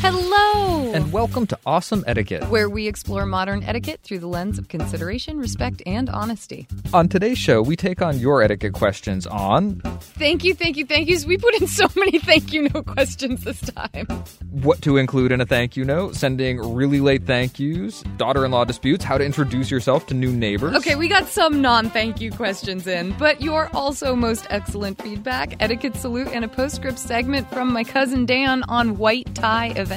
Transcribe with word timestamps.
Hello! 0.00 0.92
And 0.94 1.12
welcome 1.12 1.46
to 1.48 1.58
Awesome 1.66 2.04
Etiquette. 2.06 2.44
where 2.44 2.70
we 2.70 2.86
explore 2.86 3.26
modern 3.26 3.64
etiquette 3.64 4.00
through 4.04 4.20
the 4.20 4.28
lens 4.28 4.58
of 4.58 4.68
consideration, 4.68 5.38
respect, 5.38 5.82
and 5.86 6.08
honesty. 6.08 6.68
On 6.94 7.08
today's 7.08 7.36
show, 7.36 7.60
we 7.60 7.74
take 7.74 8.00
on 8.00 8.18
your 8.18 8.40
etiquette 8.40 8.72
questions 8.74 9.26
on 9.26 9.80
Thank 10.00 10.44
you, 10.44 10.54
thank 10.54 10.76
you, 10.76 10.86
thank 10.86 11.08
yous. 11.08 11.26
We 11.26 11.36
put 11.36 11.60
in 11.60 11.66
so 11.66 11.88
many 11.96 12.20
thank 12.20 12.52
you 12.52 12.68
no 12.72 12.82
questions 12.82 13.42
this 13.42 13.60
time. 13.60 14.06
what 14.50 14.80
to 14.82 14.96
include 14.96 15.32
in 15.32 15.40
a 15.40 15.46
thank 15.46 15.76
you 15.76 15.84
note, 15.84 16.14
sending 16.14 16.58
really 16.74 17.00
late 17.00 17.24
thank 17.24 17.58
yous, 17.58 18.02
daughter 18.16 18.44
in 18.44 18.52
law 18.52 18.64
disputes, 18.64 19.04
how 19.04 19.18
to 19.18 19.24
introduce 19.24 19.70
yourself 19.70 20.06
to 20.06 20.14
new 20.14 20.32
neighbors. 20.32 20.76
Okay, 20.76 20.94
we 20.94 21.08
got 21.08 21.26
some 21.26 21.60
non 21.60 21.90
thank 21.90 22.20
you 22.20 22.30
questions 22.30 22.86
in, 22.86 23.14
but 23.18 23.42
your 23.42 23.68
also 23.74 24.14
most 24.14 24.46
excellent 24.48 25.02
feedback, 25.02 25.56
etiquette 25.60 25.96
salute, 25.96 26.28
and 26.28 26.44
a 26.44 26.48
postscript 26.48 27.00
segment 27.00 27.50
from 27.50 27.72
my 27.72 27.82
cousin 27.82 28.24
Dan 28.26 28.62
on 28.68 28.96
white 28.96 29.34
tie 29.34 29.68
events. 29.76 29.87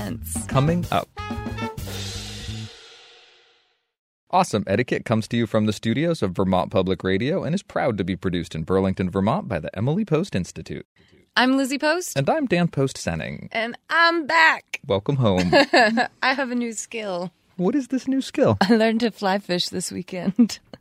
Coming 0.47 0.85
up. 0.89 1.09
Awesome 4.29 4.63
Etiquette 4.65 5.03
comes 5.03 5.27
to 5.27 5.35
you 5.35 5.45
from 5.45 5.65
the 5.65 5.73
studios 5.73 6.21
of 6.23 6.31
Vermont 6.31 6.71
Public 6.71 7.03
Radio 7.03 7.43
and 7.43 7.53
is 7.53 7.61
proud 7.61 7.97
to 7.97 8.05
be 8.05 8.15
produced 8.15 8.55
in 8.55 8.63
Burlington, 8.63 9.09
Vermont 9.09 9.49
by 9.49 9.59
the 9.59 9.75
Emily 9.77 10.05
Post 10.05 10.33
Institute. 10.33 10.85
I'm 11.35 11.57
Lizzie 11.57 11.77
Post, 11.77 12.17
And 12.17 12.29
I'm 12.29 12.45
Dan 12.45 12.69
Post 12.69 12.95
Senning. 12.95 13.49
and 13.51 13.77
I'm 13.89 14.25
back. 14.27 14.79
Welcome 14.87 15.17
home. 15.17 15.51
I 15.53 16.33
have 16.33 16.51
a 16.51 16.55
new 16.55 16.71
skill. 16.71 17.31
what 17.57 17.75
is 17.75 17.89
this 17.89 18.07
new 18.07 18.21
skill? 18.21 18.57
I 18.61 18.75
learned 18.75 19.01
to 19.01 19.11
fly 19.11 19.39
fish 19.39 19.67
this 19.67 19.91
weekend. 19.91 20.59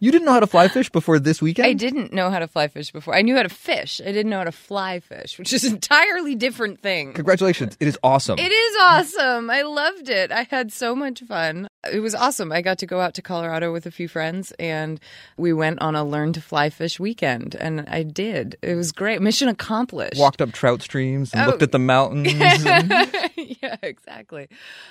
You 0.00 0.12
didn't 0.12 0.26
know 0.26 0.32
how 0.32 0.40
to 0.40 0.46
fly 0.46 0.68
fish 0.68 0.90
before 0.90 1.18
this 1.18 1.40
weekend? 1.42 1.66
I 1.66 1.72
didn't 1.72 2.12
know 2.12 2.30
how 2.30 2.38
to 2.38 2.46
fly 2.46 2.68
fish 2.68 2.90
before. 2.92 3.14
I 3.14 3.22
knew 3.22 3.34
how 3.36 3.42
to 3.42 3.48
fish. 3.48 4.00
I 4.00 4.12
didn't 4.12 4.30
know 4.30 4.38
how 4.38 4.44
to 4.44 4.52
fly 4.52 5.00
fish, 5.00 5.38
which 5.38 5.52
is 5.52 5.64
an 5.64 5.74
entirely 5.74 6.34
different 6.34 6.80
thing. 6.80 7.12
Congratulations. 7.14 7.76
It 7.80 7.88
is 7.88 7.98
awesome. 8.02 8.38
It 8.38 8.52
is 8.52 8.76
awesome. 8.80 9.50
I 9.50 9.62
loved 9.62 10.08
it. 10.08 10.30
I 10.30 10.42
had 10.50 10.72
so 10.72 10.94
much 10.94 11.20
fun. 11.22 11.68
It 11.92 12.00
was 12.00 12.14
awesome. 12.14 12.52
I 12.52 12.62
got 12.62 12.78
to 12.78 12.86
go 12.86 13.00
out 13.00 13.14
to 13.14 13.22
Colorado 13.22 13.72
with 13.72 13.86
a 13.86 13.90
few 13.90 14.08
friends 14.08 14.52
and 14.58 15.00
we 15.36 15.52
went 15.52 15.80
on 15.82 15.94
a 15.94 16.04
learn 16.04 16.32
to 16.34 16.40
fly 16.40 16.70
fish 16.70 16.98
weekend 17.00 17.54
and 17.54 17.84
I 17.88 18.02
did. 18.04 18.56
It 18.62 18.74
was 18.74 18.92
great. 18.92 19.20
Mission 19.22 19.48
accomplished. 19.48 20.18
Walked 20.18 20.40
up 20.40 20.52
trout 20.52 20.82
streams 20.82 21.32
and 21.32 21.42
Oh. 21.42 21.46
looked 21.50 21.62
at 21.62 21.72
the 21.72 21.78
mountains. 21.78 22.32
and- 22.32 22.90
yeah, 23.62 23.76
exactly. 23.82 24.48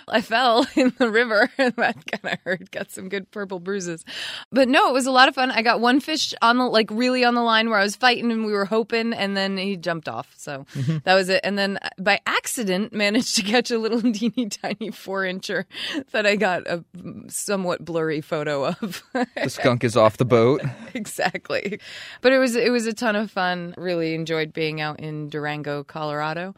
I 0.08 0.22
fell 0.22 0.68
in 0.76 0.94
the 0.98 1.10
river 1.10 1.50
and 1.58 1.74
that 1.78 1.96
kind 2.12 2.34
of 2.34 2.40
hurt. 2.44 2.70
Got 2.72 2.92
some 2.92 3.10
good 3.10 3.32
purple 3.32 3.60
bruises. 3.60 4.04
But 4.54 4.70
no, 4.70 4.88
it 4.88 4.94
was 4.94 5.08
a 5.08 5.12
lot 5.12 5.28
of 5.28 5.34
fun. 5.34 5.50
I 5.50 5.64
got 5.64 5.82
one 5.82 6.00
fish 6.00 6.34
on 6.40 6.60
the 6.60 6.66
like 6.66 6.92
really 6.92 7.26
on 7.26 7.34
the 7.34 7.42
line 7.42 7.70
where 7.70 7.80
I 7.80 7.84
was 7.84 7.96
fighting 7.96 8.32
and 8.32 8.46
we 8.46 8.54
were 8.54 8.66
hoping 8.66 9.12
and 9.12 9.36
then 9.36 9.58
he 9.58 9.76
jumped 9.76 10.08
off. 10.08 10.32
So 10.38 10.68
mm-hmm. 10.76 10.98
that 11.06 11.16
was 11.16 11.30
it. 11.30 11.42
And 11.44 11.58
then 11.58 11.80
uh, 11.82 11.90
by 11.98 12.22
accident 12.28 12.94
managed 12.94 13.36
to 13.38 13.42
catch 13.42 13.72
a 13.72 13.80
little 13.80 14.00
teeny 14.14 14.50
tiny 14.50 14.92
four 14.92 15.24
incher 15.24 15.66
that 16.12 16.28
I 16.28 16.36
got 16.36 16.68
a 16.68 16.84
somewhat 17.30 17.84
blurry 17.84 18.22
photo 18.22 18.66
of. 18.66 19.04
the 19.14 19.50
skunk 19.50 19.84
is 19.84 19.98
off 19.98 20.18
the 20.18 20.26
boat. 20.26 20.62
exactly. 20.94 21.80
But 22.22 22.32
it 22.32 22.38
was 22.38 22.56
it 22.56 22.72
was 22.72 22.86
a 22.86 22.94
ton 22.94 23.16
of 23.16 23.32
fun. 23.32 23.74
Really 23.76 24.14
enjoyed 24.14 24.54
being 24.54 24.80
out 24.80 25.00
in 25.00 25.30
Durango, 25.30 25.84
Colorado, 25.84 26.54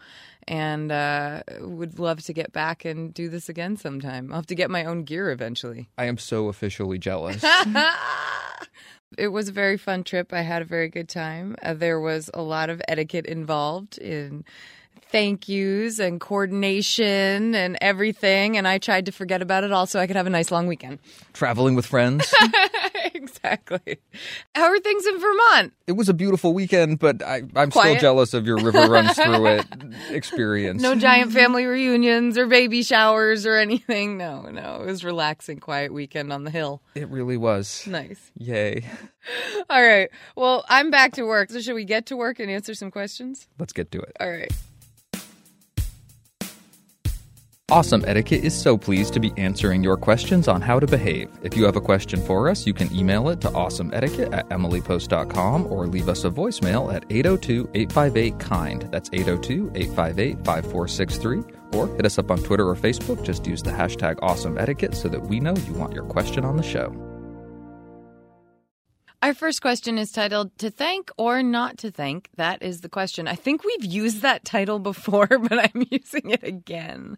and 0.47 0.91
uh, 0.91 1.41
would 1.59 1.99
love 1.99 2.23
to 2.23 2.33
get 2.33 2.51
back 2.51 2.85
and 2.85 3.13
do 3.13 3.29
this 3.29 3.49
again 3.49 3.77
sometime. 3.77 4.31
I'll 4.31 4.37
have 4.37 4.47
to 4.47 4.55
get 4.55 4.69
my 4.69 4.85
own 4.85 5.03
gear 5.03 5.31
eventually. 5.31 5.89
I 5.97 6.05
am 6.05 6.17
so 6.17 6.47
officially 6.47 6.97
jealous. 6.97 7.43
It 9.17 9.29
was 9.29 9.47
a 9.47 9.53
very 9.53 9.77
fun 9.77 10.03
trip. 10.03 10.33
I 10.33 10.41
had 10.41 10.61
a 10.61 10.65
very 10.65 10.89
good 10.89 11.07
time. 11.07 11.55
Uh, 11.61 11.73
there 11.73 11.99
was 11.99 12.29
a 12.33 12.41
lot 12.41 12.69
of 12.69 12.81
etiquette 12.87 13.25
involved 13.25 13.97
in 13.97 14.43
thank 15.09 15.47
yous 15.47 15.99
and 15.99 16.19
coordination 16.19 17.55
and 17.55 17.77
everything. 17.81 18.57
And 18.57 18.67
I 18.67 18.77
tried 18.77 19.05
to 19.05 19.11
forget 19.11 19.41
about 19.41 19.63
it 19.63 19.71
all 19.71 19.85
so 19.85 19.99
I 19.99 20.07
could 20.07 20.15
have 20.15 20.27
a 20.27 20.31
nice 20.31 20.51
long 20.51 20.67
weekend. 20.67 20.99
Traveling 21.33 21.75
with 21.75 21.85
friends. 21.85 22.33
exactly. 23.13 23.99
How 24.53 24.65
are 24.65 24.79
things 24.79 25.05
in 25.05 25.19
Vermont? 25.19 25.73
It 25.87 25.93
was 25.93 26.09
a 26.09 26.13
beautiful 26.13 26.53
weekend, 26.53 26.99
but 26.99 27.23
I, 27.23 27.43
I'm 27.55 27.71
still 27.71 27.95
jealous 27.95 28.33
of 28.33 28.45
your 28.45 28.57
river 28.57 28.87
runs 28.87 29.13
through 29.15 29.45
it 29.47 29.65
experience. 30.09 30.81
No 30.81 30.95
giant 30.95 31.31
family 31.31 31.65
reunions 31.65 32.37
or 32.37 32.47
baby 32.47 32.83
showers 32.83 33.45
or 33.45 33.55
anything. 33.55 34.17
No, 34.17 34.43
no. 34.43 34.81
It 34.81 34.85
was 34.85 35.03
relaxing, 35.03 35.59
quiet 35.59 35.93
weekend 35.93 36.33
on 36.33 36.43
the 36.43 36.51
hill. 36.51 36.81
It 36.95 37.09
really 37.09 37.37
was. 37.37 37.85
Nice. 37.87 38.31
Yay. 38.37 38.85
All 39.69 39.83
right. 39.83 40.09
Well, 40.35 40.65
I'm 40.69 40.91
back 40.91 41.13
to 41.13 41.23
work. 41.23 41.49
So, 41.49 41.59
should 41.59 41.75
we 41.75 41.85
get 41.85 42.07
to 42.07 42.17
work 42.17 42.39
and 42.39 42.49
answer 42.49 42.73
some 42.73 42.91
questions? 42.91 43.47
Let's 43.59 43.73
get 43.73 43.91
to 43.91 43.99
it. 43.99 44.15
All 44.19 44.29
right. 44.29 44.51
Awesome 47.71 48.05
Etiquette 48.05 48.43
is 48.43 48.55
so 48.55 48.77
pleased 48.77 49.15
to 49.15 49.19
be 49.19 49.33
answering 49.37 49.83
your 49.83 49.97
questions 49.97 50.47
on 50.47 50.61
how 50.61 50.79
to 50.79 50.85
behave. 50.85 51.31
If 51.41 51.57
you 51.57 51.63
have 51.65 51.75
a 51.75 51.81
question 51.81 52.21
for 52.21 52.47
us, 52.47 52.67
you 52.67 52.75
can 52.75 52.93
email 52.95 53.27
it 53.29 53.41
to 53.41 53.47
awesomeetiquette 53.49 54.31
at 54.31 54.47
emilypost.com 54.49 55.65
or 55.73 55.87
leave 55.87 56.07
us 56.07 56.25
a 56.25 56.29
voicemail 56.29 56.93
at 56.93 57.05
802 57.09 57.71
858 57.73 58.39
KIND. 58.39 58.81
That's 58.91 59.09
802 59.11 59.71
858 59.73 60.45
5463. 60.45 61.43
Or 61.73 61.87
hit 61.95 62.05
us 62.05 62.19
up 62.19 62.29
on 62.29 62.37
Twitter 62.37 62.69
or 62.69 62.75
Facebook. 62.75 63.23
Just 63.25 63.47
use 63.47 63.63
the 63.63 63.71
hashtag 63.71 64.19
awesome 64.21 64.59
etiquette 64.59 64.93
so 64.93 65.09
that 65.09 65.21
we 65.21 65.39
know 65.39 65.55
you 65.55 65.73
want 65.73 65.93
your 65.93 66.05
question 66.05 66.45
on 66.45 66.57
the 66.57 66.63
show. 66.63 67.14
Our 69.25 69.33
first 69.33 69.59
question 69.59 69.97
is 69.97 70.11
titled 70.11 70.55
To 70.59 70.69
Thank 70.69 71.09
or 71.17 71.41
Not 71.41 71.79
to 71.79 71.89
Thank? 71.89 72.29
That 72.35 72.61
is 72.61 72.81
the 72.81 72.89
question. 72.89 73.27
I 73.27 73.33
think 73.33 73.63
we've 73.63 73.83
used 73.83 74.21
that 74.21 74.45
title 74.45 74.77
before, 74.77 75.25
but 75.27 75.57
I'm 75.57 75.87
using 75.89 76.29
it 76.29 76.43
again. 76.43 77.17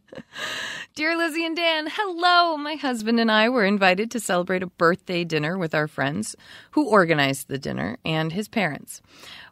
Dear 0.95 1.17
Lizzie 1.17 1.45
and 1.45 1.53
Dan, 1.53 1.89
hello. 1.91 2.55
My 2.55 2.75
husband 2.75 3.19
and 3.19 3.29
I 3.29 3.49
were 3.49 3.65
invited 3.65 4.09
to 4.11 4.21
celebrate 4.21 4.63
a 4.63 4.67
birthday 4.67 5.25
dinner 5.25 5.57
with 5.57 5.75
our 5.75 5.89
friends 5.89 6.33
who 6.71 6.87
organized 6.87 7.49
the 7.49 7.57
dinner 7.57 7.97
and 8.05 8.31
his 8.31 8.47
parents. 8.47 9.01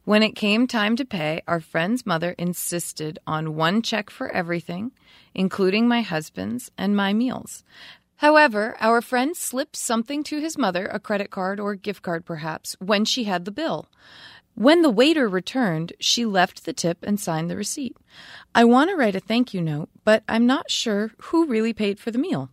When 0.05 0.23
it 0.23 0.37
came 0.37 0.65
time 0.65 0.95
to 0.95 1.03
pay, 1.03 1.41
our 1.49 1.59
friend's 1.59 2.05
mother 2.05 2.35
insisted 2.37 3.19
on 3.27 3.55
one 3.55 3.81
check 3.81 4.09
for 4.09 4.31
everything, 4.31 4.93
including 5.33 5.89
my 5.89 6.03
husband's 6.03 6.71
and 6.77 6.95
my 6.95 7.11
meals. 7.11 7.65
However, 8.17 8.77
our 8.79 9.01
friend 9.01 9.35
slipped 9.35 9.75
something 9.75 10.23
to 10.23 10.39
his 10.39 10.57
mother, 10.57 10.85
a 10.85 10.99
credit 10.99 11.31
card 11.31 11.59
or 11.59 11.75
gift 11.75 12.01
card 12.01 12.25
perhaps, 12.25 12.75
when 12.79 13.05
she 13.05 13.25
had 13.25 13.45
the 13.45 13.51
bill. 13.51 13.87
When 14.53 14.81
the 14.81 14.89
waiter 14.89 15.27
returned, 15.27 15.91
she 15.99 16.25
left 16.25 16.63
the 16.63 16.71
tip 16.71 16.99
and 17.03 17.19
signed 17.19 17.51
the 17.51 17.57
receipt. 17.57 17.97
I 18.53 18.63
want 18.63 18.89
to 18.89 18.95
write 18.95 19.15
a 19.15 19.19
thank 19.19 19.53
you 19.53 19.61
note, 19.61 19.89
but 20.05 20.23
I'm 20.29 20.45
not 20.45 20.71
sure 20.71 21.11
who 21.23 21.45
really 21.45 21.73
paid 21.73 21.99
for 21.99 22.09
the 22.09 22.17
meal. 22.17 22.49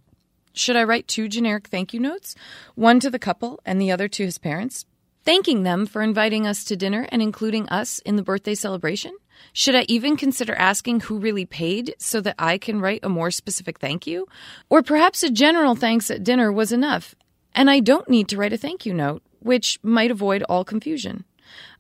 Should 0.53 0.75
I 0.75 0.83
write 0.83 1.07
two 1.07 1.29
generic 1.29 1.69
thank 1.69 1.95
you 1.95 2.01
notes, 2.01 2.35
one 2.75 2.99
to 3.01 3.09
the 3.09 3.21
couple 3.21 3.61
and 3.65 3.81
the 3.81 3.93
other 3.93 4.09
to 4.09 4.25
his 4.25 4.39
parents, 4.39 4.85
thanking 5.25 5.63
them 5.63 5.87
for 5.87 6.03
inviting 6.03 6.45
us 6.45 6.65
to 6.65 6.77
dinner 6.77 7.07
and 7.11 7.23
including 7.23 7.69
us 7.69 8.01
in 8.01 8.17
the 8.17 8.23
birthday 8.23 8.57
celebration? 8.57 9.17
Should 9.53 9.75
I 9.75 9.85
even 9.89 10.17
consider 10.17 10.55
asking 10.55 11.01
who 11.01 11.19
really 11.19 11.45
paid 11.45 11.95
so 11.99 12.21
that 12.21 12.37
I 12.39 12.59
can 12.59 12.81
write 12.81 13.01
a 13.03 13.09
more 13.09 13.31
specific 13.31 13.79
thank 13.79 14.07
you? 14.07 14.27
Or 14.71 14.83
perhaps 14.83 15.23
a 15.23 15.31
general 15.31 15.75
thanks 15.75 16.11
at 16.11 16.25
dinner 16.25 16.51
was 16.51 16.73
enough, 16.73 17.15
and 17.55 17.71
I 17.71 17.81
don't 17.81 18.09
need 18.09 18.29
to 18.29 18.37
write 18.37 18.53
a 18.53 18.57
thank 18.57 18.87
you 18.87 18.95
note, 18.95 19.23
which 19.41 19.79
might 19.83 20.11
avoid 20.11 20.43
all 20.45 20.65
confusion. 20.65 21.25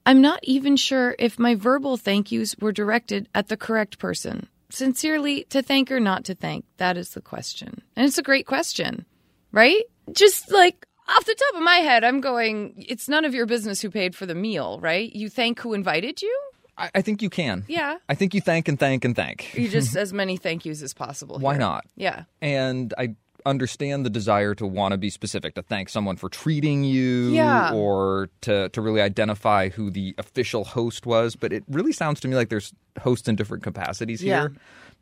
I'm 0.04 0.20
not 0.20 0.40
even 0.42 0.76
sure 0.76 1.14
if 1.18 1.38
my 1.38 1.54
verbal 1.54 1.96
thank 1.96 2.32
yous 2.32 2.56
were 2.60 2.72
directed 2.72 3.28
at 3.34 3.48
the 3.48 3.56
correct 3.56 3.98
person. 3.98 4.48
Sincerely, 4.68 5.44
to 5.50 5.62
thank 5.62 5.90
or 5.90 6.00
not 6.00 6.24
to 6.24 6.34
thank, 6.34 6.64
that 6.78 6.96
is 6.96 7.10
the 7.10 7.20
question. 7.20 7.82
And 7.94 8.06
it's 8.06 8.18
a 8.18 8.22
great 8.22 8.46
question, 8.46 9.06
right? 9.52 9.84
Just 10.12 10.50
like, 10.50 10.86
Off 11.08 11.24
the 11.24 11.34
top 11.34 11.56
of 11.56 11.62
my 11.62 11.76
head, 11.76 12.04
I'm 12.04 12.20
going, 12.20 12.84
it's 12.88 13.08
none 13.08 13.24
of 13.24 13.34
your 13.34 13.44
business 13.44 13.80
who 13.80 13.90
paid 13.90 14.14
for 14.14 14.24
the 14.24 14.34
meal, 14.34 14.78
right? 14.80 15.12
You 15.12 15.28
thank 15.28 15.60
who 15.60 15.74
invited 15.74 16.22
you? 16.22 16.40
I, 16.78 16.90
I 16.96 17.02
think 17.02 17.22
you 17.22 17.30
can. 17.30 17.64
Yeah. 17.68 17.98
I 18.08 18.14
think 18.14 18.34
you 18.34 18.40
thank 18.40 18.68
and 18.68 18.78
thank 18.78 19.04
and 19.04 19.14
thank. 19.14 19.54
You 19.54 19.68
just 19.68 19.94
as 20.04 20.12
many 20.12 20.36
thank 20.36 20.64
yous 20.64 20.82
as 20.82 20.94
possible. 20.94 21.38
Why 21.38 21.54
here. 21.54 21.60
not? 21.60 21.84
Yeah. 21.96 22.24
And 22.40 22.94
I 22.96 23.14
understand 23.44 24.06
the 24.06 24.10
desire 24.10 24.54
to 24.54 24.66
want 24.66 24.92
to 24.92 24.98
be 24.98 25.10
specific, 25.10 25.54
to 25.56 25.62
thank 25.62 25.88
someone 25.88 26.16
for 26.16 26.28
treating 26.28 26.84
you, 26.84 27.30
Yeah. 27.30 27.72
or 27.74 28.28
to, 28.42 28.68
to 28.68 28.80
really 28.80 29.00
identify 29.00 29.68
who 29.68 29.90
the 29.90 30.14
official 30.16 30.64
host 30.64 31.06
was. 31.06 31.34
But 31.36 31.52
it 31.52 31.64
really 31.68 31.92
sounds 31.92 32.20
to 32.20 32.28
me 32.28 32.36
like 32.36 32.50
there's 32.50 32.72
hosts 33.00 33.28
in 33.28 33.34
different 33.36 33.62
capacities 33.64 34.22
Yeah. 34.22 34.40
here. 34.42 34.52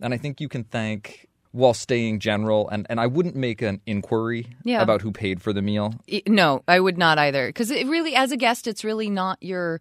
And 0.01 0.15
I 0.15 0.17
think 0.17 0.41
you 0.41 0.49
can 0.49 0.65
thank 0.65 1.29
while 1.53 1.75
staying 1.75 2.21
general. 2.21 2.69
And, 2.71 2.87
and 2.89 2.99
I 2.99 3.07
wouldn't 3.09 3.37
make 3.37 3.61
an 3.61 3.81
inquiry 3.85 4.47
Yeah. 4.65 4.81
about 4.83 5.03
who 5.03 5.13
paid 5.13 5.43
for 5.43 5.53
the 5.53 5.61
meal. 5.63 5.95
No, 6.27 6.63
I 6.67 6.81
would 6.81 6.97
not 6.97 7.19
either. 7.19 7.47
Because 7.49 7.71
it 7.71 7.87
really, 7.89 8.15
as 8.15 8.33
a 8.33 8.37
guest, 8.39 8.67
it's 8.67 8.85
really 8.85 9.11
not 9.11 9.37
your 9.43 9.81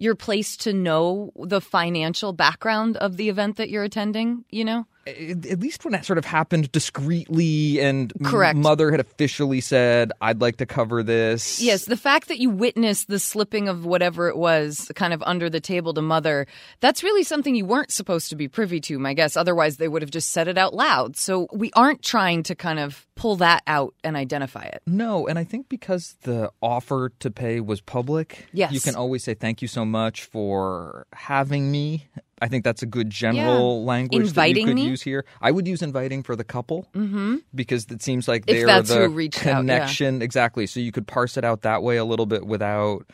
your 0.00 0.14
place 0.14 0.56
to 0.56 0.72
know 0.72 1.30
the 1.36 1.60
financial 1.60 2.32
background 2.32 2.96
of 2.96 3.16
the 3.16 3.28
event 3.28 3.56
that 3.56 3.70
you're 3.70 3.84
attending. 3.84 4.44
You 4.50 4.64
know. 4.64 4.86
At 5.06 5.60
at 5.60 5.60
least 5.60 5.84
when 5.84 5.92
that 5.92 6.04
sort 6.04 6.18
of 6.18 6.24
happened 6.24 6.70
discreetly 6.72 7.80
and 7.80 8.12
Correct. 8.22 8.56
mother 8.56 8.90
had 8.90 9.00
officially 9.00 9.60
said, 9.60 10.12
I'd 10.20 10.40
like 10.40 10.56
to 10.58 10.66
cover 10.66 11.02
this. 11.02 11.60
Yes, 11.60 11.86
the 11.86 11.96
fact 11.96 12.28
that 12.28 12.38
you 12.38 12.50
witnessed 12.50 13.08
the 13.08 13.18
slipping 13.18 13.68
of 13.68 13.84
whatever 13.84 14.28
it 14.28 14.36
was 14.36 14.90
kind 14.94 15.12
of 15.12 15.22
under 15.24 15.48
the 15.48 15.60
table 15.60 15.94
to 15.94 16.02
mother, 16.02 16.46
that's 16.80 17.02
really 17.02 17.22
something 17.22 17.54
you 17.54 17.64
weren't 17.64 17.90
supposed 17.90 18.30
to 18.30 18.36
be 18.36 18.46
privy 18.46 18.80
to, 18.82 18.98
my 18.98 19.14
guess. 19.14 19.36
Otherwise, 19.36 19.78
they 19.78 19.88
would 19.88 20.02
have 20.02 20.10
just 20.10 20.30
said 20.30 20.48
it 20.48 20.58
out 20.58 20.74
loud. 20.74 21.16
So 21.16 21.48
we 21.52 21.70
aren't 21.74 22.02
trying 22.02 22.42
to 22.44 22.54
kind 22.54 22.78
of 22.78 23.06
pull 23.20 23.36
that 23.36 23.62
out 23.66 23.94
and 24.02 24.16
identify 24.16 24.62
it. 24.62 24.80
No, 24.86 25.26
and 25.26 25.38
I 25.38 25.44
think 25.44 25.68
because 25.68 26.16
the 26.22 26.50
offer 26.62 27.10
to 27.20 27.30
pay 27.30 27.60
was 27.60 27.82
public, 27.82 28.46
Yes. 28.52 28.72
you 28.72 28.80
can 28.80 28.96
always 28.96 29.22
say 29.22 29.34
thank 29.34 29.60
you 29.60 29.68
so 29.68 29.84
much 29.84 30.24
for 30.24 31.06
having 31.12 31.70
me. 31.70 32.08
I 32.40 32.48
think 32.48 32.64
that's 32.64 32.82
a 32.82 32.86
good 32.86 33.10
general 33.10 33.80
Yeah. 33.80 33.86
language 33.86 34.28
Inviting 34.28 34.54
that 34.64 34.70
you 34.70 34.74
could 34.74 34.82
me? 34.82 34.88
use 34.88 35.02
here. 35.02 35.26
I 35.42 35.50
would 35.50 35.68
use 35.68 35.82
inviting 35.82 36.22
for 36.22 36.34
the 36.34 36.44
couple 36.44 36.88
mm-hmm. 36.94 37.36
because 37.54 37.84
it 37.90 38.02
seems 38.02 38.26
like 38.26 38.46
they're 38.46 38.80
the 38.80 39.10
reached 39.10 39.40
out, 39.40 39.46
yeah. 39.46 39.56
connection 39.58 40.22
exactly. 40.22 40.66
So 40.66 40.80
you 40.80 40.90
could 40.90 41.06
parse 41.06 41.36
it 41.36 41.44
out 41.44 41.60
that 41.62 41.82
way 41.82 41.98
a 41.98 42.04
little 42.06 42.26
bit 42.26 42.46
without 42.46 43.06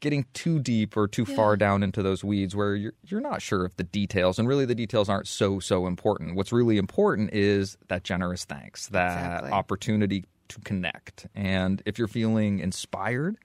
getting 0.00 0.26
too 0.34 0.58
deep 0.58 0.96
or 0.96 1.08
too 1.08 1.24
far 1.24 1.56
down 1.56 1.82
into 1.82 2.02
those 2.02 2.22
weeds 2.22 2.54
where 2.54 2.74
you're 2.74 2.92
you're 3.06 3.20
not 3.20 3.40
sure 3.40 3.64
of 3.64 3.74
the 3.76 3.84
details 3.84 4.38
and 4.38 4.46
really 4.46 4.64
the 4.66 4.74
details 4.74 5.08
aren't 5.08 5.26
so 5.28 5.58
so 5.60 5.86
important. 5.86 6.36
What's 6.36 6.52
really 6.52 6.76
important 6.78 7.32
is 7.32 7.76
that 7.88 8.04
generous 8.04 8.44
thanks, 8.44 8.88
that 8.88 9.14
Exactly. 9.16 9.50
opportunity 9.50 10.24
to 10.48 10.60
connect. 10.60 11.26
And 11.34 11.82
if 11.86 11.98
you're 11.98 12.08
feeling 12.08 12.58
inspired 12.60 13.36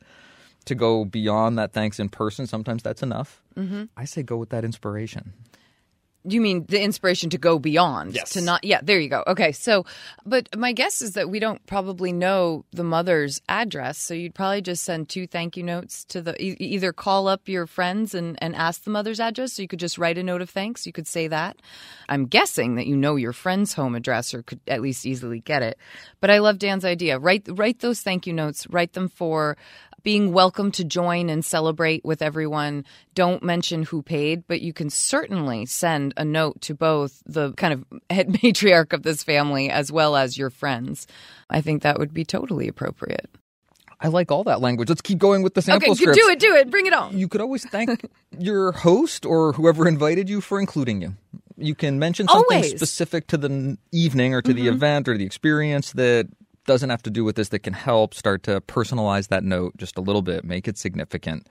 to 0.65 0.75
go 0.75 1.05
beyond 1.05 1.57
that 1.57 1.71
thanks 1.71 1.99
in 1.99 2.09
person, 2.09 2.45
sometimes 2.45 2.83
that's 2.83 3.01
enough. 3.01 3.41
Mm-hmm. 3.55 3.85
I 3.95 4.05
say 4.05 4.23
go 4.23 4.37
with 4.37 4.49
that 4.49 4.63
inspiration. 4.65 5.33
You 6.31 6.41
mean 6.41 6.65
the 6.67 6.81
inspiration 6.81 7.29
to 7.31 7.37
go 7.37 7.59
beyond? 7.59 8.13
Yes. 8.13 8.31
To 8.31 8.41
not, 8.41 8.63
yeah, 8.63 8.79
there 8.83 8.99
you 8.99 9.09
go. 9.09 9.23
Okay. 9.27 9.51
So, 9.51 9.85
but 10.25 10.47
my 10.57 10.71
guess 10.71 11.01
is 11.01 11.13
that 11.13 11.29
we 11.29 11.39
don't 11.39 11.65
probably 11.65 12.11
know 12.11 12.65
the 12.71 12.83
mother's 12.83 13.41
address. 13.49 13.97
So 13.97 14.13
you'd 14.13 14.35
probably 14.35 14.61
just 14.61 14.83
send 14.83 15.09
two 15.09 15.27
thank 15.27 15.57
you 15.57 15.63
notes 15.63 16.05
to 16.05 16.21
the, 16.21 16.41
e- 16.41 16.57
either 16.59 16.93
call 16.93 17.27
up 17.27 17.47
your 17.47 17.67
friends 17.67 18.13
and, 18.13 18.37
and 18.41 18.55
ask 18.55 18.83
the 18.83 18.91
mother's 18.91 19.19
address. 19.19 19.53
So 19.53 19.61
you 19.61 19.67
could 19.67 19.79
just 19.79 19.97
write 19.97 20.17
a 20.17 20.23
note 20.23 20.41
of 20.41 20.49
thanks. 20.49 20.85
You 20.85 20.93
could 20.93 21.07
say 21.07 21.27
that. 21.27 21.57
I'm 22.07 22.25
guessing 22.25 22.75
that 22.75 22.87
you 22.87 22.95
know 22.95 23.15
your 23.15 23.33
friend's 23.33 23.73
home 23.73 23.95
address 23.95 24.33
or 24.33 24.43
could 24.43 24.59
at 24.67 24.81
least 24.81 25.05
easily 25.05 25.39
get 25.39 25.63
it. 25.63 25.77
But 26.21 26.29
I 26.29 26.39
love 26.39 26.59
Dan's 26.59 26.85
idea. 26.85 27.19
Write, 27.19 27.47
write 27.49 27.79
those 27.79 28.01
thank 28.01 28.27
you 28.27 28.33
notes, 28.33 28.67
write 28.69 28.93
them 28.93 29.09
for, 29.09 29.57
being 30.03 30.33
welcome 30.33 30.71
to 30.73 30.83
join 30.83 31.29
and 31.29 31.43
celebrate 31.43 32.03
with 32.05 32.21
everyone. 32.21 32.85
Don't 33.15 33.43
mention 33.43 33.83
who 33.83 34.01
paid, 34.01 34.43
but 34.47 34.61
you 34.61 34.73
can 34.73 34.89
certainly 34.89 35.65
send 35.65 36.13
a 36.17 36.25
note 36.25 36.61
to 36.61 36.73
both 36.73 37.21
the 37.25 37.53
kind 37.53 37.73
of 37.73 37.85
head 38.09 38.29
matriarch 38.29 38.93
of 38.93 39.03
this 39.03 39.23
family 39.23 39.69
as 39.69 39.91
well 39.91 40.15
as 40.15 40.37
your 40.37 40.49
friends. 40.49 41.07
I 41.49 41.61
think 41.61 41.83
that 41.83 41.99
would 41.99 42.13
be 42.13 42.25
totally 42.25 42.67
appropriate. 42.67 43.29
I 44.01 44.07
like 44.07 44.31
all 44.31 44.45
that 44.45 44.61
language. 44.61 44.87
Let's 44.87 45.01
keep 45.01 45.17
going 45.17 45.41
with 45.41 45.55
the 45.55 45.61
sample 45.61 45.91
okay, 45.91 46.01
scripts. 46.01 46.17
do 46.17 46.29
it, 46.29 46.39
do 46.39 46.55
it, 46.55 46.71
bring 46.71 46.85
it 46.85 46.93
on. 46.93 47.17
You 47.17 47.27
could 47.27 47.41
always 47.41 47.65
thank 47.65 48.05
your 48.39 48.71
host 48.71 49.25
or 49.25 49.51
whoever 49.53 49.87
invited 49.87 50.29
you 50.29 50.39
for 50.39 50.59
including 50.59 51.01
you. 51.01 51.15
You 51.57 51.75
can 51.75 51.99
mention 51.99 52.27
something 52.29 52.57
Always. 52.57 52.69
specific 52.69 53.27
to 53.27 53.37
the 53.37 53.77
evening 53.91 54.33
or 54.33 54.41
to 54.41 54.53
the 54.53 54.67
mm-hmm. 54.67 54.75
event 54.75 55.09
or 55.09 55.17
the 55.17 55.25
experience 55.25 55.91
that 55.93 56.29
doesn't 56.69 56.91
have 56.91 57.01
to 57.01 57.09
do 57.09 57.23
with 57.23 57.35
this 57.35 57.49
that 57.49 57.63
can 57.63 57.73
help 57.73 58.13
start 58.13 58.43
to 58.43 58.61
personalize 58.61 59.29
that 59.29 59.43
note 59.43 59.75
just 59.75 59.97
a 59.97 60.01
little 60.01 60.21
bit, 60.21 60.45
make 60.45 60.67
it 60.67 60.77
significant. 60.77 61.47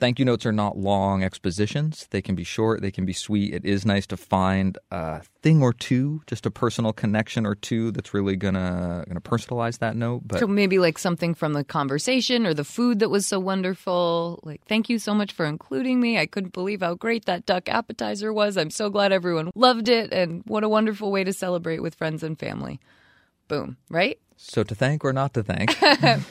Thank 0.00 0.18
you 0.18 0.24
notes 0.24 0.46
are 0.46 0.52
not 0.52 0.78
long 0.78 1.22
expositions. 1.22 2.08
They 2.10 2.22
can 2.22 2.34
be 2.34 2.42
short, 2.42 2.80
they 2.80 2.90
can 2.90 3.04
be 3.04 3.12
sweet. 3.12 3.52
It 3.52 3.66
is 3.66 3.84
nice 3.84 4.06
to 4.06 4.16
find 4.16 4.78
a 4.90 5.20
thing 5.42 5.62
or 5.62 5.74
two, 5.74 6.22
just 6.26 6.46
a 6.46 6.50
personal 6.50 6.94
connection 6.94 7.44
or 7.44 7.54
two 7.54 7.90
that's 7.90 8.14
really 8.14 8.34
gonna 8.34 9.04
gonna 9.06 9.20
personalize 9.20 9.80
that 9.80 9.96
note. 9.96 10.22
But 10.24 10.40
So 10.40 10.46
maybe 10.46 10.78
like 10.78 10.96
something 10.96 11.34
from 11.34 11.52
the 11.52 11.62
conversation 11.62 12.46
or 12.46 12.54
the 12.54 12.64
food 12.64 13.00
that 13.00 13.10
was 13.10 13.26
so 13.26 13.38
wonderful. 13.38 14.40
Like, 14.44 14.62
thank 14.66 14.88
you 14.88 14.98
so 14.98 15.12
much 15.12 15.32
for 15.32 15.44
including 15.44 16.00
me. 16.00 16.16
I 16.18 16.24
couldn't 16.24 16.54
believe 16.54 16.80
how 16.80 16.94
great 16.94 17.26
that 17.26 17.44
duck 17.44 17.68
appetizer 17.68 18.32
was. 18.32 18.56
I'm 18.56 18.70
so 18.70 18.88
glad 18.88 19.12
everyone 19.12 19.50
loved 19.54 19.90
it. 19.90 20.10
And 20.10 20.42
what 20.46 20.64
a 20.64 20.70
wonderful 20.70 21.12
way 21.12 21.22
to 21.22 21.34
celebrate 21.34 21.82
with 21.82 21.94
friends 21.96 22.22
and 22.22 22.38
family. 22.38 22.80
Boom, 23.52 23.76
right? 23.90 24.18
so 24.38 24.64
to 24.64 24.74
thank 24.74 25.04
or 25.04 25.12
not 25.12 25.34
to 25.34 25.42
thank, 25.42 25.76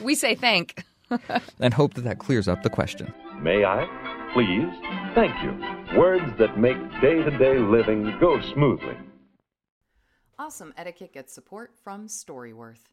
We 0.00 0.16
say 0.16 0.34
thank. 0.34 0.82
and 1.60 1.72
hope 1.72 1.94
that 1.94 2.02
that 2.02 2.18
clears 2.18 2.48
up 2.48 2.64
the 2.64 2.68
question. 2.68 3.14
May 3.40 3.64
I? 3.64 3.86
Please? 4.32 4.66
Thank 5.14 5.40
you. 5.40 5.52
Words 5.96 6.36
that 6.38 6.58
make 6.58 6.76
day 7.00 7.22
to 7.22 7.30
day 7.38 7.60
living 7.60 8.12
go 8.18 8.40
smoothly. 8.52 8.96
Awesome 10.36 10.74
Etiquette 10.76 11.12
gets 11.12 11.32
support 11.32 11.70
from 11.84 12.08
Storyworth. 12.08 12.90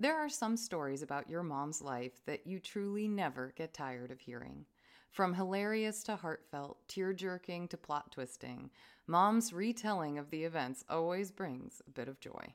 There 0.00 0.18
are 0.18 0.28
some 0.28 0.56
stories 0.56 1.02
about 1.02 1.30
your 1.30 1.44
mom's 1.44 1.80
life 1.80 2.24
that 2.26 2.48
you 2.48 2.58
truly 2.58 3.06
never 3.06 3.54
get 3.56 3.72
tired 3.72 4.10
of 4.10 4.18
hearing. 4.18 4.64
From 5.12 5.34
hilarious 5.34 6.02
to 6.04 6.16
heartfelt, 6.16 6.78
tear 6.88 7.12
jerking 7.12 7.68
to 7.68 7.76
plot 7.76 8.10
twisting, 8.10 8.70
mom's 9.06 9.52
retelling 9.52 10.18
of 10.18 10.30
the 10.30 10.42
events 10.42 10.84
always 10.90 11.30
brings 11.30 11.80
a 11.86 11.90
bit 11.92 12.08
of 12.08 12.18
joy. 12.18 12.54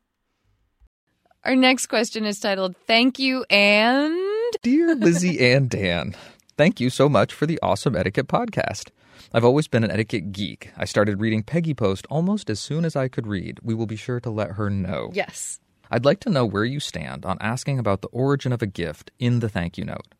Our 1.43 1.55
next 1.55 1.87
question 1.87 2.23
is 2.23 2.39
titled 2.39 2.75
Thank 2.85 3.17
You 3.17 3.43
and. 3.49 4.15
Dear 4.61 4.93
Lizzie 4.93 5.51
and 5.51 5.71
Dan, 5.71 6.15
thank 6.55 6.79
you 6.79 6.91
so 6.91 7.09
much 7.09 7.33
for 7.33 7.47
the 7.47 7.59
awesome 7.63 7.95
etiquette 7.95 8.27
podcast. 8.27 8.89
I've 9.33 9.43
always 9.43 9.67
been 9.67 9.83
an 9.83 9.89
etiquette 9.89 10.33
geek. 10.33 10.69
I 10.77 10.85
started 10.85 11.19
reading 11.19 11.41
Peggy 11.41 11.73
Post 11.73 12.05
almost 12.11 12.51
as 12.51 12.59
soon 12.59 12.85
as 12.85 12.95
I 12.95 13.07
could 13.07 13.25
read. 13.25 13.59
We 13.63 13.73
will 13.73 13.87
be 13.87 13.95
sure 13.95 14.19
to 14.19 14.29
let 14.29 14.51
her 14.51 14.69
know. 14.69 15.09
Yes. 15.13 15.59
I'd 15.89 16.05
like 16.05 16.19
to 16.19 16.29
know 16.29 16.45
where 16.45 16.63
you 16.63 16.79
stand 16.79 17.25
on 17.25 17.39
asking 17.41 17.79
about 17.79 18.01
the 18.01 18.09
origin 18.09 18.53
of 18.53 18.61
a 18.61 18.67
gift 18.67 19.09
in 19.17 19.39
the 19.39 19.49
thank 19.49 19.79
you 19.79 19.85
note. 19.85 20.13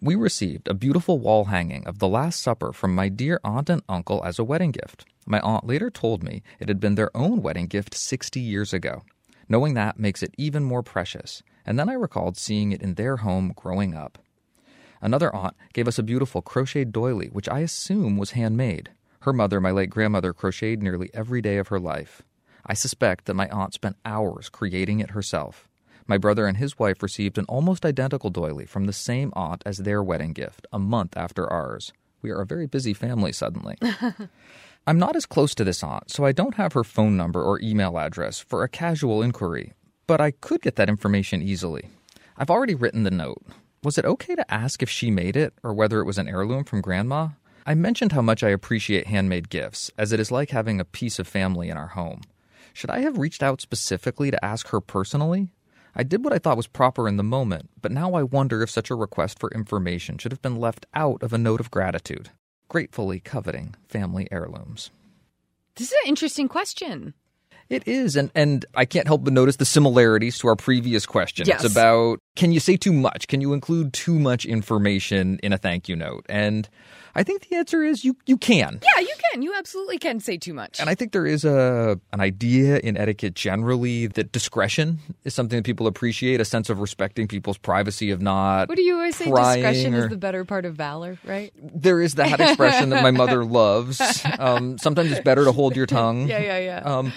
We 0.00 0.16
received 0.16 0.66
a 0.66 0.74
beautiful 0.74 1.20
wall 1.20 1.44
hanging 1.44 1.86
of 1.86 2.00
the 2.00 2.08
Last 2.08 2.42
Supper 2.42 2.72
from 2.72 2.96
my 2.96 3.08
dear 3.08 3.38
aunt 3.44 3.70
and 3.70 3.82
uncle 3.88 4.24
as 4.24 4.40
a 4.40 4.44
wedding 4.44 4.72
gift. 4.72 5.04
My 5.24 5.38
aunt 5.38 5.68
later 5.68 5.88
told 5.88 6.24
me 6.24 6.42
it 6.58 6.66
had 6.66 6.80
been 6.80 6.96
their 6.96 7.16
own 7.16 7.42
wedding 7.42 7.68
gift 7.68 7.94
60 7.94 8.40
years 8.40 8.72
ago. 8.72 9.02
Knowing 9.48 9.74
that 9.74 9.98
makes 9.98 10.22
it 10.22 10.34
even 10.38 10.64
more 10.64 10.82
precious, 10.82 11.42
and 11.66 11.78
then 11.78 11.88
I 11.88 11.94
recalled 11.94 12.36
seeing 12.36 12.72
it 12.72 12.82
in 12.82 12.94
their 12.94 13.18
home 13.18 13.52
growing 13.56 13.94
up. 13.94 14.18
Another 15.00 15.34
aunt 15.34 15.54
gave 15.72 15.86
us 15.86 15.98
a 15.98 16.02
beautiful 16.02 16.40
crocheted 16.40 16.92
doily, 16.92 17.28
which 17.28 17.48
I 17.48 17.60
assume 17.60 18.16
was 18.16 18.30
handmade. 18.30 18.90
Her 19.20 19.32
mother, 19.32 19.60
my 19.60 19.70
late 19.70 19.90
grandmother, 19.90 20.32
crocheted 20.32 20.82
nearly 20.82 21.10
every 21.12 21.42
day 21.42 21.58
of 21.58 21.68
her 21.68 21.80
life. 21.80 22.22
I 22.66 22.74
suspect 22.74 23.26
that 23.26 23.34
my 23.34 23.48
aunt 23.48 23.74
spent 23.74 23.96
hours 24.06 24.48
creating 24.48 25.00
it 25.00 25.10
herself. 25.10 25.68
My 26.06 26.18
brother 26.18 26.46
and 26.46 26.56
his 26.56 26.78
wife 26.78 27.02
received 27.02 27.38
an 27.38 27.44
almost 27.46 27.84
identical 27.84 28.30
doily 28.30 28.66
from 28.66 28.86
the 28.86 28.92
same 28.92 29.32
aunt 29.34 29.62
as 29.64 29.78
their 29.78 30.02
wedding 30.02 30.32
gift, 30.32 30.66
a 30.72 30.78
month 30.78 31.16
after 31.16 31.50
ours. 31.50 31.92
We 32.22 32.30
are 32.30 32.40
a 32.40 32.46
very 32.46 32.66
busy 32.66 32.94
family 32.94 33.32
suddenly. 33.32 33.76
I'm 34.86 34.98
not 34.98 35.16
as 35.16 35.24
close 35.24 35.54
to 35.54 35.64
this 35.64 35.82
aunt, 35.82 36.10
so 36.10 36.26
I 36.26 36.32
don't 36.32 36.56
have 36.56 36.74
her 36.74 36.84
phone 36.84 37.16
number 37.16 37.42
or 37.42 37.58
email 37.62 37.98
address 37.98 38.38
for 38.38 38.62
a 38.62 38.68
casual 38.68 39.22
inquiry, 39.22 39.72
but 40.06 40.20
I 40.20 40.32
could 40.32 40.60
get 40.60 40.76
that 40.76 40.90
information 40.90 41.40
easily. 41.40 41.88
I've 42.36 42.50
already 42.50 42.74
written 42.74 43.02
the 43.02 43.10
note. 43.10 43.42
Was 43.82 43.96
it 43.96 44.04
okay 44.04 44.34
to 44.34 44.52
ask 44.52 44.82
if 44.82 44.90
she 44.90 45.10
made 45.10 45.36
it 45.36 45.54
or 45.62 45.72
whether 45.72 46.00
it 46.00 46.04
was 46.04 46.18
an 46.18 46.28
heirloom 46.28 46.64
from 46.64 46.82
Grandma? 46.82 47.28
I 47.64 47.72
mentioned 47.72 48.12
how 48.12 48.20
much 48.20 48.42
I 48.42 48.50
appreciate 48.50 49.06
handmade 49.06 49.48
gifts, 49.48 49.90
as 49.96 50.12
it 50.12 50.20
is 50.20 50.30
like 50.30 50.50
having 50.50 50.80
a 50.80 50.84
piece 50.84 51.18
of 51.18 51.26
family 51.26 51.70
in 51.70 51.78
our 51.78 51.88
home. 51.88 52.20
Should 52.74 52.90
I 52.90 53.00
have 53.00 53.16
reached 53.16 53.42
out 53.42 53.62
specifically 53.62 54.30
to 54.30 54.44
ask 54.44 54.68
her 54.68 54.82
personally? 54.82 55.48
I 55.94 56.02
did 56.02 56.22
what 56.24 56.34
I 56.34 56.38
thought 56.38 56.58
was 56.58 56.66
proper 56.66 57.08
in 57.08 57.16
the 57.16 57.22
moment, 57.22 57.70
but 57.80 57.92
now 57.92 58.12
I 58.12 58.22
wonder 58.22 58.60
if 58.60 58.68
such 58.68 58.90
a 58.90 58.94
request 58.94 59.38
for 59.38 59.50
information 59.52 60.18
should 60.18 60.32
have 60.32 60.42
been 60.42 60.60
left 60.60 60.84
out 60.92 61.22
of 61.22 61.32
a 61.32 61.38
note 61.38 61.60
of 61.60 61.70
gratitude. 61.70 62.28
Gratefully 62.68 63.20
coveting 63.20 63.74
family 63.88 64.28
heirlooms. 64.30 64.90
This 65.76 65.88
is 65.88 65.94
an 66.04 66.08
interesting 66.08 66.48
question. 66.48 67.14
It 67.68 67.88
is, 67.88 68.16
and, 68.16 68.30
and 68.34 68.64
I 68.74 68.84
can't 68.84 69.06
help 69.06 69.24
but 69.24 69.32
notice 69.32 69.56
the 69.56 69.64
similarities 69.64 70.38
to 70.38 70.48
our 70.48 70.56
previous 70.56 71.06
question. 71.06 71.46
Yes. 71.46 71.64
It's 71.64 71.72
about 71.72 72.20
can 72.36 72.50
you 72.52 72.60
say 72.60 72.76
too 72.76 72.92
much? 72.92 73.28
Can 73.28 73.40
you 73.40 73.52
include 73.52 73.92
too 73.92 74.18
much 74.18 74.44
information 74.44 75.38
in 75.42 75.52
a 75.52 75.58
thank 75.58 75.88
you 75.88 75.94
note? 75.96 76.26
And 76.28 76.68
I 77.14 77.22
think 77.22 77.48
the 77.48 77.54
answer 77.56 77.84
is 77.84 78.04
you 78.04 78.16
you 78.26 78.36
can. 78.36 78.80
Yeah, 78.82 79.00
you 79.00 79.14
can. 79.30 79.42
You 79.42 79.54
absolutely 79.54 79.98
can 79.98 80.18
say 80.18 80.36
too 80.36 80.52
much. 80.52 80.80
And 80.80 80.90
I 80.90 80.96
think 80.96 81.12
there 81.12 81.26
is 81.26 81.44
a 81.44 82.00
an 82.12 82.20
idea 82.20 82.78
in 82.78 82.96
etiquette 82.96 83.34
generally 83.34 84.08
that 84.08 84.32
discretion 84.32 84.98
is 85.22 85.32
something 85.32 85.56
that 85.58 85.64
people 85.64 85.86
appreciate, 85.86 86.40
a 86.40 86.44
sense 86.44 86.70
of 86.70 86.80
respecting 86.80 87.28
people's 87.28 87.56
privacy 87.58 88.10
of 88.10 88.20
not 88.20 88.68
what 88.68 88.74
do 88.76 88.82
you 88.82 88.94
always 88.96 89.14
say? 89.14 89.26
Discretion 89.26 89.94
or- 89.94 90.04
is 90.04 90.10
the 90.10 90.16
better 90.16 90.44
part 90.44 90.64
of 90.64 90.74
valor, 90.74 91.18
right? 91.24 91.52
there 91.56 92.00
is 92.00 92.14
that 92.14 92.40
expression 92.40 92.88
that 92.90 93.02
my 93.04 93.10
mother 93.22 93.44
loves. 93.44 94.00
Um, 94.40 94.76
sometimes 94.78 95.12
it's 95.12 95.20
better 95.20 95.44
to 95.44 95.52
hold 95.52 95.76
your 95.76 95.86
tongue. 95.86 96.26
Yeah, 96.28 96.40
yeah, 96.40 96.58
yeah. 96.58 96.78
Um, 96.78 97.12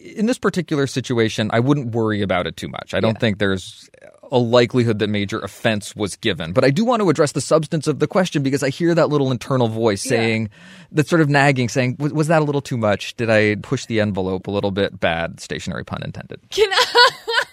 in 0.00 0.26
this 0.26 0.38
particular 0.38 0.88
situation, 0.88 1.50
I 1.52 1.60
wouldn't 1.60 1.94
worry 1.94 2.22
about 2.22 2.48
it 2.48 2.56
too 2.56 2.66
much. 2.68 2.92
I 2.94 2.98
don't 2.98 3.14
Yeah. 3.14 3.20
think 3.20 3.38
there's 3.38 3.88
a 4.30 4.38
likelihood 4.38 4.98
that 4.98 5.08
major 5.08 5.38
offense 5.40 5.94
was 5.96 6.16
given. 6.16 6.52
But 6.52 6.64
I 6.64 6.70
do 6.70 6.84
want 6.84 7.00
to 7.02 7.10
address 7.10 7.32
the 7.32 7.40
substance 7.40 7.86
of 7.86 7.98
the 7.98 8.06
question 8.06 8.42
because 8.42 8.62
I 8.62 8.70
hear 8.70 8.94
that 8.94 9.08
little 9.08 9.30
internal 9.30 9.68
voice 9.68 10.02
saying, 10.02 10.50
that's 10.92 11.08
sort 11.08 11.20
of 11.20 11.28
nagging, 11.28 11.68
saying, 11.68 11.96
was, 11.98 12.12
was 12.12 12.28
that 12.28 12.42
a 12.42 12.44
little 12.44 12.60
too 12.60 12.76
much? 12.76 13.16
Did 13.16 13.30
I 13.30 13.56
push 13.56 13.86
the 13.86 14.00
envelope 14.00 14.46
a 14.46 14.50
little 14.50 14.70
bit? 14.70 15.00
Bad, 15.00 15.40
stationary 15.40 15.84
pun 15.84 16.02
intended. 16.02 16.40
Can 16.50 16.68
I? 16.72 17.44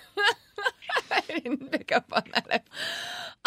I 1.12 1.22
didn't 1.28 1.72
pick 1.72 1.92
up 1.92 2.06
on 2.12 2.24
that. 2.34 2.66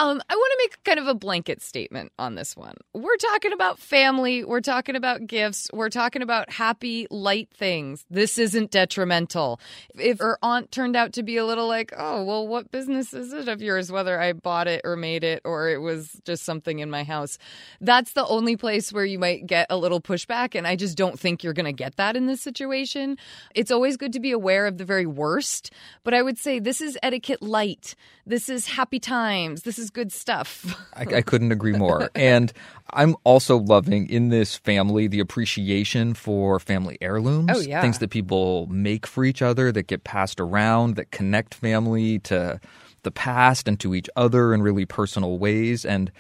Um, 0.01 0.23
I 0.31 0.35
want 0.37 0.53
to 0.53 0.59
make 0.63 0.85
kind 0.85 1.01
of 1.01 1.09
a 1.09 1.15
blanket 1.15 1.61
statement 1.61 2.13
on 2.21 2.37
this 2.37 2.57
one. 2.57 2.77
We're 2.95 3.17
talking 3.17 3.53
about 3.53 3.81
family. 3.81 4.45
We're 4.45 4.61
talking 4.61 4.95
about 4.95 5.27
gifts. 5.27 5.69
We're 5.73 5.89
talking 5.89 6.23
about 6.23 6.53
happy, 6.53 7.09
light 7.11 7.49
things. 7.53 8.07
This 8.09 8.39
isn't 8.39 8.71
detrimental. 8.71 9.59
If 9.97 10.21
her 10.21 10.39
aunt 10.41 10.71
turned 10.71 10.95
out 10.95 11.15
to 11.15 11.25
be 11.25 11.37
a 11.37 11.45
little 11.45 11.67
like, 11.67 11.93
oh, 11.99 12.23
well, 12.23 12.47
what 12.47 12.71
business 12.71 13.13
is 13.13 13.33
it 13.33 13.49
of 13.49 13.61
yours, 13.61 13.91
whether 13.91 14.21
I 14.21 14.35
bought 14.35 14.69
it 14.69 14.83
or 14.85 14.95
made 14.95 15.25
it 15.25 15.43
or 15.45 15.69
it 15.69 15.79
was 15.79 16.21
just 16.25 16.45
something 16.45 16.79
in 16.79 16.91
my 16.91 17.03
house? 17.03 17.37
That's 17.81 18.13
the 18.13 18.27
only 18.27 18.57
place 18.57 18.93
where 18.93 19.05
you 19.05 19.19
might 19.19 19.49
get 19.49 19.67
a 19.69 19.77
little 19.77 20.01
pushback. 20.01 20.55
And 20.55 20.65
I 20.65 20.77
just 20.77 20.97
don't 20.97 21.19
think 21.19 21.43
you're 21.43 21.53
going 21.53 21.67
to 21.67 21.73
get 21.73 21.97
that 21.97 22.15
in 22.15 22.27
this 22.27 22.41
situation. 22.41 23.19
It's 23.53 23.73
always 23.73 23.97
good 23.97 24.13
to 24.13 24.21
be 24.21 24.31
aware 24.31 24.69
of 24.69 24.79
the 24.79 24.85
very 24.85 25.07
worst. 25.07 25.73
But 26.05 26.15
I 26.15 26.23
would 26.23 26.39
say 26.39 26.61
this 26.61 26.81
is 26.81 26.97
etiquette 27.03 27.43
light. 27.43 27.97
This 28.25 28.49
is 28.49 28.67
happy 28.67 29.01
times. 29.01 29.63
This 29.63 29.79
is 29.79 29.88
good 29.91 30.13
stuff. 30.13 30.77
I, 30.95 31.17
I 31.17 31.23
couldn't 31.23 31.53
agree 31.53 31.73
more. 31.73 32.11
And 32.15 32.53
I'm 32.91 33.17
also 33.25 33.59
loving 33.59 34.09
in 34.09 34.29
this 34.29 34.57
family 34.57 35.09
the 35.09 35.21
appreciation 35.21 36.15
for 36.15 36.59
family 36.59 36.99
heirlooms. 37.01 37.51
Oh, 37.53 37.61
yeah. 37.61 37.81
Things 37.81 37.99
that 37.99 38.11
people 38.11 38.67
make 38.67 39.07
for 39.07 39.25
each 39.25 39.43
other 39.43 39.73
that 39.73 39.87
get 39.87 40.05
passed 40.05 40.41
around, 40.41 40.97
that 40.97 41.11
connect 41.11 41.55
family 41.55 42.19
to 42.21 42.61
the 43.03 43.11
past 43.11 43.69
and 43.69 43.79
to 43.81 43.95
each 43.95 44.11
other 44.17 44.53
in 44.53 44.63
really 44.63 44.85
personal 44.85 45.39
ways. 45.39 45.85
And 45.85 46.11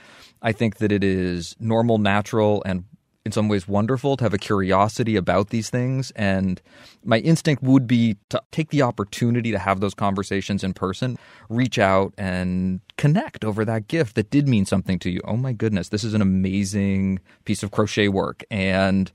I 0.42 0.52
think 0.52 0.76
that 0.76 0.92
it 0.92 1.02
is 1.02 1.56
normal, 1.58 1.98
natural, 1.98 2.62
and 2.64 2.84
in 3.28 3.32
some 3.32 3.46
ways 3.46 3.68
wonderful 3.68 4.16
to 4.16 4.24
have 4.24 4.32
a 4.32 4.38
curiosity 4.38 5.14
about 5.14 5.50
these 5.50 5.68
things. 5.68 6.10
And 6.12 6.62
my 7.04 7.18
instinct 7.18 7.62
would 7.62 7.86
be 7.86 8.16
to 8.30 8.40
take 8.52 8.70
the 8.70 8.80
opportunity 8.80 9.52
to 9.52 9.58
have 9.58 9.80
those 9.80 9.92
conversations 9.92 10.64
in 10.64 10.72
person, 10.72 11.18
reach 11.50 11.78
out 11.78 12.14
and 12.16 12.80
connect 12.96 13.44
over 13.44 13.66
that 13.66 13.86
gift 13.86 14.14
that 14.14 14.30
did 14.30 14.48
mean 14.48 14.64
something 14.64 14.98
to 15.00 15.10
you. 15.10 15.20
Oh 15.24 15.36
my 15.36 15.52
goodness, 15.52 15.90
this 15.90 16.04
is 16.04 16.14
an 16.14 16.22
amazing 16.22 17.20
piece 17.44 17.62
of 17.62 17.70
crochet 17.70 18.08
work. 18.08 18.44
And 18.50 19.12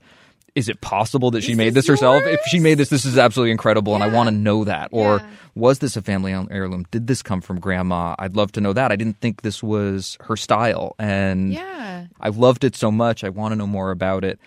is 0.54 0.68
it 0.68 0.80
possible 0.80 1.30
that 1.32 1.42
she 1.42 1.52
Is 1.52 1.58
made 1.58 1.74
this 1.74 1.86
this 1.86 1.88
herself? 1.88 2.22
If 2.24 2.40
she 2.46 2.60
made 2.60 2.74
this, 2.78 2.88
this 2.88 3.04
is 3.04 3.18
absolutely 3.18 3.50
incredible, 3.50 3.94
and 3.94 4.04
I 4.04 4.08
want 4.08 4.28
to 4.28 4.34
know 4.34 4.64
that. 4.64 4.88
Or 4.92 5.16
Yeah. 5.16 5.26
was 5.54 5.80
this 5.80 5.96
a 5.96 6.02
family 6.02 6.32
heirloom? 6.32 6.86
Did 6.90 7.06
this 7.08 7.22
come 7.22 7.40
from 7.40 7.58
grandma? 7.60 8.14
I'd 8.18 8.36
love 8.36 8.52
to 8.52 8.60
know 8.60 8.72
that. 8.72 8.92
I 8.92 8.96
didn't 8.96 9.20
think 9.20 9.42
this 9.42 9.62
was 9.62 10.16
her 10.22 10.36
style, 10.36 10.94
and 10.98 11.52
yeah. 11.52 12.06
I 12.20 12.28
loved 12.28 12.62
it 12.64 12.76
so 12.76 12.90
much. 12.92 13.24
I 13.24 13.30
want 13.30 13.52
to 13.52 13.56
know 13.56 13.66
more 13.66 13.90
about 13.90 14.24
it. 14.24 14.38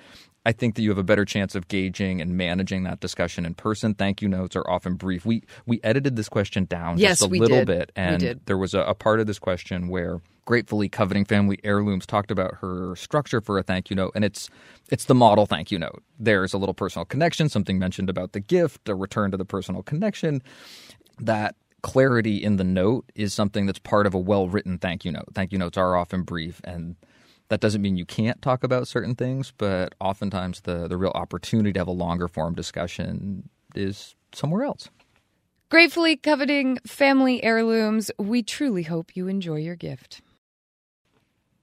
I 0.46 0.54
think 0.54 0.76
that 0.76 0.82
you 0.82 0.90
have 0.92 0.98
a 0.98 1.04
better 1.04 1.26
chance 1.26 1.56
of 1.56 1.68
gauging 1.68 2.22
and 2.22 2.38
managing 2.38 2.84
that 2.84 3.02
discussion 3.02 3.46
in 3.46 3.54
person. 3.54 3.94
Thank 3.94 4.22
you 4.22 4.30
notes 4.30 4.56
are 4.56 4.64
often 4.70 4.96
brief. 4.96 5.26
We 5.26 5.44
we 5.66 5.82
edited 5.84 6.16
this 6.16 6.30
question 6.30 6.64
down 6.64 7.00
Yes, 7.00 7.20
just 7.20 7.30
a 7.30 7.34
little 7.36 7.66
did. 7.66 7.68
bit, 7.68 7.92
and 7.98 8.40
there 8.46 8.58
was 8.58 8.74
a, 8.74 8.80
a 8.80 8.94
part 8.96 9.20
of 9.20 9.28
this 9.28 9.40
question 9.40 9.90
where 9.90 10.22
gratefully 10.48 10.88
coveting 10.88 11.25
family 11.25 11.60
heirlooms 11.66 12.06
talked 12.08 12.32
about 12.32 12.56
her 12.62 12.96
structure 12.96 13.42
for 13.42 13.60
a 13.60 13.63
thank 13.63 13.92
you 13.92 13.96
note, 13.96 14.13
and 14.16 14.25
it's 14.25 14.50
it's 14.89 15.06
the 15.06 15.13
model 15.13 15.46
thank 15.46 15.72
you 15.72 15.77
note. 15.77 16.01
There's 16.18 16.54
a 16.54 16.58
little 16.58 16.74
personal 16.74 17.06
connection, 17.06 17.50
something 17.50 17.77
mentioned 17.77 18.10
about 18.10 18.32
the 18.32 18.39
gift, 18.39 18.89
a 18.89 18.96
return 18.96 19.30
to 19.32 19.38
the 19.38 19.46
personal 19.46 19.84
connection. 19.84 20.42
That 21.20 21.56
clarity 21.84 22.42
in 22.42 22.56
the 22.56 22.63
note 22.63 23.12
is 23.13 23.34
something 23.34 23.68
that's 23.68 23.80
part 23.80 24.08
of 24.08 24.16
a 24.16 24.20
well 24.20 24.48
written 24.48 24.80
thank 24.80 25.06
you 25.06 25.12
note. 25.12 25.27
Thank 25.36 25.51
you 25.51 25.60
notes 25.60 25.77
are 25.77 25.96
often 25.96 26.24
brief 26.24 26.62
and 26.63 26.96
that 27.50 27.62
doesn't 27.62 27.82
mean 27.82 27.96
you 27.96 28.06
can't 28.06 28.42
talk 28.42 28.63
about 28.63 28.88
certain 28.88 29.16
things, 29.16 29.54
but 29.58 29.96
oftentimes 30.01 30.62
the, 30.62 30.88
the 30.88 30.98
real 30.98 31.13
opportunity 31.16 31.72
to 31.72 31.80
have 31.80 31.88
a 31.88 31.92
longer 31.92 32.27
form 32.27 32.54
discussion 32.56 33.50
is 33.74 34.16
somewhere 34.34 34.63
else. 34.63 34.89
Gratefully 35.70 36.18
coveting 36.18 36.77
family 36.86 37.42
heirlooms, 37.44 38.12
we 38.18 38.44
truly 38.44 38.84
hope 38.84 39.16
you 39.16 39.27
enjoy 39.27 39.58
your 39.58 39.75
gift. 39.75 40.22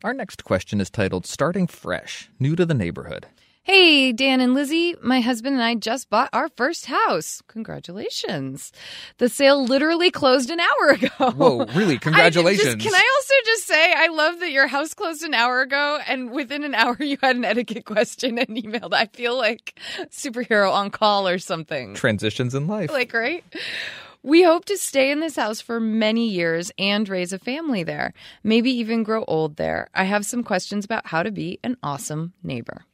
Our 0.04 0.12
next 0.12 0.44
question 0.44 0.80
is 0.82 0.90
titled 0.90 1.24
Starting 1.24 1.66
Fresh, 1.66 2.28
New 2.38 2.54
to 2.56 2.66
the 2.66 2.74
Neighborhood. 2.74 3.24
Hey, 3.62 4.12
Dan 4.12 4.42
and 4.42 4.52
Lizzie, 4.52 4.94
my 5.02 5.22
husband 5.22 5.54
and 5.54 5.64
I 5.64 5.74
just 5.76 6.10
bought 6.10 6.28
our 6.34 6.50
first 6.50 6.84
house. 6.84 7.40
Congratulations. 7.48 8.70
The 9.16 9.30
sale 9.30 9.64
literally 9.64 10.10
closed 10.10 10.50
an 10.50 10.60
hour 10.60 10.88
ago. 10.90 11.30
Whoa, 11.30 11.64
really? 11.74 11.94
I 11.94 11.98
Congratulations. 11.98 12.74
just- 12.74 12.80
can 12.80 12.94
I 12.94 13.02
also 13.16 13.34
just 13.46 13.66
say, 13.66 13.94
I 13.96 14.08
love 14.08 14.40
that 14.40 14.50
your 14.50 14.66
house 14.66 14.92
closed 14.92 15.22
an 15.22 15.32
hour 15.32 15.62
ago 15.62 15.98
and 16.06 16.30
within 16.32 16.62
an 16.64 16.74
hour 16.74 16.98
you 17.02 17.16
had 17.22 17.36
an 17.36 17.46
etiquette 17.46 17.86
question 17.86 18.36
and 18.36 18.48
emailed. 18.48 18.92
I 18.92 19.06
feel 19.06 19.38
like 19.38 19.80
superhero 20.10 20.70
on 20.70 20.90
call 20.90 21.26
or 21.26 21.38
something. 21.38 21.94
Transitions 21.94 22.54
in 22.54 22.66
life. 22.66 22.90
Like, 22.92 23.14
right? 23.14 23.42
We 24.26 24.42
hope 24.42 24.64
to 24.66 24.78
stay 24.78 25.10
in 25.10 25.20
this 25.20 25.36
house 25.36 25.60
for 25.60 25.78
many 25.78 26.30
years 26.30 26.72
and 26.78 27.06
raise 27.06 27.34
a 27.34 27.38
family 27.38 27.82
there, 27.82 28.14
maybe 28.42 28.70
even 28.70 29.02
grow 29.02 29.22
old 29.28 29.56
there. 29.56 29.88
I 29.92 30.04
have 30.04 30.24
some 30.24 30.42
questions 30.42 30.86
about 30.86 31.08
how 31.08 31.22
to 31.22 31.30
be 31.30 31.60
an 31.62 31.76
awesome 31.82 32.32
neighbor. 32.42 32.86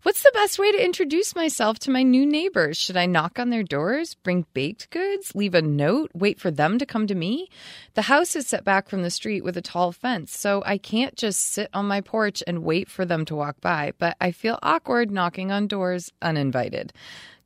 What's 0.00 0.22
the 0.22 0.30
best 0.32 0.58
way 0.58 0.72
to 0.72 0.82
introduce 0.82 1.36
myself 1.36 1.78
to 1.80 1.90
my 1.90 2.02
new 2.02 2.24
neighbors? 2.24 2.78
Should 2.78 2.96
I 2.96 3.04
knock 3.04 3.38
on 3.38 3.50
their 3.50 3.62
doors, 3.62 4.14
bring 4.14 4.46
baked 4.54 4.88
goods, 4.88 5.34
leave 5.34 5.54
a 5.54 5.60
note, 5.60 6.10
wait 6.14 6.40
for 6.40 6.50
them 6.50 6.78
to 6.78 6.86
come 6.86 7.06
to 7.06 7.14
me? 7.14 7.50
The 7.92 8.00
house 8.00 8.34
is 8.34 8.46
set 8.46 8.64
back 8.64 8.88
from 8.88 9.02
the 9.02 9.10
street 9.10 9.44
with 9.44 9.58
a 9.58 9.62
tall 9.62 9.92
fence, 9.92 10.34
so 10.34 10.62
I 10.64 10.78
can't 10.78 11.16
just 11.16 11.40
sit 11.40 11.68
on 11.74 11.84
my 11.84 12.00
porch 12.00 12.42
and 12.46 12.64
wait 12.64 12.88
for 12.88 13.04
them 13.04 13.26
to 13.26 13.36
walk 13.36 13.60
by, 13.60 13.92
but 13.98 14.16
I 14.22 14.30
feel 14.30 14.58
awkward 14.62 15.10
knocking 15.10 15.52
on 15.52 15.66
doors 15.66 16.14
uninvited. 16.22 16.94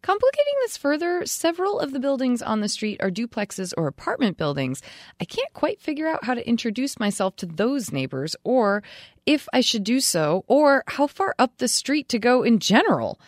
Complicating 0.03 0.55
this 0.63 0.77
further, 0.77 1.25
several 1.27 1.79
of 1.79 1.93
the 1.93 2.01
buildings 2.01 2.43
on 2.43 2.61
the 2.61 2.69
street 2.69 3.01
are 3.01 3.11
duplexes 3.11 3.73
or 3.77 3.87
apartment 3.87 4.37
buildings. 4.37 4.83
I 5.21 5.25
can't 5.25 5.53
quite 5.53 5.81
figure 5.81 6.09
out 6.09 6.25
how 6.25 6.35
to 6.35 6.47
introduce 6.47 6.99
myself 6.99 7.37
to 7.37 7.47
those 7.47 7.93
neighbors, 7.93 8.35
or 8.43 8.83
if 9.27 9.49
I 9.53 9.61
should 9.61 9.85
do 9.85 10.01
so, 10.01 10.45
or 10.49 10.83
how 10.89 11.07
far 11.07 11.37
up 11.39 11.59
the 11.59 11.69
street 11.69 12.09
to 12.09 12.19
go 12.19 12.43
in 12.43 12.59
general. 12.59 13.21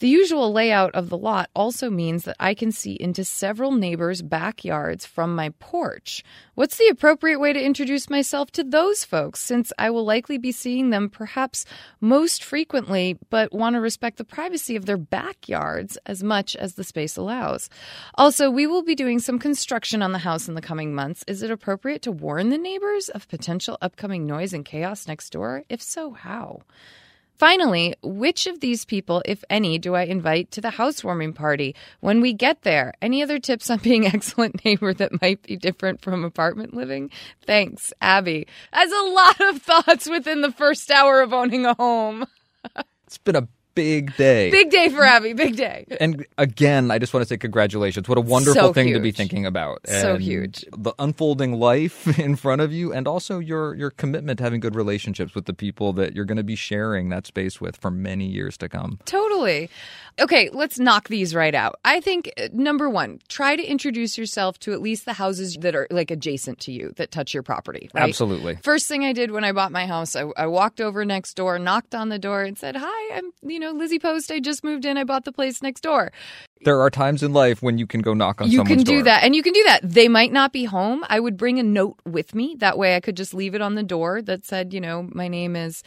The 0.00 0.08
usual 0.08 0.52
layout 0.52 0.94
of 0.94 1.08
the 1.08 1.18
lot 1.18 1.50
also 1.56 1.90
means 1.90 2.22
that 2.22 2.36
I 2.38 2.54
can 2.54 2.70
see 2.70 2.92
into 2.92 3.24
several 3.24 3.72
neighbors' 3.72 4.22
backyards 4.22 5.04
from 5.04 5.34
my 5.34 5.48
porch. 5.58 6.22
What's 6.54 6.76
the 6.76 6.86
appropriate 6.86 7.40
way 7.40 7.52
to 7.52 7.60
introduce 7.60 8.08
myself 8.08 8.52
to 8.52 8.62
those 8.62 9.04
folks 9.04 9.40
since 9.40 9.72
I 9.76 9.90
will 9.90 10.04
likely 10.04 10.38
be 10.38 10.52
seeing 10.52 10.90
them 10.90 11.10
perhaps 11.10 11.64
most 12.00 12.44
frequently, 12.44 13.18
but 13.28 13.52
want 13.52 13.74
to 13.74 13.80
respect 13.80 14.18
the 14.18 14.24
privacy 14.24 14.76
of 14.76 14.86
their 14.86 14.96
backyards 14.96 15.98
as 16.06 16.22
much 16.22 16.54
as 16.54 16.74
the 16.74 16.84
space 16.84 17.16
allows? 17.16 17.68
Also, 18.14 18.50
we 18.50 18.68
will 18.68 18.84
be 18.84 18.94
doing 18.94 19.18
some 19.18 19.40
construction 19.40 20.00
on 20.00 20.12
the 20.12 20.18
house 20.18 20.46
in 20.46 20.54
the 20.54 20.60
coming 20.60 20.94
months. 20.94 21.24
Is 21.26 21.42
it 21.42 21.50
appropriate 21.50 22.02
to 22.02 22.12
warn 22.12 22.50
the 22.50 22.58
neighbors 22.58 23.08
of 23.08 23.26
potential 23.26 23.76
upcoming 23.82 24.26
noise 24.26 24.52
and 24.52 24.64
chaos 24.64 25.08
next 25.08 25.30
door? 25.30 25.64
If 25.68 25.82
so, 25.82 26.12
how? 26.12 26.60
Finally, 27.38 27.94
which 28.02 28.48
of 28.48 28.58
these 28.58 28.84
people, 28.84 29.22
if 29.24 29.44
any, 29.48 29.78
do 29.78 29.94
I 29.94 30.02
invite 30.02 30.50
to 30.50 30.60
the 30.60 30.70
housewarming 30.70 31.34
party 31.34 31.74
when 32.00 32.20
we 32.20 32.32
get 32.32 32.62
there? 32.62 32.92
Any 33.00 33.22
other 33.22 33.38
tips 33.38 33.70
on 33.70 33.78
being 33.78 34.06
excellent 34.14 34.64
neighbor 34.64 34.92
that 34.94 35.22
might 35.22 35.42
be 35.42 35.56
different 35.56 36.00
from 36.00 36.24
apartment 36.24 36.74
living? 36.74 37.10
Thanks, 37.46 37.92
Abby. 38.00 38.48
As 38.72 38.90
a 38.90 39.02
lot 39.10 39.40
of 39.40 39.62
thoughts 39.62 40.08
within 40.08 40.40
the 40.42 40.50
first 40.50 40.90
hour 40.90 41.20
of 41.20 41.32
owning 41.32 41.64
a 41.64 41.74
home. 41.74 42.26
It's 43.06 43.16
been 43.16 43.36
a 43.36 43.48
big 43.78 44.16
day. 44.16 44.50
Big 44.50 44.70
day 44.70 44.88
for 44.88 45.04
Abby, 45.04 45.34
big 45.34 45.56
day. 45.56 45.86
And 46.00 46.26
again, 46.36 46.90
I 46.90 46.98
just 46.98 47.14
want 47.14 47.22
to 47.22 47.28
say 47.28 47.36
congratulations. 47.36 48.08
What 48.08 48.18
a 48.18 48.20
wonderful 48.20 48.60
So 48.60 48.72
thing 48.72 48.92
to 48.92 48.98
be 49.00 49.12
thinking 49.12 49.46
about. 49.46 49.86
So 49.86 50.16
huge. 50.16 50.64
The 50.76 50.92
unfolding 50.98 51.52
life 51.52 52.18
in 52.26 52.34
front 52.34 52.60
of 52.60 52.72
you 52.72 52.92
and 52.92 53.06
also 53.06 53.38
your 53.38 53.74
your 53.74 53.90
commitment 53.90 54.38
to 54.38 54.44
having 54.44 54.58
good 54.58 54.74
relationships 54.74 55.34
with 55.34 55.44
the 55.44 55.54
people 55.54 55.92
that 55.92 56.14
you're 56.14 56.24
going 56.24 56.38
to 56.38 56.42
be 56.42 56.56
sharing 56.56 57.08
that 57.10 57.26
space 57.26 57.60
with 57.60 57.76
for 57.76 57.90
many 57.90 58.26
years 58.26 58.56
to 58.58 58.68
come. 58.68 58.98
Totally. 59.04 59.70
Okay, 60.20 60.50
let's 60.52 60.78
knock 60.78 61.08
these 61.08 61.34
right 61.34 61.54
out. 61.54 61.78
I 61.84 62.00
think 62.00 62.32
uh, 62.36 62.48
number 62.52 62.90
one, 62.90 63.20
try 63.28 63.56
to 63.56 63.62
introduce 63.62 64.18
yourself 64.18 64.58
to 64.60 64.72
at 64.72 64.80
least 64.80 65.04
the 65.04 65.12
houses 65.12 65.56
that 65.60 65.74
are 65.74 65.86
like 65.90 66.10
adjacent 66.10 66.58
to 66.60 66.72
you 66.72 66.92
that 66.96 67.10
touch 67.10 67.32
your 67.32 67.42
property. 67.42 67.88
Right? 67.94 68.08
Absolutely. 68.08 68.56
First 68.62 68.88
thing 68.88 69.04
I 69.04 69.12
did 69.12 69.30
when 69.30 69.44
I 69.44 69.52
bought 69.52 69.72
my 69.72 69.86
house, 69.86 70.16
I, 70.16 70.24
I 70.36 70.46
walked 70.46 70.80
over 70.80 71.04
next 71.04 71.34
door, 71.34 71.58
knocked 71.58 71.94
on 71.94 72.08
the 72.08 72.18
door, 72.18 72.42
and 72.42 72.58
said, 72.58 72.76
"Hi, 72.76 73.16
I'm 73.16 73.30
you 73.42 73.58
know 73.58 73.72
Lizzie 73.72 73.98
Post. 73.98 74.30
I 74.30 74.40
just 74.40 74.64
moved 74.64 74.84
in. 74.84 74.96
I 74.96 75.04
bought 75.04 75.24
the 75.24 75.32
place 75.32 75.62
next 75.62 75.82
door." 75.82 76.12
There 76.64 76.80
are 76.80 76.90
times 76.90 77.22
in 77.22 77.32
life 77.32 77.62
when 77.62 77.78
you 77.78 77.86
can 77.86 78.00
go 78.00 78.14
knock 78.14 78.40
on 78.40 78.50
you 78.50 78.58
someone's 78.58 78.84
can 78.84 78.84
do 78.84 78.96
door. 78.96 79.04
that, 79.04 79.22
and 79.24 79.34
you 79.34 79.42
can 79.42 79.52
do 79.52 79.62
that. 79.64 79.80
They 79.82 80.08
might 80.08 80.32
not 80.32 80.52
be 80.52 80.64
home. 80.64 81.04
I 81.08 81.20
would 81.20 81.36
bring 81.36 81.58
a 81.58 81.62
note 81.62 81.98
with 82.04 82.34
me. 82.34 82.56
That 82.58 82.78
way, 82.78 82.96
I 82.96 83.00
could 83.00 83.16
just 83.16 83.34
leave 83.34 83.54
it 83.54 83.60
on 83.60 83.74
the 83.74 83.82
door 83.82 84.22
that 84.22 84.44
said, 84.44 84.74
you 84.74 84.80
know, 84.80 85.08
my 85.12 85.28
name 85.28 85.56
is 85.56 85.82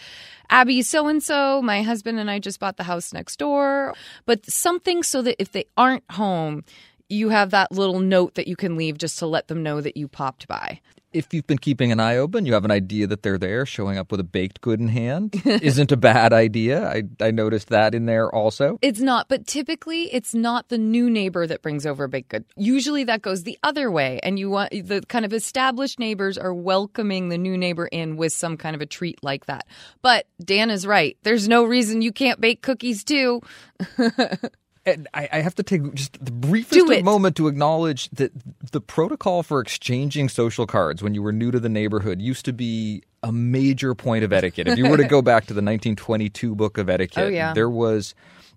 Abby 0.50 0.82
so 0.82 1.08
and 1.08 1.22
so. 1.22 1.62
My 1.62 1.82
husband 1.82 2.20
and 2.20 2.30
I 2.30 2.40
just 2.40 2.60
bought 2.60 2.78
the 2.78 2.84
house 2.84 3.14
next 3.14 3.38
door. 3.38 3.94
But 4.26 4.46
something 4.46 5.04
so 5.04 5.22
that 5.22 5.42
if 5.42 5.52
they 5.52 5.66
aren't 5.78 6.10
home, 6.12 6.64
you 7.12 7.30
have 7.30 7.52
that 7.52 7.72
little 7.72 8.00
note 8.00 8.36
that 8.36 8.48
you 8.48 8.56
can 8.56 8.78
leave 8.78 8.98
just 8.98 9.20
to 9.20 9.28
let 9.28 9.48
them 9.48 9.62
know 9.64 9.82
that 9.82 9.98
you 9.98 10.08
popped 10.08 10.48
by. 10.48 10.80
If 11.14 11.34
you've 11.34 11.46
been 11.46 11.58
keeping 11.58 11.92
an 11.92 12.00
eye 12.00 12.16
open, 12.16 12.46
you 12.46 12.54
have 12.54 12.64
an 12.64 12.72
idea 12.72 13.06
that 13.08 13.22
they're 13.22 13.38
there, 13.38 13.66
showing 13.66 13.98
up 13.98 14.12
with 14.12 14.22
a 14.22 14.24
baked 14.24 14.62
good 14.62 14.80
in 14.80 14.88
hand 14.88 15.42
isn't 15.46 15.92
a 15.92 15.98
bad 15.98 16.32
idea. 16.32 16.88
I, 16.88 17.04
I 17.20 17.32
noticed 17.32 17.68
that 17.68 17.94
in 17.94 18.06
there 18.06 18.34
also. 18.34 18.80
It's 18.82 19.02
not, 19.02 19.28
but 19.28 19.46
typically 19.46 20.04
it's 20.14 20.34
not 20.34 20.70
the 20.70 20.78
new 20.78 21.10
neighbor 21.10 21.46
that 21.46 21.62
brings 21.62 21.86
over 21.86 22.06
a 22.06 22.10
baked 22.10 22.30
good. 22.30 22.46
Usually 22.56 23.04
that 23.04 23.22
goes 23.22 23.44
the 23.44 23.60
other 23.62 23.92
way, 23.92 24.22
and 24.24 24.40
you 24.40 24.50
want 24.50 24.72
the 24.72 25.04
kind 25.10 25.26
of 25.26 25.34
established 25.34 26.00
neighbors 26.00 26.38
are 26.38 26.54
welcoming 26.54 27.28
the 27.28 27.38
new 27.38 27.58
neighbor 27.58 27.88
in 27.88 28.16
with 28.16 28.32
some 28.32 28.56
kind 28.56 28.74
of 28.74 28.82
a 28.82 28.86
treat 28.86 29.22
like 29.22 29.48
that. 29.48 29.68
But 30.02 30.28
Dan 30.42 30.70
is 30.70 30.88
right. 30.88 31.18
There's 31.24 31.46
no 31.46 31.66
reason 31.66 32.02
you 32.02 32.14
can't 32.14 32.40
bake 32.40 32.62
cookies 32.62 33.04
too. 33.04 33.42
And 34.86 35.08
I, 35.14 35.30
I 35.32 35.40
have 35.42 35.54
to 35.56 35.64
take 35.64 35.94
just 35.94 36.14
the 36.24 36.32
briefest 36.32 37.04
moment 37.04 37.36
to 37.36 37.48
acknowledge 37.48 38.10
that 38.12 38.32
the 38.72 38.82
protocol 38.82 39.44
for 39.44 39.60
exchanging 39.62 40.28
social 40.28 40.66
cards 40.66 41.04
when 41.04 41.14
you 41.14 41.22
were 41.22 41.32
new 41.32 41.52
to 41.52 41.60
the 41.60 41.70
neighborhood 41.70 42.20
used 42.20 42.46
to 42.46 42.54
be 42.54 43.04
a 43.22 43.32
major 43.32 43.94
point 43.94 44.24
of 44.24 44.34
etiquette. 44.34 44.68
If 44.68 44.80
you 44.80 44.90
were 44.90 44.98
to 44.98 45.04
go 45.08 45.22
back 45.22 45.44
to 45.46 45.54
the 45.54 45.60
1922 45.62 46.56
book 46.56 46.80
of 46.80 46.90
etiquette, 46.90 47.26
Oh, 47.26 47.28
yeah. 47.28 47.54
there 47.54 47.70
was 47.70 48.16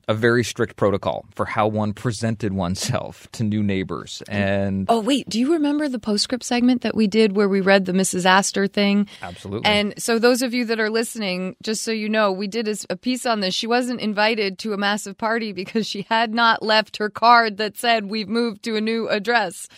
a 0.08 0.14
very 0.14 0.44
strict 0.44 0.76
protocol 0.76 1.24
for 1.34 1.46
how 1.46 1.66
one 1.66 1.92
presented 1.92 2.52
oneself 2.52 3.28
to 3.32 3.44
new 3.44 3.62
neighbors. 3.62 4.22
And 4.28 4.86
Oh 4.88 5.00
wait, 5.00 5.28
do 5.28 5.38
you 5.38 5.52
remember 5.52 5.88
the 5.88 5.98
postscript 5.98 6.44
segment 6.44 6.82
that 6.82 6.94
we 6.94 7.06
did 7.06 7.36
where 7.36 7.48
we 7.48 7.60
read 7.60 7.84
the 7.84 7.92
Mrs. 7.92 8.24
Astor 8.24 8.66
thing? 8.66 9.08
absolutely. 9.22 9.70
And 9.70 9.94
so, 9.98 10.18
those 10.18 10.42
of 10.42 10.54
you 10.54 10.64
that 10.66 10.80
are 10.80 10.90
listening, 10.90 11.56
just 11.62 11.82
so 11.82 11.90
you 11.90 12.08
know, 12.08 12.32
we 12.32 12.46
did 12.46 12.68
a, 12.68 12.76
a 12.90 12.96
piece 12.96 13.26
on 13.26 13.40
this. 13.40 13.54
She 13.54 13.66
wasn't 13.66 14.00
invited 14.00 14.58
to 14.60 14.72
a 14.72 14.78
massive 14.78 15.16
party 15.16 15.52
because 15.52 15.86
she 15.86 16.06
had 16.08 16.34
not 16.34 16.62
left 16.62 16.96
her 16.98 17.10
card 17.10 17.56
that 17.58 17.76
said, 17.76 18.10
We've 18.10 18.28
moved 18.28 18.62
to 18.64 18.76
a 18.76 18.80
new 18.80 19.08
address. 19.08 19.68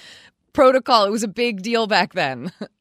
Protocol, 0.52 1.04
it 1.04 1.10
was 1.10 1.22
a 1.22 1.28
big 1.28 1.62
deal 1.62 1.86
back 1.86 2.14
then. 2.14 2.50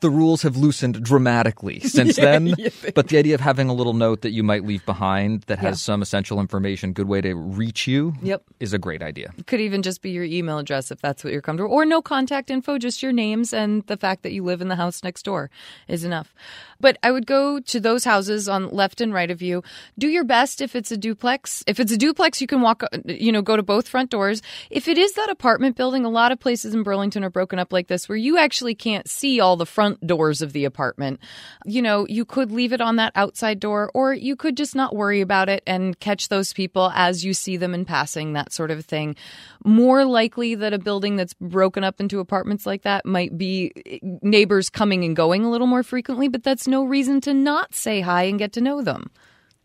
the 0.00 0.10
rules 0.10 0.42
have 0.42 0.56
loosened 0.56 1.02
dramatically 1.02 1.80
since 1.96 2.16
then. 2.16 2.54
but 2.94 3.08
the 3.08 3.18
idea 3.18 3.34
of 3.34 3.40
having 3.40 3.68
a 3.68 3.72
little 3.74 3.94
note 3.94 4.20
that 4.22 4.30
you 4.30 4.42
might 4.42 4.64
leave 4.64 4.84
behind 4.86 5.42
that 5.42 5.58
has 5.58 5.72
Yeah. 5.80 5.92
some 5.92 6.02
essential 6.02 6.40
information, 6.40 6.92
good 6.92 7.08
way 7.08 7.20
to 7.20 7.34
reach 7.34 7.86
you, 7.86 8.14
Yep. 8.22 8.42
is 8.60 8.72
a 8.72 8.78
great 8.78 9.02
idea. 9.02 9.32
It 9.38 9.46
Could 9.46 9.60
even 9.60 9.82
just 9.82 10.02
be 10.02 10.10
your 10.10 10.24
email 10.24 10.58
address 10.58 10.90
if 10.90 11.00
that's 11.00 11.24
what 11.24 11.32
you're 11.32 11.42
comfortable 11.42 11.72
or 11.74 11.84
no 11.86 12.02
contact 12.02 12.50
info, 12.50 12.78
just 12.78 13.02
your 13.02 13.12
names 13.12 13.52
and 13.52 13.82
the 13.86 13.96
fact 13.96 14.22
that 14.22 14.32
you 14.32 14.42
live 14.44 14.60
in 14.60 14.68
the 14.68 14.76
house 14.76 15.02
next 15.02 15.22
door 15.24 15.50
is 15.88 16.04
enough. 16.04 16.34
But 16.78 16.98
I 17.02 17.10
would 17.10 17.26
go 17.26 17.58
to 17.60 17.80
those 17.80 18.04
houses 18.04 18.48
on 18.48 18.68
left 18.68 19.00
and 19.00 19.14
right 19.14 19.30
of 19.30 19.40
you. 19.40 19.62
Do 19.98 20.08
your 20.08 20.24
best 20.24 20.60
if 20.60 20.76
it's 20.76 20.92
a 20.92 20.96
duplex. 20.96 21.64
If 21.66 21.80
it's 21.80 21.90
a 21.92 21.96
duplex, 21.96 22.40
you 22.42 22.46
can 22.46 22.60
walk, 22.60 22.82
you 23.06 23.32
know, 23.32 23.40
go 23.40 23.56
to 23.56 23.62
both 23.62 23.88
front 23.88 24.10
doors. 24.10 24.42
If 24.70 24.86
it 24.88 24.98
is 24.98 25.12
that 25.14 25.30
apartment 25.30 25.76
building, 25.76 26.04
a 26.04 26.10
lot 26.10 26.32
of 26.32 26.38
places 26.40 26.74
in 26.74 26.82
Burlington 26.82 27.24
are 27.24 27.30
broken 27.30 27.58
up 27.58 27.72
like 27.72 27.86
this 27.88 28.08
where 28.08 28.18
you 28.18 28.36
actually 28.36 28.74
can't 28.74 29.08
see 29.08 29.40
all 29.40 29.56
the 29.56 29.64
front 29.64 29.85
doors 30.04 30.42
of 30.42 30.52
the 30.52 30.64
apartment. 30.64 31.20
You 31.64 31.82
know, 31.82 32.06
you 32.08 32.24
could 32.24 32.52
leave 32.52 32.72
it 32.72 32.80
on 32.80 32.96
that 32.96 33.12
outside 33.14 33.60
door 33.60 33.90
or 33.94 34.12
you 34.12 34.36
could 34.36 34.56
just 34.56 34.74
not 34.74 34.94
worry 34.94 35.20
about 35.20 35.48
it 35.48 35.62
and 35.66 35.98
catch 36.00 36.28
those 36.28 36.52
people 36.52 36.90
as 36.94 37.24
you 37.24 37.34
see 37.34 37.56
them 37.56 37.74
in 37.74 37.84
passing, 37.84 38.32
that 38.32 38.52
sort 38.52 38.70
of 38.70 38.84
thing. 38.84 39.16
More 39.64 40.04
likely 40.04 40.54
that 40.54 40.72
a 40.72 40.78
building 40.78 41.16
that's 41.16 41.34
broken 41.34 41.84
up 41.84 42.00
into 42.00 42.20
apartments 42.20 42.66
like 42.66 42.82
that 42.82 43.06
might 43.06 43.36
be 43.36 43.72
eh, 43.86 43.98
neighbors 44.22 44.70
coming 44.70 45.04
and 45.04 45.16
going 45.16 45.44
a 45.44 45.50
little 45.50 45.66
more 45.66 45.82
frequently, 45.82 46.28
but 46.28 46.42
that's 46.42 46.66
no 46.66 46.84
reason 46.84 47.20
to 47.22 47.34
not 47.34 47.74
say 47.74 48.00
hi 48.00 48.24
and 48.24 48.38
get 48.38 48.52
to 48.52 48.60
know 48.60 48.82
them. 48.82 49.10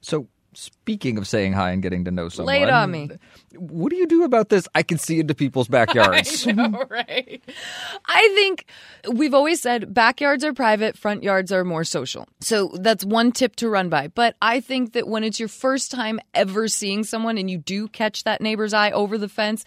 So, 0.02 0.28
speaking 0.54 1.18
of 1.18 1.28
saying 1.28 1.54
hi 1.54 1.72
and 1.72 1.82
getting 1.82 2.06
to 2.06 2.12
know 2.12 2.30
someone, 2.30 2.56
Lay 2.56 2.62
it 2.62 2.70
on 2.70 2.92
me. 2.92 3.10
What 3.56 3.90
do 3.90 3.96
you 3.96 4.08
do 4.08 4.24
about 4.24 4.50
this? 4.50 4.68
I 4.76 4.84
can 4.84 4.98
see 4.98 5.20
into 5.20 5.34
people's 5.34 5.68
backyards. 5.70 6.48
I 6.48 6.52
know, 6.52 6.86
right. 6.90 7.42
I 8.06 8.32
think 8.36 8.66
we've 9.12 9.34
always 9.34 9.62
said 9.62 9.94
backyards 9.94 10.44
are 10.44 10.54
private, 10.54 10.98
front 10.98 11.24
yards 11.24 11.52
are 11.52 11.64
more 11.64 11.84
social. 11.84 12.28
So 12.40 12.72
that's 12.80 13.06
one 13.06 13.32
tip 13.32 13.56
to 13.58 13.70
run 13.70 13.90
by. 13.90 14.08
But 14.08 14.36
I 14.42 14.60
think 14.60 14.94
that 14.94 15.08
when 15.08 15.24
it's 15.24 15.40
your 15.40 15.50
first 15.50 15.92
time 15.92 16.20
ever 16.34 16.68
seeing 16.68 17.04
someone 17.04 17.38
and 17.38 17.50
you 17.50 17.58
do 17.58 17.88
catch 17.88 18.24
that 18.24 18.42
neighbor's 18.42 18.74
eye 18.74 18.92
over 18.92 19.18
the 19.18 19.30
fence, 19.30 19.64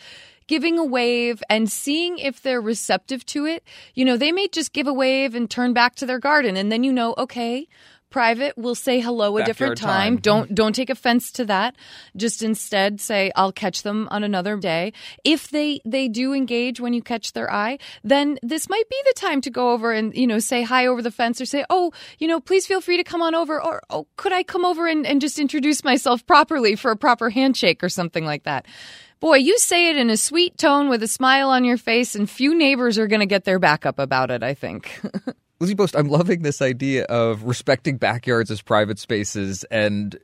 giving 0.47 0.79
a 0.79 0.85
wave 0.85 1.43
and 1.49 1.71
seeing 1.71 2.19
if 2.19 2.43
they're 2.43 2.61
receptive 2.61 3.25
to 3.27 3.47
it. 3.47 3.65
You 3.95 4.05
know, 4.05 4.17
they 4.17 4.33
may 4.33 4.49
just 4.49 4.73
give 4.73 4.87
a 4.87 4.93
wave 4.93 5.35
and 5.35 5.51
turn 5.51 5.73
back 5.73 5.95
to 5.97 6.07
their 6.07 6.19
garden 6.19 6.57
and 6.57 6.71
then 6.71 6.85
you 6.85 6.93
know, 6.93 7.15
okay, 7.17 7.67
private, 8.15 8.57
we'll 8.57 8.77
say 8.77 9.01
hello 9.01 9.37
a 9.37 9.41
Backyard 9.41 9.47
different 9.47 9.79
time. 9.79 9.89
time. 9.89 10.17
Don't 10.19 10.55
don't 10.55 10.73
take 10.73 10.89
offense 10.89 11.33
to 11.33 11.45
that. 11.47 11.75
Just 12.17 12.45
instead 12.45 13.01
say 13.01 13.33
I'll 13.35 13.51
catch 13.51 13.83
them 13.83 14.07
on 14.13 14.23
another 14.23 14.57
day. 14.57 14.93
If 15.25 15.51
they 15.51 15.81
they 15.85 16.07
do 16.07 16.33
engage 16.33 16.79
when 16.79 16.93
you 16.93 17.03
catch 17.03 17.33
their 17.33 17.53
eye, 17.53 17.81
then 18.05 18.39
this 18.41 18.69
might 18.69 18.89
be 18.89 18.97
the 19.07 19.15
time 19.17 19.41
to 19.41 19.51
go 19.51 19.73
over 19.73 19.91
and 19.91 20.15
you 20.15 20.29
know 20.29 20.39
say 20.39 20.63
hi 20.63 20.87
over 20.87 21.03
the 21.03 21.11
fence 21.11 21.41
or 21.41 21.45
say 21.45 21.65
oh 21.71 21.93
you 22.21 22.29
know 22.29 22.39
please 22.39 22.69
feel 22.69 22.81
free 22.81 22.99
to 22.99 23.03
come 23.03 23.21
on 23.21 23.35
over 23.35 23.61
or 23.61 23.83
oh 23.91 24.07
could 24.15 24.33
I 24.33 24.45
come 24.45 24.65
over 24.65 24.87
and, 24.87 25.05
and 25.05 25.21
just 25.21 25.41
introduce 25.41 25.83
myself 25.83 26.25
properly 26.25 26.77
for 26.77 26.93
a 26.93 26.97
proper 26.97 27.31
handshake 27.31 27.83
or 27.83 27.89
something 27.89 28.25
like 28.25 28.45
that. 28.45 28.65
Boy, 29.19 29.39
you 29.39 29.59
say 29.59 29.91
it 29.91 29.97
in 29.97 30.09
a 30.09 30.17
sweet 30.17 30.57
tone 30.57 30.89
with 30.89 31.03
a 31.03 31.09
smile 31.09 31.49
on 31.49 31.65
your 31.65 31.79
face, 31.79 32.15
and 32.15 32.29
few 32.29 32.55
neighbors 32.55 32.99
are 32.99 33.07
going 33.07 33.21
to 33.21 33.27
get 33.27 33.45
their 33.45 33.59
back 33.59 33.87
up 33.87 33.99
about 33.99 34.31
it, 34.31 34.43
I 34.43 34.53
think. 34.53 35.01
Lizzie 35.61 35.77
Post, 35.77 35.97
I'm 35.97 36.09
loving 36.09 36.43
this 36.43 36.61
idea 36.61 37.05
of 37.05 37.45
respecting 37.45 37.97
backyards 37.97 38.51
as 38.51 38.61
private 38.61 38.99
spaces 38.99 39.65
and 39.65 40.19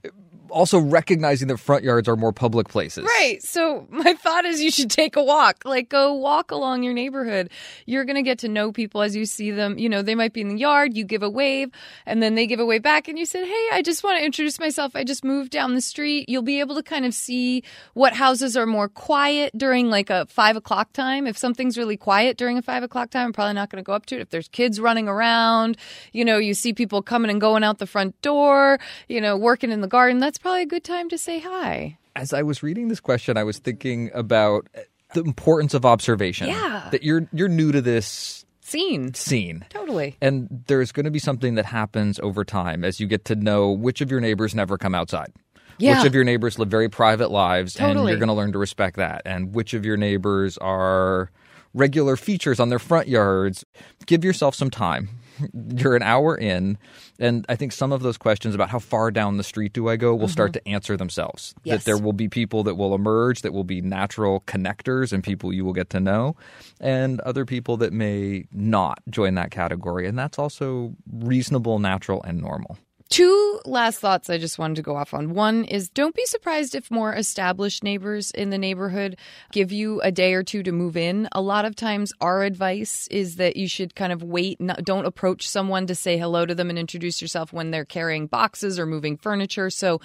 also 0.51 0.79
recognizing 0.79 1.49
that 1.49 1.59
front 1.59 1.85
yards 1.85 2.09
are 2.09 2.17
more 2.17 2.33
public 2.33 2.69
places. 2.69 3.05
Right. 3.05 3.43
So 3.43 3.87
my 3.91 4.15
thought 4.23 4.45
is 4.45 4.63
you 4.63 4.71
should 4.71 4.91
take 4.91 5.17
a 5.17 5.23
walk. 5.23 5.65
Like 5.65 5.89
go 5.89 6.15
walk 6.15 6.51
along 6.51 6.83
your 6.83 6.95
neighborhood. 6.95 7.51
You're 7.87 8.05
going 8.05 8.17
to 8.17 8.23
get 8.23 8.39
to 8.41 8.49
know 8.49 8.73
people 8.73 9.03
as 9.03 9.17
you 9.17 9.27
see 9.27 9.51
them. 9.51 9.79
You 9.79 9.89
know, 9.89 10.03
they 10.03 10.15
might 10.15 10.33
be 10.33 10.41
in 10.41 10.49
the 10.49 10.59
yard, 10.59 10.97
you 10.97 11.05
give 11.05 11.23
a 11.23 11.31
wave, 11.31 11.71
and 12.07 12.23
then 12.23 12.35
they 12.35 12.47
give 12.47 12.61
a 12.61 12.67
wave 12.67 12.83
back 12.83 13.09
and 13.09 13.19
you 13.19 13.27
said, 13.27 13.45
"Hey, 13.45 13.69
I 13.73 13.83
just 13.83 14.03
want 14.05 14.19
to 14.19 14.25
introduce 14.25 14.59
myself. 14.59 14.95
I 14.95 15.05
just 15.05 15.25
moved 15.25 15.51
down 15.51 15.75
the 15.75 15.81
street." 15.81 16.29
You'll 16.29 16.43
be 16.43 16.61
able 16.61 16.75
to 16.77 16.83
kind 16.83 17.05
of 17.05 17.15
see 17.15 17.63
what 17.95 18.13
houses 18.15 18.57
are 18.57 18.67
more 18.67 18.89
quiet 18.89 19.57
during 19.57 19.91
like 19.91 20.11
a 20.11 20.27
five 20.27 20.57
o'clock 20.57 20.93
time. 20.93 21.27
If 21.27 21.39
something's 21.39 21.79
really 21.79 21.97
quiet 21.97 22.37
during 22.37 22.59
a 22.59 22.63
five 22.63 22.83
o'clock 22.83 23.11
time, 23.11 23.27
I'm 23.27 23.33
probably 23.33 23.55
not 23.55 23.71
going 23.71 23.83
to 23.83 23.87
go 23.87 23.93
up 23.93 24.07
to 24.07 24.17
it. 24.17 24.21
If 24.21 24.31
there's 24.31 24.49
kids 24.49 24.81
running 24.81 25.09
around, 25.09 25.77
you 26.13 26.25
know, 26.25 26.39
you 26.39 26.55
see 26.55 26.73
people 26.73 27.03
coming 27.03 27.31
and 27.31 27.41
going 27.41 27.65
out 27.65 27.79
the 27.79 27.87
front 27.87 28.21
door, 28.23 28.79
you 29.09 29.21
know, 29.21 29.37
working 29.37 29.71
in 29.71 29.81
the 29.81 29.89
garden, 29.89 30.19
that's 30.19 30.39
probably 30.40 30.62
a 30.62 30.66
good 30.66 30.85
time 30.85 31.09
to 31.11 31.18
say 31.18 31.38
hi. 31.38 31.98
As 32.16 32.33
I 32.33 32.42
was 32.42 32.62
reading 32.62 32.88
this 32.88 33.00
question, 33.00 33.37
I 33.37 33.44
was 33.44 33.59
thinking 33.59 34.11
about 34.14 34.66
the 35.14 35.22
importance 35.22 35.74
of 35.74 35.85
observation. 35.85 36.48
Yeah. 36.48 36.88
That 36.90 37.03
you're 37.03 37.29
you're 37.33 37.48
new 37.48 37.72
to 37.72 37.81
this 37.81 38.44
Scene. 38.62 39.14
scene. 39.14 39.66
Totally. 39.68 40.16
And 40.20 40.62
there's 40.68 40.92
going 40.92 41.05
to 41.05 41.11
be 41.11 41.18
something 41.18 41.57
that 41.57 41.64
happens 41.64 42.20
over 42.20 42.44
time 42.44 42.85
as 42.85 43.00
you 43.00 43.09
get 43.09 43.24
to 43.24 43.35
know 43.35 43.72
which 43.72 44.00
of 44.00 44.12
your 44.12 44.20
neighbors 44.20 44.55
never 44.55 44.79
come 44.79 44.94
outside. 44.94 45.33
Yeah. 45.79 45.98
Which 45.98 46.07
of 46.07 46.14
your 46.14 46.22
neighbors 46.22 46.57
live 46.59 46.68
very 46.68 46.88
private 46.88 47.33
lives 47.33 47.74
and 47.76 47.98
you're 47.98 48.18
going 48.18 48.29
to 48.29 48.35
learn 48.35 48.53
to 48.53 48.59
respect 48.59 48.96
that. 48.96 49.22
And 49.24 49.55
which 49.55 49.74
of 49.74 49.85
your 49.85 49.96
neighbors 49.96 50.57
are 50.59 51.33
regular 51.74 52.16
features 52.16 52.61
on 52.61 52.68
their 52.68 52.79
front 52.79 53.09
yards. 53.09 53.64
Give 54.07 54.24
yourself 54.24 54.55
some 54.55 54.70
time. 54.70 55.09
You're 55.76 55.96
an 55.96 56.03
hour 56.03 56.37
in, 56.37 56.79
and 57.18 57.44
I 57.48 57.57
think 57.57 57.72
some 57.72 57.92
of 57.92 58.03
those 58.03 58.16
questions 58.16 58.55
about 58.55 58.70
how 58.70 58.79
far 58.79 59.11
down 59.11 59.37
the 59.37 59.44
street 59.44 59.72
do 59.72 59.88
I 59.88 59.96
go 59.96 60.14
will 60.14 60.29
start 60.29 60.53
to 60.55 60.68
answer 60.68 60.96
themselves. 60.96 61.53
Mm-hmm. 61.53 61.68
Yes. 61.68 61.79
That 61.79 61.85
there 61.85 61.98
will 61.98 62.12
be 62.12 62.29
people 62.29 62.62
that 62.64 62.76
will 62.76 62.94
emerge 62.94 63.42
that 63.42 63.53
will 63.53 63.64
be 63.64 63.81
natural 63.81 64.40
connectors 64.46 65.12
and 65.12 65.22
people 65.22 65.53
you 65.53 65.64
will 65.64 65.72
get 65.72 65.90
to 65.90 66.00
know, 66.00 66.37
and 66.81 67.20
other 67.20 67.44
people 67.44 67.76
that 67.79 67.92
may 67.92 68.46
not 68.53 69.00
join 69.09 69.35
that 69.35 69.50
category. 69.50 70.07
And 70.07 70.18
that's 70.18 70.38
also 70.38 70.94
reasonable, 71.12 71.79
natural, 71.79 72.22
and 72.22 72.40
normal. 72.40 72.79
Two 73.11 73.61
last 73.64 73.99
thoughts 73.99 74.31
I 74.31 74.38
just 74.38 74.57
wanted 74.57 74.77
to 74.77 74.83
go 74.83 74.94
off 74.94 75.14
on. 75.14 75.35
One 75.35 75.64
is 75.64 75.88
don't 75.88 76.14
be 76.14 76.25
surprised 76.27 76.77
if 76.77 76.92
more 76.92 77.12
established 77.12 77.83
neighbors 77.83 78.31
in 78.31 78.51
the 78.51 78.57
neighborhood 78.57 79.16
give 79.51 79.73
you 79.73 80.01
a 80.03 80.12
day 80.12 80.33
or 80.33 80.44
two 80.44 80.62
to 80.62 80.70
move 80.70 80.96
in. 80.96 81.29
A 81.33 81.40
lot 81.40 81.64
of 81.64 81.75
times, 81.75 82.12
our 82.20 82.44
advice 82.44 83.09
is 83.11 83.35
that 83.35 83.57
you 83.57 83.66
should 83.66 83.96
kind 83.96 84.12
of 84.12 84.23
wait, 84.23 84.61
not, 84.61 84.85
don't 84.85 85.07
approach 85.07 85.49
someone 85.49 85.88
to 85.88 85.94
say 85.96 86.18
hello 86.18 86.46
to 86.46 86.55
them 86.55 86.70
and 86.70 86.79
introduce 86.79 87.20
yourself 87.20 87.53
when 87.53 87.73
they're 87.73 87.85
carrying 87.85 88.29
boxes 88.29 88.79
or 88.79 88.87
moving 88.87 89.16
furniture. 89.16 89.70
So 89.70 90.01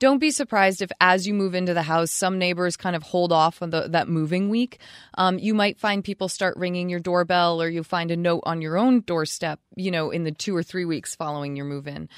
don't 0.00 0.18
be 0.18 0.30
surprised 0.30 0.80
if 0.80 0.90
as 0.98 1.26
you 1.26 1.34
move 1.34 1.54
into 1.54 1.74
the 1.74 1.82
house, 1.82 2.10
some 2.10 2.38
neighbors 2.38 2.76
kind 2.76 2.96
of 2.96 3.02
hold 3.02 3.32
off 3.32 3.60
on 3.62 3.68
the, 3.68 3.88
that 3.88 4.08
moving 4.08 4.48
week. 4.48 4.80
Um, 5.14 5.38
you 5.38 5.52
might 5.52 5.78
find 5.78 6.02
people 6.02 6.28
start 6.28 6.56
ringing 6.56 6.88
your 6.88 7.00
doorbell 7.00 7.60
or 7.60 7.68
you 7.68 7.82
find 7.82 8.10
a 8.10 8.16
note 8.16 8.42
on 8.44 8.62
your 8.62 8.78
own 8.78 9.00
doorstep, 9.02 9.60
you 9.76 9.90
know, 9.90 10.10
in 10.10 10.24
the 10.24 10.32
two 10.32 10.56
or 10.56 10.62
three 10.62 10.86
weeks 10.86 11.14
following 11.14 11.54
your 11.54 11.66
move 11.66 11.86
in. 11.86 12.08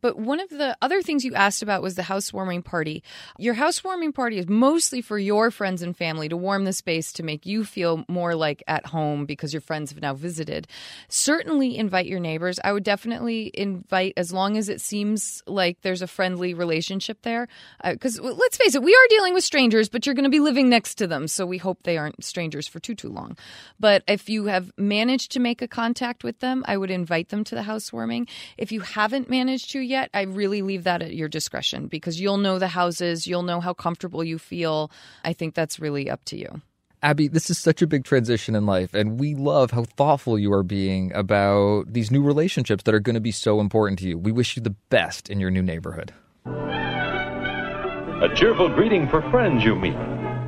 But 0.00 0.18
one 0.18 0.40
of 0.40 0.48
the 0.48 0.76
other 0.80 1.02
things 1.02 1.24
you 1.24 1.34
asked 1.34 1.62
about 1.62 1.82
was 1.82 1.94
the 1.94 2.02
housewarming 2.02 2.62
party. 2.62 3.02
Your 3.38 3.54
housewarming 3.54 4.12
party 4.12 4.38
is 4.38 4.48
mostly 4.48 5.02
for 5.02 5.18
your 5.18 5.50
friends 5.50 5.82
and 5.82 5.96
family 5.96 6.28
to 6.28 6.36
warm 6.36 6.64
the 6.64 6.72
space 6.72 7.12
to 7.14 7.22
make 7.22 7.46
you 7.46 7.64
feel 7.64 8.04
more 8.08 8.34
like 8.34 8.62
at 8.66 8.86
home 8.86 9.26
because 9.26 9.52
your 9.52 9.60
friends 9.60 9.92
have 9.92 10.00
now 10.00 10.14
visited. 10.14 10.66
Certainly 11.08 11.76
invite 11.76 12.06
your 12.06 12.20
neighbors. 12.20 12.58
I 12.64 12.72
would 12.72 12.84
definitely 12.84 13.50
invite 13.54 14.14
as 14.16 14.32
long 14.32 14.56
as 14.56 14.68
it 14.68 14.80
seems 14.80 15.42
like 15.46 15.80
there's 15.82 16.02
a 16.02 16.06
friendly 16.06 16.54
relationship 16.54 17.22
there. 17.22 17.48
Uh, 17.82 17.92
because 17.92 18.18
let's 18.20 18.56
face 18.56 18.74
it, 18.74 18.82
we 18.82 18.94
are 18.94 19.08
dealing 19.10 19.34
with 19.34 19.44
strangers, 19.44 19.88
but 19.88 20.06
you're 20.06 20.14
going 20.14 20.24
to 20.24 20.30
be 20.30 20.40
living 20.40 20.68
next 20.68 20.96
to 20.96 21.06
them. 21.06 21.28
So 21.28 21.44
we 21.44 21.58
hope 21.58 21.82
they 21.82 21.98
aren't 21.98 22.24
strangers 22.24 22.66
for 22.66 22.80
too, 22.80 22.94
too 22.94 23.10
long. 23.10 23.36
But 23.78 24.02
if 24.08 24.28
you 24.28 24.46
have 24.46 24.72
managed 24.76 25.32
to 25.32 25.40
make 25.40 25.62
a 25.62 25.68
contact 25.68 26.24
with 26.24 26.40
them, 26.40 26.64
I 26.66 26.76
would 26.76 26.90
invite 26.90 27.28
them 27.28 27.44
to 27.44 27.54
the 27.54 27.62
housewarming. 27.62 28.28
If 28.56 28.72
you 28.72 28.80
haven't 28.80 29.28
managed 29.28 29.70
to 29.70 29.80
yet, 29.82 30.08
I 30.14 30.22
really 30.22 30.62
leave 30.62 30.84
that 30.84 31.02
at 31.02 31.14
your 31.14 31.28
discretion 31.28 31.88
because 31.88 32.20
you'll 32.20 32.38
know 32.38 32.58
the 32.58 32.68
houses, 32.68 33.26
you'll 33.26 33.42
know 33.42 33.60
how 33.60 33.74
comfortable 33.74 34.24
you 34.24 34.38
feel. 34.38 34.90
I 35.24 35.32
think 35.32 35.54
that's 35.54 35.78
really 35.78 36.08
up 36.08 36.24
to 36.26 36.38
you. 36.38 36.62
Abby, 37.04 37.26
this 37.26 37.50
is 37.50 37.58
such 37.58 37.82
a 37.82 37.86
big 37.88 38.04
transition 38.04 38.54
in 38.54 38.64
life, 38.64 38.94
and 38.94 39.18
we 39.18 39.34
love 39.34 39.72
how 39.72 39.82
thoughtful 39.82 40.38
you 40.38 40.52
are 40.52 40.62
being 40.62 41.12
about 41.14 41.92
these 41.92 42.12
new 42.12 42.22
relationships 42.22 42.84
that 42.84 42.94
are 42.94 43.00
going 43.00 43.16
to 43.16 43.20
be 43.20 43.32
so 43.32 43.58
important 43.58 43.98
to 43.98 44.08
you. 44.08 44.16
We 44.16 44.30
wish 44.30 44.56
you 44.56 44.62
the 44.62 44.76
best 44.88 45.28
in 45.28 45.40
your 45.40 45.50
new 45.50 45.62
neighborhood. 45.62 46.14
A 46.46 48.28
cheerful 48.36 48.68
greeting 48.68 49.08
for 49.08 49.20
friends 49.32 49.64
you 49.64 49.74
meet, 49.74 49.96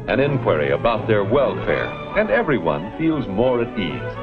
an 0.07 0.21
inquiry 0.21 0.71
about 0.71 1.09
their 1.09 1.25
welfare, 1.25 1.89
and 2.17 2.31
everyone 2.31 2.97
feels 2.99 3.27
more 3.27 3.61
at 3.61 3.77
ease. 3.77 4.15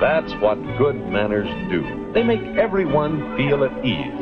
That's 0.00 0.32
what 0.34 0.62
good 0.78 0.94
manners 1.08 1.48
do. 1.68 2.12
They 2.12 2.22
make 2.22 2.42
everyone 2.56 3.36
feel 3.36 3.64
at 3.64 3.84
ease. 3.84 4.21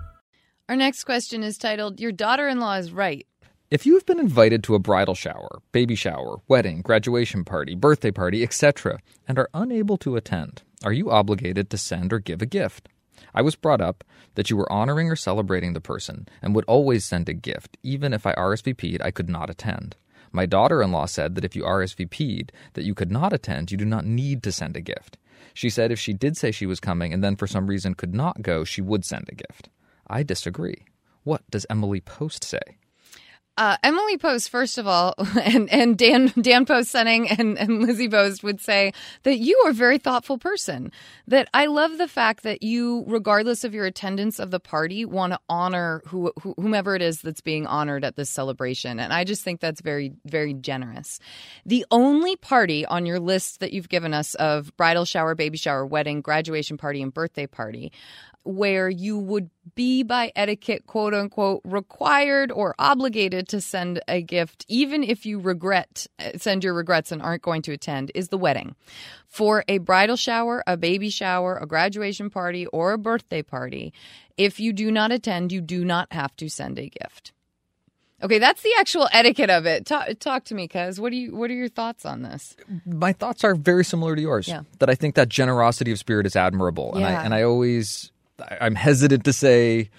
Our 0.71 0.77
next 0.77 1.03
question 1.03 1.43
is 1.43 1.57
titled 1.57 1.99
Your 1.99 2.13
Daughter 2.13 2.47
in 2.47 2.61
Law 2.61 2.75
is 2.75 2.93
Right. 2.93 3.27
If 3.69 3.85
you 3.85 3.95
have 3.95 4.05
been 4.05 4.21
invited 4.21 4.63
to 4.63 4.75
a 4.75 4.79
bridal 4.79 5.15
shower, 5.15 5.61
baby 5.73 5.95
shower, 5.95 6.37
wedding, 6.47 6.81
graduation 6.81 7.43
party, 7.43 7.75
birthday 7.75 8.09
party, 8.09 8.41
etc., 8.41 8.99
and 9.27 9.37
are 9.37 9.49
unable 9.53 9.97
to 9.97 10.15
attend, 10.15 10.61
are 10.81 10.93
you 10.93 11.11
obligated 11.11 11.69
to 11.69 11.77
send 11.77 12.13
or 12.13 12.19
give 12.19 12.41
a 12.41 12.45
gift? 12.45 12.87
I 13.35 13.41
was 13.41 13.57
brought 13.57 13.81
up 13.81 14.05
that 14.35 14.49
you 14.49 14.55
were 14.55 14.71
honoring 14.71 15.11
or 15.11 15.17
celebrating 15.17 15.73
the 15.73 15.81
person 15.81 16.25
and 16.41 16.55
would 16.55 16.63
always 16.69 17.03
send 17.03 17.27
a 17.27 17.33
gift, 17.33 17.75
even 17.83 18.13
if 18.13 18.25
I 18.25 18.31
RSVP'd 18.35 19.01
I 19.01 19.11
could 19.11 19.27
not 19.27 19.49
attend. 19.49 19.97
My 20.31 20.45
daughter 20.45 20.81
in 20.81 20.93
law 20.93 21.05
said 21.05 21.35
that 21.35 21.43
if 21.43 21.53
you 21.53 21.63
RSVP'd 21.63 22.53
that 22.75 22.85
you 22.85 22.95
could 22.95 23.11
not 23.11 23.33
attend, 23.33 23.71
you 23.73 23.77
do 23.77 23.83
not 23.83 24.05
need 24.05 24.41
to 24.43 24.53
send 24.53 24.77
a 24.77 24.81
gift. 24.81 25.17
She 25.53 25.69
said 25.69 25.91
if 25.91 25.99
she 25.99 26.13
did 26.13 26.37
say 26.37 26.49
she 26.49 26.65
was 26.65 26.79
coming 26.79 27.11
and 27.11 27.21
then 27.21 27.35
for 27.35 27.45
some 27.45 27.67
reason 27.67 27.93
could 27.93 28.15
not 28.15 28.41
go, 28.41 28.63
she 28.63 28.79
would 28.79 29.03
send 29.03 29.27
a 29.27 29.35
gift. 29.35 29.67
I 30.11 30.23
disagree. 30.23 30.85
What 31.23 31.49
does 31.49 31.65
Emily 31.69 32.01
Post 32.01 32.43
say? 32.43 32.59
Uh, 33.57 33.77
Emily 33.83 34.17
Post, 34.17 34.49
first 34.49 34.77
of 34.77 34.87
all, 34.87 35.13
and, 35.43 35.69
and 35.71 35.97
Dan 35.97 36.33
Dan 36.39 36.65
Post 36.65 36.93
Senning 36.93 37.27
and, 37.37 37.57
and 37.57 37.81
Lizzie 37.81 38.09
Post 38.09 38.43
would 38.43 38.61
say 38.61 38.93
that 39.23 39.37
you 39.37 39.61
are 39.65 39.71
a 39.71 39.73
very 39.73 39.97
thoughtful 39.97 40.37
person. 40.37 40.91
That 41.27 41.49
I 41.53 41.65
love 41.65 41.97
the 41.97 42.07
fact 42.07 42.43
that 42.43 42.63
you, 42.63 43.03
regardless 43.07 43.63
of 43.63 43.73
your 43.73 43.85
attendance 43.85 44.39
of 44.39 44.51
the 44.51 44.59
party, 44.59 45.05
want 45.05 45.33
to 45.33 45.39
honor 45.49 46.01
who, 46.07 46.31
who, 46.41 46.55
whomever 46.57 46.95
it 46.95 47.01
is 47.01 47.21
that's 47.21 47.41
being 47.41 47.67
honored 47.67 48.05
at 48.05 48.15
this 48.15 48.29
celebration. 48.29 48.99
And 48.99 49.13
I 49.13 49.25
just 49.25 49.43
think 49.43 49.59
that's 49.59 49.81
very, 49.81 50.13
very 50.25 50.53
generous. 50.53 51.19
The 51.65 51.85
only 51.91 52.37
party 52.37 52.85
on 52.85 53.05
your 53.05 53.19
list 53.19 53.59
that 53.59 53.73
you've 53.73 53.89
given 53.89 54.13
us 54.13 54.33
of 54.35 54.75
bridal 54.77 55.05
shower, 55.05 55.35
baby 55.35 55.57
shower, 55.57 55.85
wedding, 55.85 56.21
graduation 56.21 56.77
party, 56.77 57.01
and 57.01 57.13
birthday 57.13 57.47
party 57.47 57.91
where 58.43 58.89
you 58.89 59.17
would 59.17 59.49
be 59.75 60.03
by 60.03 60.31
etiquette, 60.35 60.85
quote 60.87 61.13
unquote, 61.13 61.61
required 61.63 62.51
or 62.51 62.73
obligated 62.79 63.47
to 63.49 63.61
send 63.61 64.01
a 64.07 64.21
gift, 64.21 64.65
even 64.67 65.03
if 65.03 65.25
you 65.25 65.39
regret, 65.39 66.07
uh, 66.19 66.31
send 66.37 66.63
your 66.63 66.73
regrets 66.73 67.11
and 67.11 67.21
aren't 67.21 67.43
going 67.43 67.61
to 67.61 67.71
attend, 67.71 68.11
is 68.15 68.29
the 68.29 68.37
wedding. 68.37 68.75
For 69.27 69.63
a 69.67 69.77
bridal 69.77 70.15
shower, 70.15 70.63
a 70.65 70.75
baby 70.75 71.09
shower, 71.09 71.57
a 71.57 71.67
graduation 71.67 72.29
party, 72.29 72.65
or 72.67 72.93
a 72.93 72.97
birthday 72.97 73.43
party, 73.43 73.93
if 74.37 74.59
you 74.59 74.73
do 74.73 74.91
not 74.91 75.11
attend, 75.11 75.51
you 75.51 75.61
do 75.61 75.85
not 75.85 76.11
have 76.11 76.35
to 76.37 76.49
send 76.49 76.79
a 76.79 76.89
gift. 76.89 77.31
Okay, 78.23 78.37
that's 78.37 78.61
the 78.61 78.71
actual 78.77 79.07
etiquette 79.11 79.49
of 79.49 79.65
it. 79.65 79.85
Talk, 79.85 80.07
talk 80.19 80.43
to 80.45 80.55
me, 80.55 80.67
cuz. 80.67 80.99
What 80.99 81.11
do 81.11 81.17
you? 81.17 81.35
What 81.35 81.49
are 81.49 81.55
your 81.55 81.69
thoughts 81.69 82.05
on 82.05 82.21
this? 82.21 82.55
My 82.85 83.13
thoughts 83.13 83.43
are 83.43 83.55
very 83.55 83.83
similar 83.83 84.15
to 84.15 84.21
yours. 84.21 84.47
Yeah. 84.47 84.61
That 84.77 84.89
I 84.91 84.95
think 84.95 85.15
that 85.15 85.27
generosity 85.29 85.91
of 85.91 85.97
spirit 85.97 86.27
is 86.27 86.35
admirable, 86.35 86.93
and 86.93 87.03
I 87.03 87.23
and 87.23 87.33
I 87.33 87.41
always 87.41 88.11
I'm 88.61 88.75
hesitant 88.75 89.23
to 89.25 89.33
say, 89.33 89.89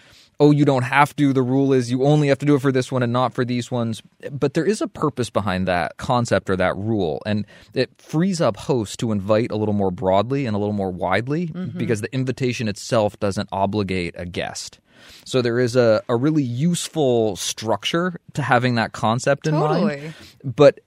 oh, 0.41 0.51
you 0.51 0.65
don't 0.65 0.83
have 0.83 1.15
to. 1.17 1.33
The 1.33 1.43
rule 1.43 1.73
is 1.73 1.91
you 1.91 2.05
only 2.05 2.29
have 2.29 2.39
to 2.39 2.47
do 2.47 2.57
it 2.57 2.61
for 2.63 2.73
this 2.73 2.91
one 2.91 3.03
and 3.03 3.13
not 3.13 3.33
for 3.33 3.45
these 3.45 3.71
ones. 3.71 4.03
But 4.31 4.55
there 4.55 4.65
is 4.65 4.81
a 4.81 4.89
purpose 4.89 5.31
behind 5.31 5.69
that 5.69 5.97
concept 5.99 6.51
or 6.51 6.57
that 6.57 6.77
rule, 6.77 7.23
and 7.25 7.47
it 7.75 7.91
frees 7.99 8.41
up 8.41 8.57
hosts 8.57 8.97
to 8.99 9.13
invite 9.13 9.53
a 9.53 9.57
little 9.57 9.75
more 9.75 9.91
broadly 9.93 10.47
and 10.47 10.57
a 10.57 10.59
little 10.59 10.73
more 10.75 10.91
widely 10.91 11.47
Mm-hmm. 11.49 11.79
because 11.79 12.01
the 12.01 12.13
invitation 12.13 12.67
itself 12.69 13.19
doesn't 13.21 13.49
obligate 13.53 14.15
a 14.17 14.25
guest. 14.27 14.81
So 15.25 15.43
there 15.43 15.59
is 15.59 15.77
a, 15.77 16.03
a 16.09 16.17
really 16.17 16.43
useful 16.45 17.37
structure 17.37 18.21
to 18.35 18.43
having 18.43 18.77
that 18.77 18.93
concept 18.93 19.47
in 19.47 19.55
mind. 19.55 20.15
But 20.45 20.81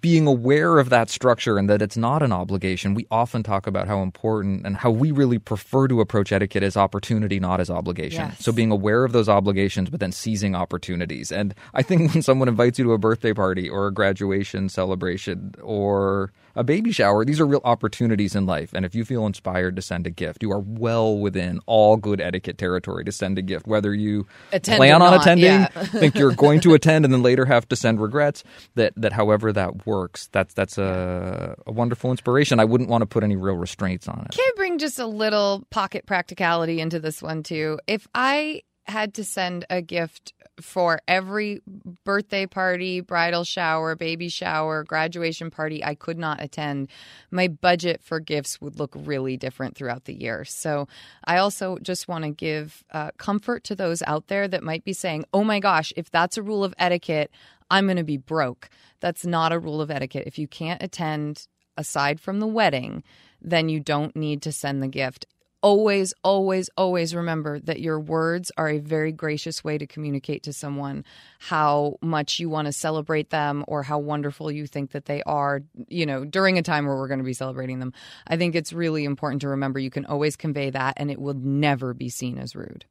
being 0.00 0.26
aware 0.26 0.78
of 0.78 0.90
that 0.90 1.10
structure 1.10 1.58
and 1.58 1.68
that 1.68 1.82
it's 1.82 1.96
not 1.96 2.22
an 2.22 2.32
obligation, 2.32 2.94
we 2.94 3.06
often 3.10 3.42
talk 3.42 3.66
about 3.66 3.86
how 3.86 4.02
important 4.02 4.66
and 4.66 4.76
how 4.76 4.90
we 4.90 5.10
really 5.10 5.38
prefer 5.38 5.88
to 5.88 6.00
approach 6.00 6.32
etiquette 6.32 6.62
as 6.62 6.76
opportunity, 6.76 7.40
not 7.40 7.60
as 7.60 7.70
obligation. 7.70 8.20
Yes. 8.20 8.44
So 8.44 8.52
being 8.52 8.70
aware 8.70 9.04
of 9.04 9.12
those 9.12 9.28
obligations, 9.28 9.90
but 9.90 10.00
then 10.00 10.12
seizing 10.12 10.54
opportunities. 10.54 11.32
And 11.32 11.54
I 11.74 11.82
think 11.82 12.12
when 12.12 12.22
someone 12.22 12.48
invites 12.48 12.78
you 12.78 12.84
to 12.84 12.92
a 12.92 12.98
birthday 12.98 13.32
party 13.32 13.68
or 13.68 13.86
a 13.86 13.92
graduation 13.92 14.68
celebration 14.68 15.54
or 15.62 16.32
a 16.58 16.64
baby 16.64 16.92
shower, 16.92 17.24
these 17.24 17.40
are 17.40 17.46
real 17.46 17.60
opportunities 17.64 18.34
in 18.34 18.44
life. 18.44 18.72
And 18.74 18.84
if 18.84 18.94
you 18.94 19.04
feel 19.04 19.24
inspired 19.26 19.76
to 19.76 19.82
send 19.82 20.06
a 20.06 20.10
gift, 20.10 20.42
you 20.42 20.50
are 20.52 20.58
well 20.60 21.16
within 21.18 21.60
all 21.66 21.96
good 21.96 22.20
etiquette 22.20 22.58
territory 22.58 23.04
to 23.04 23.12
send 23.12 23.38
a 23.38 23.42
gift, 23.42 23.66
whether 23.66 23.94
you 23.94 24.26
Attend 24.52 24.76
plan 24.76 25.00
on 25.00 25.12
not, 25.12 25.20
attending, 25.22 25.46
yeah. 25.46 25.66
think 25.84 26.16
you're 26.16 26.32
going 26.34 26.60
to 26.60 26.74
attend 26.78 27.04
and 27.04 27.14
then 27.14 27.22
later 27.22 27.44
have 27.46 27.68
to 27.68 27.76
send 27.76 28.00
regrets 28.00 28.42
that 28.74 28.92
that 28.96 29.12
however 29.12 29.52
that 29.52 29.86
works 29.86 30.28
that's 30.32 30.54
that's 30.54 30.78
a, 30.78 31.54
a 31.66 31.72
wonderful 31.72 32.10
inspiration 32.10 32.58
i 32.60 32.64
wouldn't 32.64 32.90
want 32.90 33.02
to 33.02 33.06
put 33.06 33.22
any 33.22 33.36
real 33.36 33.54
restraints 33.56 34.08
on 34.08 34.20
it 34.20 34.34
Can 34.34 34.44
I 34.44 34.52
bring 34.56 34.78
just 34.78 34.98
a 34.98 35.06
little 35.06 35.64
pocket 35.70 36.06
practicality 36.06 36.80
into 36.80 36.98
this 36.98 37.22
one 37.22 37.42
too? 37.42 37.78
If 37.86 38.06
I 38.14 38.62
had 38.88 39.14
to 39.14 39.24
send 39.24 39.64
a 39.70 39.82
gift 39.82 40.32
for 40.60 41.00
every 41.06 41.60
birthday 42.04 42.46
party, 42.46 43.00
bridal 43.00 43.44
shower, 43.44 43.94
baby 43.94 44.28
shower, 44.28 44.82
graduation 44.82 45.50
party 45.50 45.84
I 45.84 45.94
could 45.94 46.18
not 46.18 46.42
attend, 46.42 46.88
my 47.30 47.48
budget 47.48 48.02
for 48.02 48.18
gifts 48.20 48.60
would 48.60 48.78
look 48.78 48.92
really 48.96 49.36
different 49.36 49.76
throughout 49.76 50.04
the 50.04 50.14
year. 50.14 50.44
So 50.44 50.88
I 51.24 51.38
also 51.38 51.78
just 51.78 52.08
want 52.08 52.24
to 52.24 52.30
give 52.30 52.82
uh, 52.90 53.12
comfort 53.18 53.64
to 53.64 53.76
those 53.76 54.02
out 54.02 54.28
there 54.28 54.48
that 54.48 54.64
might 54.64 54.84
be 54.84 54.92
saying, 54.92 55.26
oh 55.32 55.44
my 55.44 55.60
gosh, 55.60 55.92
if 55.96 56.10
that's 56.10 56.36
a 56.36 56.42
rule 56.42 56.64
of 56.64 56.74
etiquette, 56.78 57.30
I'm 57.70 57.86
going 57.86 57.96
to 57.96 58.04
be 58.04 58.16
broke. 58.16 58.68
That's 59.00 59.26
not 59.26 59.52
a 59.52 59.58
rule 59.58 59.80
of 59.80 59.90
etiquette. 59.90 60.26
If 60.26 60.38
you 60.38 60.48
can't 60.48 60.82
attend 60.82 61.46
aside 61.76 62.20
from 62.20 62.40
the 62.40 62.46
wedding, 62.46 63.04
then 63.40 63.68
you 63.68 63.78
don't 63.78 64.16
need 64.16 64.42
to 64.42 64.52
send 64.52 64.82
the 64.82 64.88
gift. 64.88 65.26
Always, 65.62 66.14
always, 66.22 66.70
always 66.76 67.14
remember 67.14 67.58
that 67.60 67.80
your 67.80 67.98
words 67.98 68.52
are 68.56 68.68
a 68.68 68.78
very 68.78 69.12
gracious 69.12 69.64
way 69.64 69.76
to 69.78 69.86
communicate 69.86 70.44
to 70.44 70.52
someone 70.52 71.04
how 71.40 71.98
much 72.00 72.38
you 72.38 72.48
want 72.48 72.66
to 72.66 72.72
celebrate 72.72 73.30
them 73.30 73.64
or 73.66 73.82
how 73.82 73.98
wonderful 73.98 74.50
you 74.52 74.66
think 74.66 74.92
that 74.92 75.06
they 75.06 75.22
are, 75.24 75.62
you 75.88 76.06
know, 76.06 76.24
during 76.24 76.58
a 76.58 76.62
time 76.62 76.86
where 76.86 76.96
we're 76.96 77.08
going 77.08 77.18
to 77.18 77.24
be 77.24 77.32
celebrating 77.32 77.80
them. 77.80 77.92
I 78.26 78.36
think 78.36 78.54
it's 78.54 78.72
really 78.72 79.04
important 79.04 79.40
to 79.42 79.48
remember 79.48 79.78
you 79.78 79.90
can 79.90 80.06
always 80.06 80.36
convey 80.36 80.70
that 80.70 80.94
and 80.96 81.10
it 81.10 81.20
will 81.20 81.34
never 81.34 81.92
be 81.92 82.08
seen 82.08 82.38
as 82.38 82.54
rude. 82.54 82.84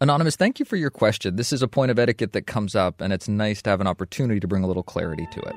anonymous 0.00 0.34
thank 0.34 0.58
you 0.58 0.64
for 0.64 0.76
your 0.76 0.90
question 0.90 1.36
this 1.36 1.52
is 1.52 1.62
a 1.62 1.68
point 1.68 1.90
of 1.90 1.98
etiquette 1.98 2.32
that 2.32 2.46
comes 2.46 2.74
up 2.74 3.00
and 3.00 3.12
it's 3.12 3.28
nice 3.28 3.62
to 3.62 3.70
have 3.70 3.80
an 3.80 3.86
opportunity 3.86 4.40
to 4.40 4.48
bring 4.48 4.64
a 4.64 4.66
little 4.66 4.82
clarity 4.82 5.28
to 5.30 5.40
it 5.40 5.54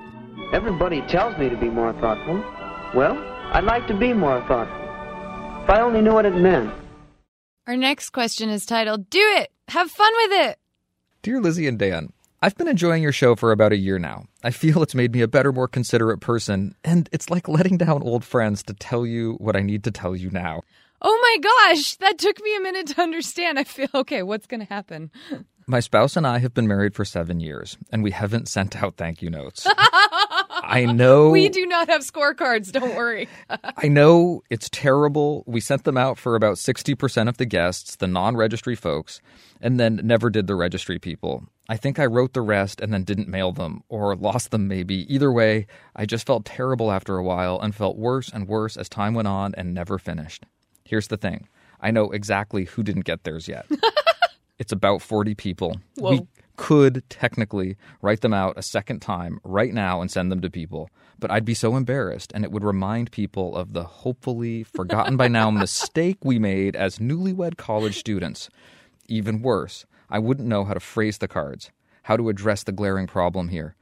Everybody 0.53 1.01
tells 1.01 1.37
me 1.37 1.49
to 1.49 1.57
be 1.57 1.69
more 1.69 1.91
thoughtful. 1.93 2.37
Well, 2.93 3.17
I'd 3.51 3.63
like 3.63 3.87
to 3.87 3.93
be 3.93 4.13
more 4.13 4.39
thoughtful. 4.47 4.84
If 5.65 5.71
I 5.71 5.81
only 5.81 5.99
knew 6.03 6.13
what 6.13 6.27
it 6.27 6.35
meant. 6.35 6.71
Our 7.65 7.75
next 7.75 8.11
question 8.11 8.51
is 8.51 8.67
titled 8.67 9.09
Do 9.09 9.17
It! 9.17 9.51
Have 9.69 9.89
fun 9.89 10.13
with 10.17 10.31
it! 10.47 10.59
Dear 11.23 11.41
Lizzie 11.41 11.65
and 11.65 11.79
Dan, 11.79 12.13
I've 12.39 12.55
been 12.55 12.67
enjoying 12.67 13.01
your 13.01 13.11
show 13.11 13.35
for 13.35 13.51
about 13.51 13.71
a 13.71 13.75
year 13.75 13.97
now. 13.97 14.25
I 14.43 14.51
feel 14.51 14.83
it's 14.83 14.93
made 14.93 15.11
me 15.11 15.21
a 15.21 15.27
better, 15.27 15.51
more 15.51 15.67
considerate 15.67 16.19
person, 16.19 16.75
and 16.83 17.09
it's 17.11 17.31
like 17.31 17.47
letting 17.47 17.79
down 17.79 18.03
old 18.03 18.23
friends 18.23 18.61
to 18.61 18.75
tell 18.75 19.07
you 19.07 19.37
what 19.39 19.55
I 19.55 19.61
need 19.61 19.83
to 19.85 19.91
tell 19.91 20.15
you 20.15 20.29
now. 20.29 20.61
Oh 21.01 21.19
my 21.19 21.73
gosh, 21.73 21.95
that 21.95 22.19
took 22.19 22.39
me 22.43 22.55
a 22.55 22.61
minute 22.61 22.85
to 22.89 23.01
understand. 23.01 23.57
I 23.57 23.63
feel 23.63 23.89
okay, 23.95 24.21
what's 24.21 24.45
going 24.45 24.61
to 24.61 24.71
happen? 24.71 25.09
My 25.65 25.79
spouse 25.79 26.15
and 26.15 26.27
I 26.27 26.37
have 26.37 26.53
been 26.53 26.67
married 26.67 26.93
for 26.93 27.05
seven 27.05 27.39
years, 27.39 27.75
and 27.91 28.03
we 28.03 28.11
haven't 28.11 28.49
sent 28.49 28.83
out 28.83 28.97
thank 28.97 29.23
you 29.23 29.31
notes. 29.31 29.65
I 30.65 30.85
know. 30.85 31.29
We 31.29 31.49
do 31.49 31.65
not 31.65 31.89
have 31.89 32.01
scorecards, 32.01 32.71
don't 32.71 32.95
worry. 32.95 33.29
I 33.77 33.87
know 33.87 34.41
it's 34.49 34.69
terrible. 34.69 35.43
We 35.45 35.61
sent 35.61 35.83
them 35.83 35.97
out 35.97 36.17
for 36.17 36.35
about 36.35 36.55
60% 36.55 37.29
of 37.29 37.37
the 37.37 37.45
guests, 37.45 37.95
the 37.97 38.07
non 38.07 38.35
registry 38.35 38.75
folks, 38.75 39.21
and 39.61 39.79
then 39.79 40.01
never 40.03 40.29
did 40.29 40.47
the 40.47 40.55
registry 40.55 40.99
people. 40.99 41.43
I 41.69 41.77
think 41.77 41.99
I 41.99 42.05
wrote 42.05 42.33
the 42.33 42.41
rest 42.41 42.81
and 42.81 42.93
then 42.93 43.03
didn't 43.03 43.27
mail 43.27 43.51
them 43.51 43.83
or 43.89 44.15
lost 44.15 44.51
them 44.51 44.67
maybe. 44.67 45.11
Either 45.13 45.31
way, 45.31 45.67
I 45.95 46.05
just 46.05 46.27
felt 46.27 46.45
terrible 46.45 46.91
after 46.91 47.17
a 47.17 47.23
while 47.23 47.59
and 47.59 47.73
felt 47.73 47.97
worse 47.97 48.29
and 48.29 48.47
worse 48.47 48.77
as 48.77 48.89
time 48.89 49.13
went 49.13 49.27
on 49.27 49.53
and 49.55 49.73
never 49.73 49.97
finished. 49.97 50.45
Here's 50.83 51.07
the 51.07 51.17
thing 51.17 51.47
I 51.81 51.91
know 51.91 52.11
exactly 52.11 52.65
who 52.65 52.83
didn't 52.83 53.05
get 53.05 53.23
theirs 53.23 53.47
yet. 53.47 53.65
it's 54.59 54.71
about 54.71 55.01
40 55.01 55.35
people. 55.35 55.79
Whoa. 55.95 56.11
We 56.11 56.21
could 56.55 57.03
technically 57.09 57.77
write 58.01 58.21
them 58.21 58.33
out 58.33 58.57
a 58.57 58.61
second 58.61 59.01
time 59.01 59.39
right 59.43 59.73
now 59.73 60.01
and 60.01 60.09
send 60.09 60.31
them 60.31 60.41
to 60.41 60.49
people, 60.49 60.89
but 61.19 61.31
I'd 61.31 61.45
be 61.45 61.53
so 61.53 61.75
embarrassed 61.75 62.31
and 62.33 62.43
it 62.43 62.51
would 62.51 62.63
remind 62.63 63.11
people 63.11 63.55
of 63.55 63.73
the 63.73 63.83
hopefully 63.83 64.63
forgotten 64.63 65.17
by 65.17 65.27
now 65.27 65.49
mistake 65.51 66.17
we 66.23 66.39
made 66.39 66.75
as 66.75 66.99
newlywed 66.99 67.57
college 67.57 67.97
students. 67.97 68.49
Even 69.07 69.41
worse, 69.41 69.85
I 70.09 70.19
wouldn't 70.19 70.47
know 70.47 70.63
how 70.63 70.73
to 70.73 70.79
phrase 70.79 71.17
the 71.17 71.27
cards, 71.27 71.71
how 72.03 72.17
to 72.17 72.29
address 72.29 72.63
the 72.63 72.71
glaring 72.71 73.07
problem 73.07 73.49
here. 73.49 73.75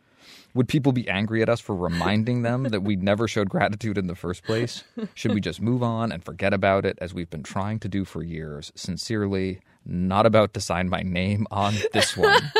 Would 0.55 0.67
people 0.67 0.91
be 0.91 1.09
angry 1.09 1.41
at 1.41 1.49
us 1.49 1.59
for 1.59 1.75
reminding 1.75 2.43
them 2.43 2.63
that 2.65 2.83
we 2.83 2.95
never 2.95 3.27
showed 3.27 3.49
gratitude 3.49 3.97
in 3.97 4.05
the 4.05 4.15
first 4.15 4.43
place? 4.43 4.83
Should 5.15 5.33
we 5.33 5.41
just 5.41 5.59
move 5.59 5.81
on 5.81 6.11
and 6.11 6.23
forget 6.23 6.53
about 6.53 6.85
it 6.85 6.97
as 7.01 7.13
we've 7.13 7.29
been 7.29 7.43
trying 7.43 7.79
to 7.79 7.89
do 7.89 8.05
for 8.05 8.21
years? 8.21 8.71
Sincerely, 8.75 9.61
not 9.85 10.25
about 10.25 10.53
to 10.53 10.61
sign 10.61 10.89
my 10.89 11.01
name 11.01 11.47
on 11.51 11.73
this 11.93 12.15
one. 12.17 12.41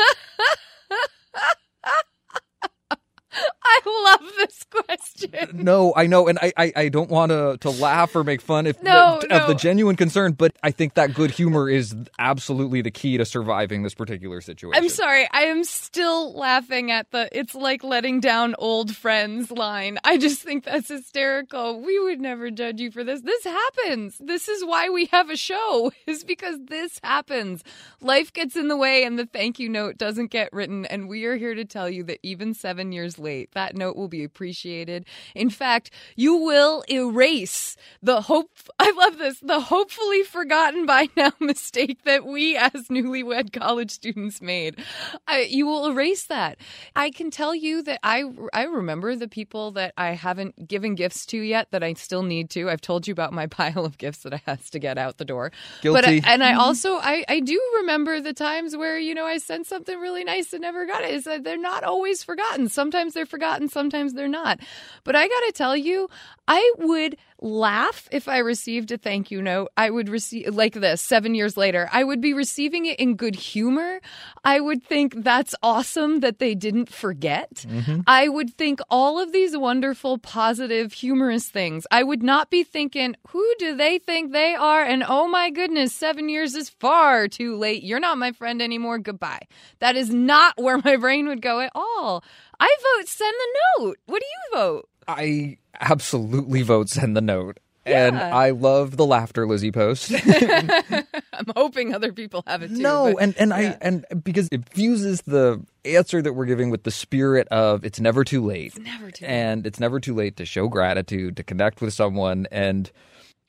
I 3.64 3.80
love 4.20 4.32
this 4.38 4.64
question. 5.04 5.64
No, 5.64 5.92
I 5.96 6.06
know, 6.06 6.28
and 6.28 6.38
I, 6.40 6.52
I, 6.56 6.72
I 6.76 6.88
don't 6.88 7.10
want 7.10 7.30
to 7.30 7.56
to 7.60 7.70
laugh 7.70 8.14
or 8.14 8.24
make 8.24 8.40
fun 8.40 8.66
if 8.66 8.82
No, 8.82 9.20
the, 9.20 9.42
of 9.42 9.48
the 9.48 9.54
genuine 9.54 9.96
concern, 9.96 10.32
but 10.32 10.54
I 10.62 10.70
think 10.70 10.94
that 10.94 11.14
good 11.14 11.30
humor 11.30 11.68
is 11.68 11.94
absolutely 12.18 12.82
the 12.82 12.90
key 12.90 13.16
to 13.18 13.24
surviving 13.24 13.82
this 13.82 13.94
particular 13.94 14.40
situation. 14.40 14.82
I'm 14.82 14.88
sorry, 14.88 15.28
I 15.30 15.42
am 15.42 15.64
still 15.64 16.34
laughing 16.34 16.90
at 16.90 17.10
the 17.10 17.28
it's 17.32 17.54
like 17.54 17.84
letting 17.84 18.20
down 18.20 18.54
old 18.58 18.94
friends 18.94 19.50
line. 19.50 19.98
I 20.04 20.18
just 20.18 20.42
think 20.42 20.64
that's 20.64 20.88
hysterical. 20.88 21.80
We 21.80 21.98
would 22.00 22.20
never 22.20 22.50
judge 22.50 22.80
you 22.80 22.90
for 22.90 23.04
this. 23.04 23.20
This 23.20 23.44
happens. 23.44 24.16
This 24.18 24.48
is 24.48 24.64
why 24.64 24.88
we 24.88 25.06
have 25.06 25.30
a 25.30 25.36
show, 25.36 25.92
is 26.06 26.24
because 26.24 26.58
this 26.66 27.00
happens. 27.02 27.62
Life 28.00 28.32
gets 28.32 28.56
in 28.56 28.68
the 28.68 28.76
way 28.76 29.04
and 29.04 29.18
the 29.18 29.26
thank 29.26 29.58
you 29.58 29.68
note 29.68 29.98
doesn't 29.98 30.30
get 30.30 30.52
written. 30.52 30.84
And 30.86 31.08
we 31.08 31.24
are 31.24 31.36
here 31.36 31.54
to 31.54 31.64
tell 31.64 31.88
you 31.88 32.04
that 32.04 32.18
even 32.22 32.54
seven 32.54 32.92
years 32.92 33.18
late, 33.18 33.52
that 33.52 33.76
note 33.76 33.96
will 33.96 34.08
be 34.08 34.24
appreciated 34.24 34.93
In 35.34 35.50
fact, 35.50 35.90
you 36.14 36.36
will 36.36 36.84
erase 36.88 37.76
the 38.02 38.22
hope. 38.22 38.50
I 38.78 38.90
love 38.92 39.18
this. 39.18 39.40
The 39.40 39.60
hopefully 39.60 40.22
forgotten 40.22 40.86
by 40.86 41.08
now 41.16 41.32
mistake 41.40 42.04
that 42.04 42.24
we 42.24 42.56
as 42.56 42.88
newlywed 42.88 43.52
college 43.52 43.90
students 43.90 44.40
made. 44.40 44.78
I, 45.26 45.42
you 45.42 45.66
will 45.66 45.86
erase 45.86 46.26
that. 46.26 46.58
I 46.94 47.10
can 47.10 47.30
tell 47.30 47.54
you 47.54 47.82
that 47.82 48.00
I 48.02 48.24
I 48.52 48.64
remember 48.64 49.16
the 49.16 49.28
people 49.28 49.72
that 49.72 49.94
I 49.96 50.10
haven't 50.12 50.68
given 50.68 50.94
gifts 50.94 51.26
to 51.26 51.38
yet 51.38 51.68
that 51.70 51.82
I 51.82 51.94
still 51.94 52.22
need 52.22 52.50
to. 52.50 52.70
I've 52.70 52.80
told 52.80 53.06
you 53.06 53.12
about 53.12 53.32
my 53.32 53.46
pile 53.54 53.84
of 53.84 53.98
gifts 53.98 54.18
that 54.18 54.34
I 54.34 54.42
has 54.46 54.70
to 54.70 54.78
get 54.78 54.98
out 54.98 55.18
the 55.18 55.24
door. 55.24 55.52
But 55.82 56.04
I, 56.04 56.12
Guilty. 56.14 56.28
and 56.28 56.42
I 56.42 56.52
mm-hmm. 56.52 56.60
also 56.60 56.96
I 56.96 57.24
I 57.28 57.40
do 57.40 57.60
remember 57.78 58.20
the 58.20 58.32
times 58.32 58.76
where 58.76 58.98
you 58.98 59.14
know 59.14 59.24
I 59.24 59.38
sent 59.38 59.66
something 59.66 59.98
really 59.98 60.24
nice 60.24 60.52
and 60.52 60.62
never 60.62 60.86
got 60.86 61.02
it. 61.02 61.14
Is 61.14 61.24
that 61.24 61.40
uh, 61.40 61.42
they're 61.42 61.58
not 61.58 61.84
always 61.84 62.22
forgotten. 62.22 62.68
Sometimes 62.68 63.14
they're 63.14 63.26
forgotten, 63.26 63.68
sometimes 63.68 64.14
they're 64.14 64.28
not. 64.28 64.60
But 65.04 65.16
I 65.16 65.28
got 65.28 65.40
to 65.46 65.52
tell 65.52 65.76
you, 65.76 66.08
I 66.48 66.72
would 66.78 67.16
laugh 67.44 68.08
if 68.10 68.26
I 68.26 68.38
received 68.38 68.90
a 68.90 68.96
thank 68.96 69.30
you 69.30 69.42
note. 69.42 69.68
I 69.76 69.90
would 69.90 70.08
receive 70.08 70.54
like 70.54 70.74
this 70.74 71.02
7 71.02 71.34
years 71.34 71.56
later. 71.56 71.88
I 71.92 72.02
would 72.02 72.20
be 72.20 72.32
receiving 72.32 72.86
it 72.86 72.98
in 72.98 73.16
good 73.16 73.36
humor. 73.36 74.00
I 74.44 74.60
would 74.60 74.82
think 74.82 75.22
that's 75.22 75.54
awesome 75.62 76.20
that 76.20 76.38
they 76.38 76.54
didn't 76.54 76.88
forget. 76.88 77.66
Mm-hmm. 77.68 78.00
I 78.06 78.28
would 78.28 78.54
think 78.54 78.80
all 78.88 79.20
of 79.20 79.32
these 79.32 79.56
wonderful, 79.56 80.18
positive, 80.18 80.94
humorous 80.94 81.48
things. 81.48 81.86
I 81.90 82.02
would 82.02 82.22
not 82.22 82.50
be 82.50 82.64
thinking, 82.64 83.14
who 83.28 83.54
do 83.58 83.76
they 83.76 83.98
think 83.98 84.32
they 84.32 84.54
are? 84.54 84.82
And 84.82 85.04
oh 85.06 85.28
my 85.28 85.50
goodness, 85.50 85.92
seven 85.92 86.28
years 86.28 86.54
is 86.54 86.70
far 86.70 87.28
too 87.28 87.56
late. 87.56 87.82
You're 87.82 88.00
not 88.00 88.18
my 88.18 88.32
friend 88.32 88.62
anymore. 88.62 88.98
Goodbye. 88.98 89.46
That 89.80 89.96
is 89.96 90.08
not 90.08 90.54
where 90.56 90.78
my 90.84 90.96
brain 90.96 91.28
would 91.28 91.42
go 91.42 91.60
at 91.60 91.72
all. 91.74 92.24
I 92.58 92.76
vote 92.96 93.08
send 93.08 93.34
the 93.34 93.84
note. 93.84 93.98
What 94.06 94.20
do 94.20 94.26
you 94.26 94.58
vote? 94.58 94.88
I 95.08 95.58
absolutely 95.80 96.62
vote 96.62 96.88
send 96.88 97.16
the 97.16 97.20
note. 97.20 97.58
And 97.86 98.16
I 98.16 98.50
love 98.50 98.96
the 98.96 99.04
laughter 99.04 99.46
Lizzie 99.46 99.70
post. 99.70 100.10
I'm 100.26 101.46
hoping 101.54 101.94
other 101.94 102.12
people 102.12 102.42
have 102.46 102.62
it 102.62 102.68
too. 102.68 102.78
no, 102.80 103.12
but- 103.12 103.22
and 103.22 103.34
and 103.36 103.50
yeah. 103.50 103.56
I 103.56 103.78
and 103.82 104.06
because 104.24 104.48
it 104.50 104.66
fuses 104.70 105.20
the 105.22 105.62
answer 105.84 106.22
that 106.22 106.32
we're 106.32 106.46
giving 106.46 106.70
with 106.70 106.84
the 106.84 106.90
spirit 106.90 107.46
of 107.48 107.84
it's 107.84 108.00
never 108.00 108.24
too 108.24 108.42
late. 108.42 108.68
It's 108.76 108.78
never 108.78 109.10
too 109.10 109.26
and 109.26 109.66
it's 109.66 109.78
never 109.78 110.00
too 110.00 110.14
late 110.14 110.36
to 110.38 110.46
show 110.46 110.68
gratitude, 110.68 111.36
to 111.36 111.42
connect 111.42 111.82
with 111.82 111.92
someone 111.92 112.46
and 112.50 112.90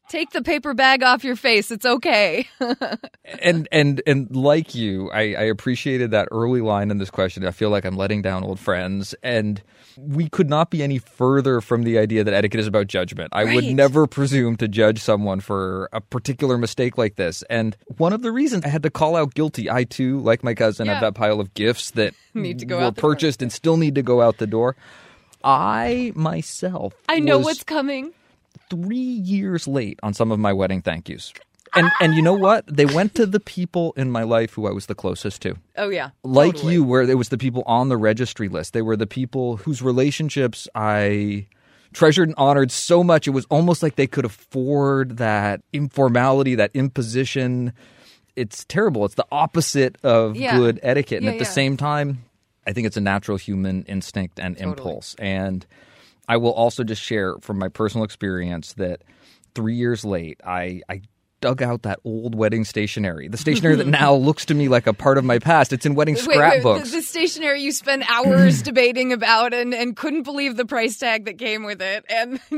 take 0.09 0.31
the 0.31 0.41
paper 0.41 0.73
bag 0.73 1.03
off 1.03 1.23
your 1.23 1.35
face. 1.35 1.71
It's 1.71 1.85
okay. 1.85 2.47
and 3.41 3.67
and 3.71 4.01
and 4.05 4.35
like 4.35 4.75
you, 4.75 5.09
I, 5.11 5.21
I 5.35 5.43
appreciated 5.43 6.11
that 6.11 6.27
early 6.31 6.61
line 6.61 6.91
in 6.91 6.97
this 6.97 7.09
question. 7.09 7.45
I 7.45 7.51
feel 7.51 7.69
like 7.69 7.85
I'm 7.85 7.95
letting 7.97 8.21
down 8.21 8.43
old 8.43 8.59
friends, 8.59 9.15
and 9.23 9.61
we 9.97 10.27
could 10.29 10.49
not 10.49 10.69
be 10.71 10.83
any 10.83 10.97
further 10.97 11.61
from 11.61 11.83
the 11.83 11.97
idea 11.97 12.23
that 12.23 12.33
etiquette 12.33 12.59
is 12.59 12.67
about 12.67 12.87
judgment. 12.87 13.29
I 13.33 13.55
would 13.55 13.65
never 13.65 14.07
presume 14.07 14.57
to 14.57 14.67
judge 14.67 14.99
someone 15.01 15.39
for 15.39 15.89
a 15.93 16.01
particular 16.01 16.57
mistake 16.57 16.97
like 16.97 17.15
this. 17.15 17.43
And 17.49 17.77
one 17.97 18.11
of 18.13 18.21
the 18.21 18.31
reasons 18.31 18.65
I 18.65 18.69
had 18.69 18.83
to 18.83 18.89
call 18.89 19.15
out 19.15 19.33
guilty, 19.33 19.69
I 19.69 19.85
too, 19.85 20.19
like 20.19 20.43
my 20.43 20.53
cousin, 20.53 20.85
Yeah. 20.87 20.93
have 20.95 21.01
that 21.01 21.15
pile 21.15 21.39
of 21.39 21.53
gifts 21.53 21.91
that 21.91 22.13
Need 22.33 22.59
to 22.59 22.65
go 22.65 22.77
were 22.79 22.85
the 22.85 22.91
door. 22.91 23.11
purchased 23.11 23.41
and 23.41 23.51
still 23.51 23.77
need 23.77 23.95
to 23.95 24.01
go 24.03 24.21
out 24.21 24.37
the 24.37 24.47
door. 24.47 24.75
I 25.43 26.11
myself, 26.15 26.93
I 27.07 27.19
know 27.19 27.37
was 27.37 27.45
what's 27.45 27.63
coming. 27.63 28.11
Three 28.69 28.97
years 28.97 29.67
late 29.67 29.99
on 30.03 30.13
some 30.13 30.31
of 30.31 30.39
my 30.39 30.53
wedding 30.53 30.81
thank 30.81 31.09
yous. 31.09 31.33
And 31.75 31.91
and 31.99 32.13
you 32.15 32.21
know 32.21 32.33
what? 32.33 32.65
They 32.67 32.85
went 32.85 33.15
to 33.15 33.25
the 33.25 33.39
people 33.39 33.93
in 33.97 34.09
my 34.09 34.23
life 34.23 34.53
who 34.53 34.65
I 34.65 34.71
was 34.71 34.85
the 34.85 34.95
closest 34.95 35.41
to. 35.41 35.55
Oh 35.77 35.89
yeah. 35.89 36.11
Like 36.23 36.55
Totally. 36.55 36.73
you, 36.75 36.83
where 36.85 37.01
it 37.01 37.17
was 37.17 37.29
the 37.29 37.37
people 37.37 37.63
on 37.65 37.89
the 37.89 37.97
registry 37.97 38.47
list. 38.47 38.71
They 38.73 38.81
were 38.81 38.95
the 38.95 39.07
people 39.07 39.57
whose 39.57 39.81
relationships 39.81 40.69
I 40.73 41.47
treasured 41.91 42.29
and 42.29 42.35
honored 42.37 42.71
so 42.71 43.03
much 43.03 43.27
it 43.27 43.31
was 43.31 43.45
almost 43.49 43.83
like 43.83 43.95
they 43.95 44.07
could 44.07 44.23
afford 44.25 45.17
that 45.17 45.61
informality, 45.73 46.55
that 46.55 46.71
imposition. 46.73 47.73
It's 48.37 48.63
terrible. 48.65 49.03
It's 49.05 49.15
the 49.15 49.27
opposite 49.31 49.97
of 50.03 50.35
Yeah. 50.35 50.57
good 50.57 50.79
etiquette. 50.83 51.17
And 51.17 51.25
Yeah, 51.25 51.31
at 51.33 51.39
the 51.39 51.45
same 51.45 51.75
time, 51.77 52.23
I 52.67 52.73
think 52.73 52.87
it's 52.87 52.97
a 52.97 53.01
natural 53.01 53.37
human 53.37 53.83
instinct 53.83 54.39
and 54.39 54.55
Totally. 54.57 54.71
impulse. 54.71 55.15
And 55.19 55.65
I 56.27 56.37
will 56.37 56.53
also 56.53 56.83
just 56.83 57.01
share 57.01 57.35
from 57.41 57.59
my 57.59 57.67
personal 57.69 58.03
experience 58.05 58.73
that 58.73 59.01
three 59.53 59.75
years 59.75 60.03
late, 60.03 60.39
I, 60.45 60.81
I 60.89 61.01
dug 61.41 61.61
out 61.61 61.83
that 61.83 61.99
old 62.03 62.33
wedding 62.33 62.65
stationery, 62.65 63.27
the 63.27 63.37
stationery 63.37 63.75
that 63.75 63.87
now 64.01 64.15
looks 64.15 64.45
to 64.45 64.53
me 64.55 64.67
like 64.67 64.87
a 64.87 64.93
part 64.93 65.17
of 65.17 65.23
my 65.23 65.37
past. 65.37 65.71
It's 65.73 65.85
in 65.85 65.93
wedding 65.93 66.15
scrapbooks. 66.15 66.89
the, 66.89 66.97
the 66.97 67.01
stationery 67.03 67.61
you 67.61 67.71
spent 67.71 68.09
hours 68.09 68.61
debating 68.63 69.13
about 69.13 69.53
and, 69.53 69.73
and 69.73 69.95
couldn't 69.95 70.23
believe 70.23 70.55
the 70.55 70.65
price 70.65 70.97
tag 70.97 71.25
that 71.25 71.37
came 71.37 71.63
with 71.63 71.81
it. 71.81 72.03
And 72.09 72.39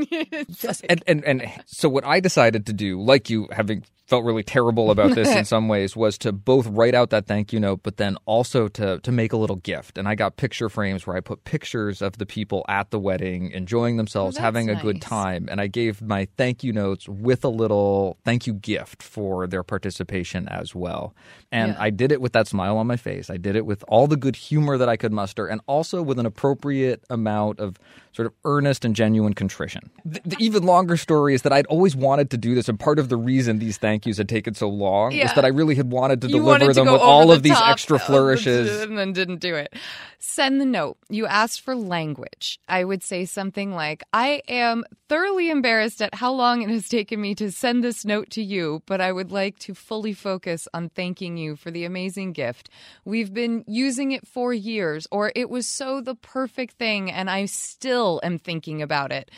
Yes, 0.62 0.82
like- 0.82 0.86
and, 0.89 1.03
and 1.06 1.23
and 1.25 1.51
so 1.65 1.89
what 1.89 2.06
I 2.06 2.19
decided 2.19 2.65
to 2.67 2.73
do, 2.73 3.01
like 3.01 3.30
you, 3.30 3.47
having 3.51 3.84
felt 4.08 4.24
really 4.24 4.43
terrible 4.43 4.89
about 4.89 5.13
this 5.15 5.30
in 5.36 5.46
some 5.54 5.67
ways, 5.67 5.96
was 5.96 6.17
to 6.20 6.32
both 6.32 6.65
write 6.67 6.96
out 6.96 7.10
that 7.10 7.26
thank 7.28 7.52
you 7.54 7.60
note, 7.60 7.82
but 7.84 7.98
then 7.98 8.15
also 8.26 8.67
to 8.70 9.00
to 9.02 9.12
make 9.12 9.34
a 9.34 9.38
little 9.38 9.58
gift. 9.58 9.98
And 9.98 10.08
I 10.08 10.15
got 10.15 10.38
picture 10.38 10.70
frames 10.70 11.06
where 11.06 11.15
I 11.15 11.20
put 11.20 11.43
pictures 11.43 12.02
of 12.02 12.17
the 12.17 12.26
people 12.26 12.65
at 12.70 12.89
the 12.91 13.00
wedding 13.00 13.52
enjoying 13.52 13.98
themselves, 13.98 14.36
that's 14.36 14.43
having 14.43 14.70
a 14.70 14.76
good 14.82 15.02
time, 15.02 15.48
and 15.52 15.60
I 15.62 15.67
gave 15.67 16.02
my 16.02 16.28
thank 16.38 16.63
you 16.63 16.74
notes 16.74 17.08
with 17.10 17.43
a 17.43 17.50
little 17.50 18.17
thank 18.24 18.48
you 18.48 18.54
gift 18.54 19.04
for 19.04 19.46
their 19.48 19.63
participation 19.63 20.48
as 20.48 20.74
well. 20.74 21.13
And 21.52 21.74
Yeah. 21.74 21.78
I 21.80 21.89
did 21.89 22.12
it 22.12 22.22
with 22.22 22.34
that 22.34 22.48
smile 22.48 22.78
on 22.78 22.88
my 22.88 22.98
face. 22.98 23.30
I 23.30 23.38
did 23.38 23.56
it 23.56 23.65
with 23.65 23.84
all 23.88 24.08
the 24.08 24.17
good 24.17 24.36
humor 24.36 24.78
that 24.78 24.89
I 24.89 24.98
could 24.98 25.12
muster, 25.13 25.48
and 25.48 25.62
also 25.67 26.02
with 26.02 26.17
an 26.20 26.26
appropriate 26.26 27.04
amount 27.10 27.60
of 27.60 27.78
sort 28.13 28.26
of 28.26 28.34
earnest 28.46 28.84
and 28.84 28.96
genuine 28.96 29.34
contrition. 29.34 29.91
The, 30.04 30.22
the 30.26 30.36
even 30.39 30.63
longer 30.63 30.98
story 30.98 31.34
is 31.36 31.43
that 31.43 31.54
I'd 31.54 31.67
always 31.67 31.96
wanted 31.96 32.32
to 32.32 32.38
do 32.38 32.56
this, 32.56 32.67
and 32.67 32.80
part 32.80 33.00
of 33.00 33.10
the 33.10 33.17
reason 33.17 33.60
these 33.60 33.78
thank 33.78 33.96
yous 34.05 34.17
had 34.17 34.29
taken 34.29 34.53
so 34.53 34.69
long 34.69 35.12
Yeah. 35.12 35.23
was 35.23 35.33
that 35.33 35.45
I 35.45 35.49
really 35.49 35.75
had 35.75 35.91
wanted 35.91 36.21
to 36.21 36.27
you 36.27 36.33
deliver 36.33 36.49
wanted 36.51 36.67
to 36.67 36.73
them 36.73 36.91
with 36.91 37.01
all 37.01 37.27
the 37.27 37.33
of 37.33 37.43
these 37.43 37.60
extra 37.60 37.99
flourishes. 37.99 38.81
and 38.83 38.97
then 38.97 39.13
didn't 39.13 39.39
do 39.39 39.55
it. 39.55 39.73
Send 40.19 40.60
the 40.60 40.65
note. 40.65 40.97
You 41.10 41.25
asked 41.27 41.62
for 41.62 41.75
language. 41.75 42.60
I 42.67 42.83
would 42.83 43.03
say 43.03 43.25
something 43.25 43.71
like, 43.73 44.03
I 44.13 44.41
am 44.47 44.83
thoroughly 45.10 45.49
embarrassed 45.49 46.01
at 46.01 46.15
how 46.15 46.33
long 46.33 46.62
it 46.62 46.69
has 46.69 46.89
taken 46.89 47.21
me 47.21 47.36
to 47.36 47.51
send 47.51 47.83
this 47.83 48.03
note 48.03 48.29
to 48.31 48.43
you, 48.43 48.81
but 48.86 48.99
I 48.99 49.12
would 49.12 49.31
like 49.31 49.57
to 49.60 49.73
fully 49.73 50.13
focus 50.13 50.67
on 50.73 50.89
thanking 50.89 51.38
you 51.38 51.55
for 51.55 51.71
the 51.71 51.86
amazing 51.86 52.33
gift. 52.33 52.69
We've 53.05 53.33
been 53.33 53.63
using 53.67 54.12
it 54.12 54.27
for 54.27 54.53
years, 54.53 55.07
or 55.12 55.31
it 55.36 55.49
was 55.49 55.67
so 55.67 56.01
the 56.01 56.15
perfect 56.15 56.77
thing, 56.77 57.12
and 57.12 57.29
I 57.29 57.45
still 57.45 58.19
am 58.23 58.38
thinking 58.39 58.81
about 58.81 59.12
it. 59.12 59.31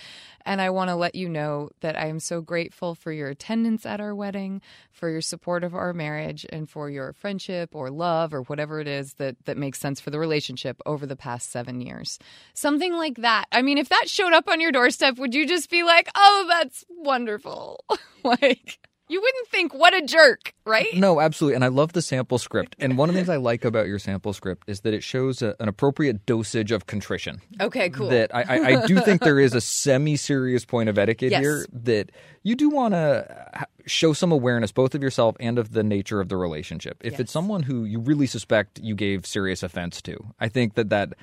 And 0.45 0.61
I 0.61 0.69
want 0.69 0.89
to 0.89 0.95
let 0.95 1.15
you 1.15 1.29
know 1.29 1.69
that 1.81 1.97
I 1.97 2.07
am 2.07 2.19
so 2.19 2.41
grateful 2.41 2.95
for 2.95 3.11
your 3.11 3.29
attendance 3.29 3.85
at 3.85 3.99
our 3.99 4.15
wedding, 4.15 4.61
for 4.91 5.09
your 5.09 5.21
support 5.21 5.63
of 5.63 5.73
our 5.73 5.93
marriage, 5.93 6.45
and 6.49 6.69
for 6.69 6.89
your 6.89 7.13
friendship 7.13 7.75
or 7.75 7.89
love 7.89 8.33
or 8.33 8.41
whatever 8.43 8.79
it 8.79 8.87
is 8.87 9.13
that, 9.13 9.35
that 9.45 9.57
makes 9.57 9.79
sense 9.79 9.99
for 9.99 10.09
the 10.09 10.19
relationship 10.19 10.81
over 10.85 11.05
the 11.05 11.15
past 11.15 11.51
seven 11.51 11.81
years. 11.81 12.19
Something 12.53 12.93
like 12.93 13.17
that. 13.17 13.45
I 13.51 13.61
mean, 13.61 13.77
if 13.77 13.89
that 13.89 14.09
showed 14.09 14.33
up 14.33 14.47
on 14.47 14.59
your 14.59 14.71
doorstep, 14.71 15.17
would 15.17 15.33
you 15.33 15.47
just 15.47 15.69
be 15.69 15.83
like, 15.83 16.09
oh, 16.15 16.45
that's 16.47 16.83
wonderful? 16.89 17.83
like, 18.23 18.79
you 19.09 19.19
wouldn't 19.19 19.47
think, 19.49 19.73
what 19.73 19.93
a 19.93 20.01
jerk, 20.05 20.53
right? 20.65 20.87
No, 20.95 21.19
absolutely. 21.19 21.55
And 21.55 21.63
I 21.65 21.69
love 21.69 21.93
the 21.93 22.01
sample 22.01 22.37
script. 22.37 22.75
And 22.79 22.97
one 22.97 23.09
of 23.09 23.15
the 23.15 23.19
things 23.19 23.29
I 23.29 23.37
like 23.37 23.65
about 23.65 23.87
your 23.87 23.99
sample 23.99 24.33
script 24.33 24.69
is 24.69 24.81
that 24.81 24.93
it 24.93 25.03
shows 25.03 25.41
a, 25.41 25.55
an 25.59 25.67
appropriate 25.67 26.25
dosage 26.25 26.71
of 26.71 26.85
contrition. 26.85 27.41
Okay, 27.59 27.89
cool. 27.89 28.09
That 28.09 28.33
I, 28.35 28.41
I, 28.43 28.65
I 28.83 28.85
do 28.85 28.99
think 29.01 29.21
there 29.21 29.39
is 29.39 29.53
a 29.55 29.61
semi 29.61 30.15
serious 30.15 30.63
point 30.63 30.89
of 30.89 30.97
etiquette 30.97 31.31
Yes. 31.31 31.41
here 31.41 31.65
that 31.83 32.11
you 32.43 32.55
do 32.55 32.69
want 32.69 32.93
to 32.93 33.65
show 33.87 34.13
some 34.13 34.31
awareness 34.31 34.71
both 34.71 34.93
of 34.93 35.01
yourself 35.01 35.35
and 35.39 35.57
of 35.57 35.71
the 35.71 35.83
nature 35.83 36.21
of 36.21 36.29
the 36.29 36.37
relationship. 36.37 36.97
If 37.03 37.13
Yes. 37.13 37.21
it's 37.21 37.31
someone 37.31 37.63
who 37.63 37.85
you 37.85 37.99
really 37.99 38.27
suspect 38.27 38.79
you 38.81 38.93
gave 38.93 39.25
serious 39.25 39.63
offense 39.63 40.01
to, 40.03 40.17
I 40.39 40.47
think 40.49 40.75
that 40.75 40.89
that 40.89 41.13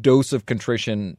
dose 0.00 0.32
of 0.32 0.46
contrition 0.46 1.18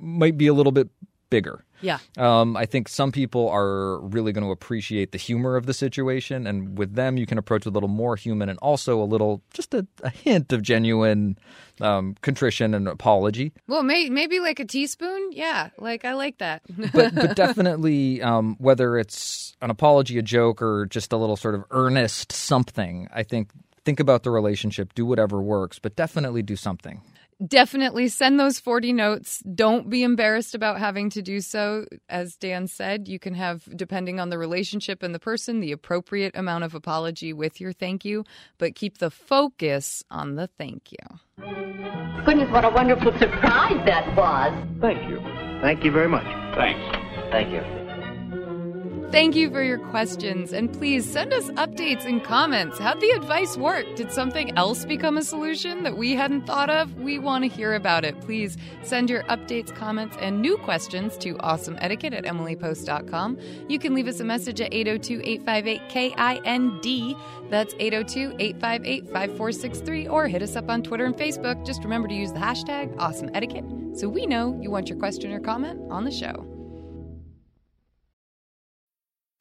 might 0.00 0.36
be 0.36 0.48
a 0.48 0.52
little 0.54 0.72
bit 0.72 0.88
bigger. 1.30 1.64
Yeah. 1.84 1.98
Um, 2.16 2.56
I 2.56 2.64
think 2.64 2.88
some 2.88 3.12
people 3.12 3.48
are 3.50 4.00
really 4.00 4.32
going 4.32 4.44
to 4.44 4.50
appreciate 4.50 5.12
the 5.12 5.18
humor 5.18 5.56
of 5.56 5.66
the 5.66 5.74
situation, 5.74 6.46
and 6.46 6.78
with 6.78 6.94
them, 6.94 7.18
you 7.18 7.26
can 7.26 7.36
approach 7.36 7.66
a 7.66 7.70
little 7.70 7.88
more 7.88 8.16
human 8.16 8.48
and 8.48 8.58
also 8.60 9.00
a 9.00 9.04
little, 9.04 9.42
just 9.52 9.74
a, 9.74 9.86
a 10.02 10.08
hint 10.08 10.52
of 10.52 10.62
genuine 10.62 11.38
um, 11.80 12.16
contrition 12.22 12.72
and 12.72 12.88
apology. 12.88 13.52
Well, 13.68 13.82
may, 13.82 14.08
maybe 14.08 14.40
like 14.40 14.60
a 14.60 14.64
teaspoon. 14.64 15.32
Yeah, 15.32 15.68
like 15.78 16.04
I 16.04 16.14
like 16.14 16.38
that. 16.38 16.62
But 16.94 17.14
but 17.14 17.34
definitely, 17.34 18.22
um, 18.22 18.56
whether 18.58 18.96
it's 18.96 19.56
an 19.60 19.70
apology, 19.70 20.16
a 20.18 20.22
joke, 20.22 20.62
or 20.62 20.86
just 20.86 21.12
a 21.12 21.16
little 21.16 21.36
sort 21.36 21.54
of 21.54 21.64
earnest 21.70 22.30
something, 22.30 23.08
I 23.12 23.24
think 23.24 23.50
think 23.84 24.00
about 24.00 24.22
the 24.22 24.30
relationship, 24.30 24.94
do 24.94 25.04
whatever 25.04 25.42
works, 25.42 25.78
but 25.78 25.96
definitely 25.96 26.42
do 26.42 26.56
something. 26.56 27.02
Definitely 27.46 28.08
send 28.08 28.38
those 28.38 28.58
40 28.58 28.92
notes. 28.92 29.42
Don't 29.54 29.88
be 29.90 30.02
embarrassed 30.02 30.54
about 30.54 30.78
having 30.78 31.10
to 31.10 31.22
do 31.22 31.40
so. 31.40 31.86
As 32.08 32.36
Dan 32.36 32.66
said, 32.66 33.08
you 33.08 33.18
can 33.18 33.34
have, 33.34 33.64
depending 33.76 34.20
on 34.20 34.30
the 34.30 34.38
relationship 34.38 35.02
and 35.02 35.14
the 35.14 35.18
person, 35.18 35.60
the 35.60 35.72
appropriate 35.72 36.36
amount 36.36 36.64
of 36.64 36.74
apology 36.74 37.32
with 37.32 37.60
your 37.60 37.72
thank 37.72 38.04
you, 38.04 38.24
but 38.58 38.74
keep 38.74 38.98
the 38.98 39.10
focus 39.10 40.02
on 40.10 40.36
the 40.36 40.48
thank 40.58 40.92
you. 40.92 41.44
Goodness, 42.24 42.50
what 42.50 42.64
a 42.64 42.70
wonderful 42.70 43.12
surprise 43.18 43.84
that 43.86 44.16
was. 44.16 44.52
Thank 44.80 45.08
you. 45.08 45.20
Thank 45.60 45.84
you 45.84 45.90
very 45.90 46.08
much. 46.08 46.24
Thanks. 46.54 46.80
Thank 47.30 47.50
you. 47.50 47.83
Thank 49.14 49.36
you 49.36 49.48
for 49.48 49.62
your 49.62 49.78
questions, 49.78 50.52
and 50.52 50.72
please 50.72 51.08
send 51.08 51.32
us 51.32 51.48
updates 51.50 52.04
and 52.04 52.20
comments. 52.24 52.80
How'd 52.80 53.00
the 53.00 53.10
advice 53.10 53.56
work? 53.56 53.86
Did 53.94 54.10
something 54.10 54.58
else 54.58 54.84
become 54.84 55.18
a 55.18 55.22
solution 55.22 55.84
that 55.84 55.96
we 55.96 56.14
hadn't 56.16 56.48
thought 56.48 56.68
of? 56.68 56.92
We 56.96 57.20
want 57.20 57.44
to 57.44 57.48
hear 57.48 57.74
about 57.74 58.04
it. 58.04 58.20
Please 58.22 58.56
send 58.82 59.08
your 59.08 59.22
updates, 59.24 59.72
comments, 59.72 60.16
and 60.20 60.42
new 60.42 60.56
questions 60.56 61.16
to 61.18 61.34
awesomeetiquette 61.36 62.12
at 62.12 62.24
emilypost.com. 62.24 63.38
You 63.68 63.78
can 63.78 63.94
leave 63.94 64.08
us 64.08 64.18
a 64.18 64.24
message 64.24 64.60
at 64.60 64.74
802 64.74 65.20
858 65.24 65.88
KIND. 65.88 67.16
That's 67.50 67.72
802 67.78 68.34
858 68.40 69.04
5463, 69.04 70.08
or 70.08 70.26
hit 70.26 70.42
us 70.42 70.56
up 70.56 70.68
on 70.68 70.82
Twitter 70.82 71.04
and 71.04 71.14
Facebook. 71.14 71.64
Just 71.64 71.84
remember 71.84 72.08
to 72.08 72.14
use 72.14 72.32
the 72.32 72.40
hashtag 72.40 72.92
awesomeetiquette 72.96 73.96
so 73.96 74.08
we 74.08 74.26
know 74.26 74.58
you 74.60 74.72
want 74.72 74.88
your 74.88 74.98
question 74.98 75.30
or 75.30 75.38
comment 75.38 75.80
on 75.88 76.02
the 76.02 76.10
show. 76.10 76.53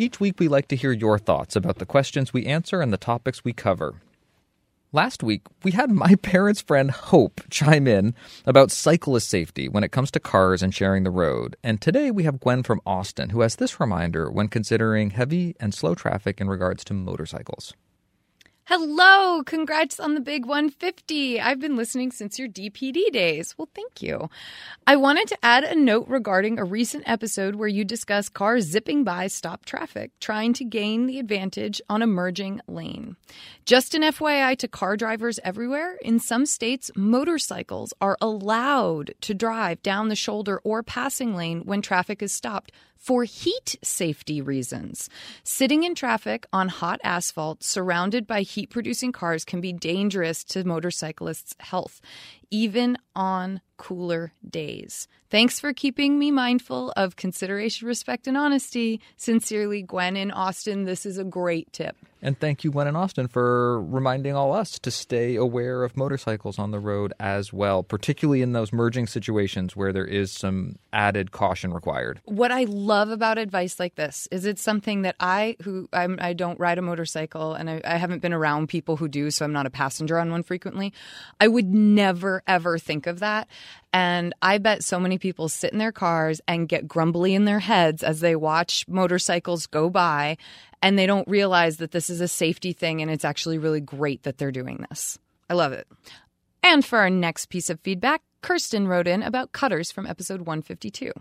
Each 0.00 0.20
week, 0.20 0.38
we 0.38 0.46
like 0.46 0.68
to 0.68 0.76
hear 0.76 0.92
your 0.92 1.18
thoughts 1.18 1.56
about 1.56 1.78
the 1.78 1.84
questions 1.84 2.32
we 2.32 2.46
answer 2.46 2.80
and 2.80 2.92
the 2.92 2.96
topics 2.96 3.42
we 3.42 3.52
cover. 3.52 3.96
Last 4.92 5.24
week, 5.24 5.42
we 5.64 5.72
had 5.72 5.90
my 5.90 6.14
parents' 6.22 6.60
friend 6.60 6.88
Hope 6.88 7.40
chime 7.50 7.88
in 7.88 8.14
about 8.46 8.70
cyclist 8.70 9.28
safety 9.28 9.68
when 9.68 9.82
it 9.82 9.90
comes 9.90 10.12
to 10.12 10.20
cars 10.20 10.62
and 10.62 10.72
sharing 10.72 11.02
the 11.02 11.10
road. 11.10 11.56
And 11.64 11.80
today, 11.80 12.12
we 12.12 12.22
have 12.22 12.38
Gwen 12.38 12.62
from 12.62 12.80
Austin 12.86 13.30
who 13.30 13.40
has 13.40 13.56
this 13.56 13.80
reminder 13.80 14.30
when 14.30 14.46
considering 14.46 15.10
heavy 15.10 15.56
and 15.58 15.74
slow 15.74 15.96
traffic 15.96 16.40
in 16.40 16.48
regards 16.48 16.84
to 16.84 16.94
motorcycles. 16.94 17.74
Hello, 18.70 19.42
congrats 19.44 19.98
on 19.98 20.12
the 20.12 20.20
big 20.20 20.44
150. 20.44 21.40
I've 21.40 21.58
been 21.58 21.74
listening 21.74 22.12
since 22.12 22.38
your 22.38 22.48
DPD 22.48 23.10
days. 23.12 23.54
Well, 23.56 23.70
thank 23.74 24.02
you. 24.02 24.28
I 24.86 24.94
wanted 24.96 25.26
to 25.28 25.38
add 25.42 25.64
a 25.64 25.74
note 25.74 26.06
regarding 26.06 26.58
a 26.58 26.66
recent 26.66 27.08
episode 27.08 27.54
where 27.54 27.66
you 27.66 27.82
discuss 27.82 28.28
cars 28.28 28.66
zipping 28.66 29.04
by 29.04 29.28
stop 29.28 29.64
traffic, 29.64 30.10
trying 30.20 30.52
to 30.52 30.66
gain 30.66 31.06
the 31.06 31.18
advantage 31.18 31.80
on 31.88 32.02
a 32.02 32.06
merging 32.06 32.60
lane. 32.68 33.16
Just 33.64 33.94
an 33.94 34.02
FYI 34.02 34.54
to 34.58 34.68
car 34.68 34.98
drivers 34.98 35.40
everywhere, 35.42 35.96
in 36.02 36.20
some 36.20 36.44
states, 36.44 36.90
motorcycles 36.94 37.94
are 38.02 38.18
allowed 38.20 39.14
to 39.22 39.32
drive 39.32 39.82
down 39.82 40.10
the 40.10 40.14
shoulder 40.14 40.60
or 40.62 40.82
passing 40.82 41.34
lane 41.34 41.62
when 41.62 41.80
traffic 41.80 42.22
is 42.22 42.34
stopped 42.34 42.70
for 42.98 43.24
heat 43.24 43.76
safety 43.82 44.42
reasons. 44.42 45.08
Sitting 45.44 45.84
in 45.84 45.94
traffic 45.94 46.46
on 46.52 46.68
hot 46.68 47.00
asphalt 47.04 47.62
surrounded 47.62 48.26
by 48.26 48.42
heat 48.42 48.70
producing 48.70 49.12
cars 49.12 49.44
can 49.44 49.60
be 49.60 49.72
dangerous 49.72 50.44
to 50.44 50.64
motorcyclists' 50.64 51.54
health, 51.60 52.00
even 52.50 52.98
on 53.14 53.60
cooler 53.76 54.32
days. 54.48 55.08
Thanks 55.30 55.60
for 55.60 55.74
keeping 55.74 56.18
me 56.18 56.30
mindful 56.30 56.92
of 56.96 57.16
consideration, 57.16 57.86
respect, 57.86 58.26
and 58.26 58.36
honesty. 58.36 59.00
Sincerely, 59.18 59.82
Gwen 59.82 60.16
in 60.16 60.30
Austin. 60.30 60.84
This 60.84 61.04
is 61.04 61.18
a 61.18 61.24
great 61.24 61.70
tip. 61.70 61.96
And 62.20 62.38
thank 62.38 62.64
you, 62.64 62.72
Gwen 62.72 62.88
and 62.88 62.96
Austin, 62.96 63.28
for 63.28 63.80
reminding 63.80 64.34
all 64.34 64.52
us 64.52 64.78
to 64.80 64.90
stay 64.90 65.36
aware 65.36 65.84
of 65.84 65.96
motorcycles 65.96 66.58
on 66.58 66.72
the 66.72 66.80
road 66.80 67.12
as 67.20 67.52
well, 67.52 67.84
particularly 67.84 68.42
in 68.42 68.52
those 68.52 68.72
merging 68.72 69.06
situations 69.06 69.76
where 69.76 69.92
there 69.92 70.04
is 70.04 70.32
some 70.32 70.76
added 70.92 71.30
caution 71.30 71.72
required. 71.72 72.20
What 72.24 72.50
I 72.50 72.64
love 72.64 73.10
about 73.10 73.38
advice 73.38 73.78
like 73.78 73.94
this 73.94 74.26
is 74.32 74.46
it's 74.46 74.62
something 74.62 75.02
that 75.02 75.14
I, 75.20 75.56
who 75.62 75.88
I'm, 75.92 76.18
I 76.20 76.32
don't 76.32 76.58
ride 76.58 76.78
a 76.78 76.82
motorcycle 76.82 77.54
and 77.54 77.70
I, 77.70 77.80
I 77.84 77.96
haven't 77.98 78.20
been 78.20 78.32
around 78.32 78.68
people 78.68 78.96
who 78.96 79.06
do, 79.06 79.30
so 79.30 79.44
I'm 79.44 79.52
not 79.52 79.66
a 79.66 79.70
passenger 79.70 80.18
on 80.18 80.32
one 80.32 80.42
frequently. 80.42 80.92
I 81.40 81.46
would 81.46 81.72
never, 81.72 82.42
ever 82.48 82.78
think 82.78 83.06
of 83.06 83.20
that. 83.20 83.46
And 83.92 84.34
I 84.42 84.58
bet 84.58 84.84
so 84.84 85.00
many 85.00 85.17
people 85.18 85.48
sit 85.48 85.72
in 85.72 85.78
their 85.78 85.92
cars 85.92 86.40
and 86.48 86.68
get 86.68 86.88
grumbly 86.88 87.34
in 87.34 87.44
their 87.44 87.58
heads 87.58 88.02
as 88.02 88.20
they 88.20 88.36
watch 88.36 88.86
motorcycles 88.88 89.66
go 89.66 89.90
by 89.90 90.36
and 90.82 90.98
they 90.98 91.06
don't 91.06 91.28
realize 91.28 91.78
that 91.78 91.90
this 91.90 92.08
is 92.08 92.20
a 92.20 92.28
safety 92.28 92.72
thing 92.72 93.02
and 93.02 93.10
it's 93.10 93.24
actually 93.24 93.58
really 93.58 93.80
great 93.80 94.22
that 94.22 94.38
they're 94.38 94.52
doing 94.52 94.84
this. 94.88 95.18
I 95.50 95.54
love 95.54 95.72
it. 95.72 95.86
And 96.62 96.84
for 96.84 96.98
our 96.98 97.10
next 97.10 97.46
piece 97.46 97.70
of 97.70 97.80
feedback, 97.80 98.22
Kirsten 98.42 98.86
wrote 98.86 99.08
in 99.08 99.22
about 99.22 99.52
cutters 99.52 99.90
from 99.90 100.06
episode 100.06 100.40
152. 100.40 101.12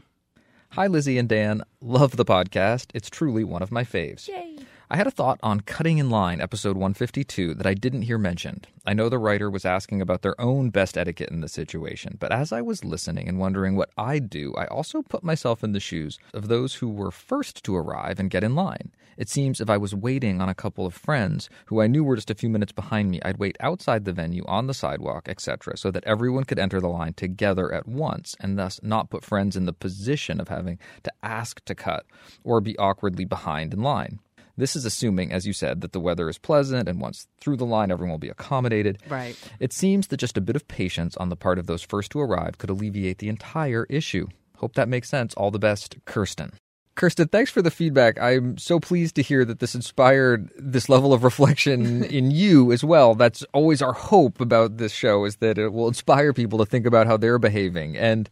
Hi, 0.72 0.88
Lizzie 0.88 1.18
and 1.18 1.30
Dan. 1.30 1.64
Love 1.82 2.18
the 2.18 2.26
podcast. 2.26 2.88
It's 2.94 3.10
truly 3.10 3.44
one 3.44 3.64
of 3.64 3.72
my 3.72 3.84
faves. 3.84 4.28
Yay. 4.28 4.58
I 4.90 4.96
had 4.96 5.06
a 5.06 5.12
thought 5.12 5.38
on 5.44 5.60
Cutting 5.60 5.98
in 5.98 6.10
Line, 6.10 6.40
episode 6.40 6.78
152, 6.78 7.56
that 7.56 7.68
I 7.68 7.74
didn't 7.74 8.04
hear 8.04 8.18
mentioned. 8.18 8.70
I 8.86 8.94
know 8.94 9.10
the 9.10 9.20
writer 9.20 9.52
was 9.52 9.66
asking 9.66 10.02
about 10.02 10.22
their 10.22 10.40
own 10.40 10.70
best 10.70 10.98
etiquette 10.98 11.30
in 11.30 11.42
the 11.42 11.50
situation, 11.50 12.16
but 12.22 12.32
as 12.32 12.54
I 12.54 12.62
was 12.62 12.86
listening 12.86 13.28
and 13.28 13.38
wondering 13.38 13.76
what 13.76 13.90
I'd 13.98 14.30
do, 14.30 14.54
I 14.56 14.66
also 14.68 15.02
put 15.02 15.26
myself 15.26 15.62
in 15.62 15.74
the 15.74 15.82
shoes 15.82 16.18
of 16.34 16.48
those 16.48 16.76
who 16.76 16.88
were 16.88 17.12
first 17.12 17.66
to 17.66 17.76
arrive 17.76 18.18
and 18.18 18.30
get 18.30 18.46
in 18.46 18.56
line. 18.56 18.94
It 19.18 19.28
seems 19.28 19.60
if 19.60 19.70
I 19.70 19.76
was 19.76 19.94
waiting 19.94 20.40
on 20.40 20.48
a 20.48 20.56
couple 20.56 20.86
of 20.86 20.94
friends 20.94 21.50
who 21.66 21.82
I 21.82 21.88
knew 21.88 22.06
were 22.06 22.16
just 22.16 22.32
a 22.32 22.36
few 22.36 22.48
minutes 22.48 22.72
behind 22.72 23.12
me, 23.12 23.20
I'd 23.26 23.40
wait 23.40 23.58
outside 23.60 24.06
the 24.06 24.14
venue 24.14 24.46
on 24.48 24.68
the 24.68 24.74
sidewalk, 24.74 25.28
etc., 25.28 25.76
so 25.76 25.92
that 25.92 26.06
everyone 26.06 26.46
could 26.46 26.60
enter 26.60 26.80
the 26.80 26.88
line 26.88 27.14
together 27.14 27.74
at 27.74 27.90
once 27.90 28.38
and 28.40 28.58
thus 28.58 28.80
not 28.82 29.10
put 29.10 29.26
friends 29.26 29.58
in 29.58 29.66
the 29.66 29.74
position 29.74 30.40
of 30.40 30.48
having 30.48 30.80
to 31.04 31.12
ask 31.22 31.66
to 31.66 31.76
cut 31.76 32.06
or 32.46 32.62
be 32.62 32.78
awkwardly 32.78 33.26
behind 33.26 33.74
in 33.74 33.82
line. 33.82 34.20
This 34.58 34.76
is 34.76 34.86
assuming, 34.86 35.32
as 35.32 35.46
you 35.46 35.54
said, 35.54 35.82
that 35.82 35.92
the 35.92 36.00
weather 36.00 36.28
is 36.30 36.38
pleasant 36.38 36.90
and 36.90 37.00
once 37.00 37.28
through 37.40 37.58
the 37.58 37.66
line, 37.66 37.92
everyone 37.92 38.12
will 38.12 38.18
be 38.18 38.30
accommodated. 38.30 38.98
Right. 39.08 39.38
It 39.60 39.72
seems 39.72 40.08
that 40.08 40.18
just 40.18 40.38
a 40.38 40.42
bit 40.42 40.56
of 40.56 40.68
patience 40.68 41.16
on 41.18 41.30
the 41.30 41.36
part 41.36 41.60
of 41.60 41.68
those 41.68 41.84
first 41.84 42.12
to 42.12 42.20
arrive 42.20 42.58
could 42.58 42.70
alleviate 42.72 43.20
the 43.20 43.30
entire 43.30 43.86
issue. 43.90 44.28
Hope 44.58 44.74
that 44.74 44.90
makes 44.90 45.10
sense. 45.10 45.36
All 45.36 45.52
the 45.52 45.60
best, 45.60 45.98
Kirsten. 46.06 46.54
Kirsten, 46.98 47.28
thanks 47.28 47.52
for 47.52 47.62
the 47.62 47.70
feedback. 47.70 48.20
I'm 48.20 48.58
so 48.58 48.80
pleased 48.80 49.14
to 49.16 49.22
hear 49.22 49.46
that 49.46 49.60
this 49.60 49.76
inspired 49.76 50.50
this 50.58 50.90
level 50.90 51.14
of 51.14 51.24
reflection 51.24 52.04
in 52.18 52.32
you 52.32 52.72
as 52.72 52.84
well. 52.84 53.14
That's 53.14 53.44
always 53.54 53.84
our 53.84 53.94
hope 53.94 54.42
about 54.42 54.78
this 54.78 54.92
show 54.92 55.26
is 55.26 55.36
that 55.38 55.60
it 55.60 55.72
will 55.72 55.88
inspire 55.88 56.34
people 56.34 56.58
to 56.58 56.66
think 56.66 56.88
about 56.88 57.06
how 57.06 57.16
they're 57.16 57.38
behaving. 57.38 57.96
And 57.96 58.28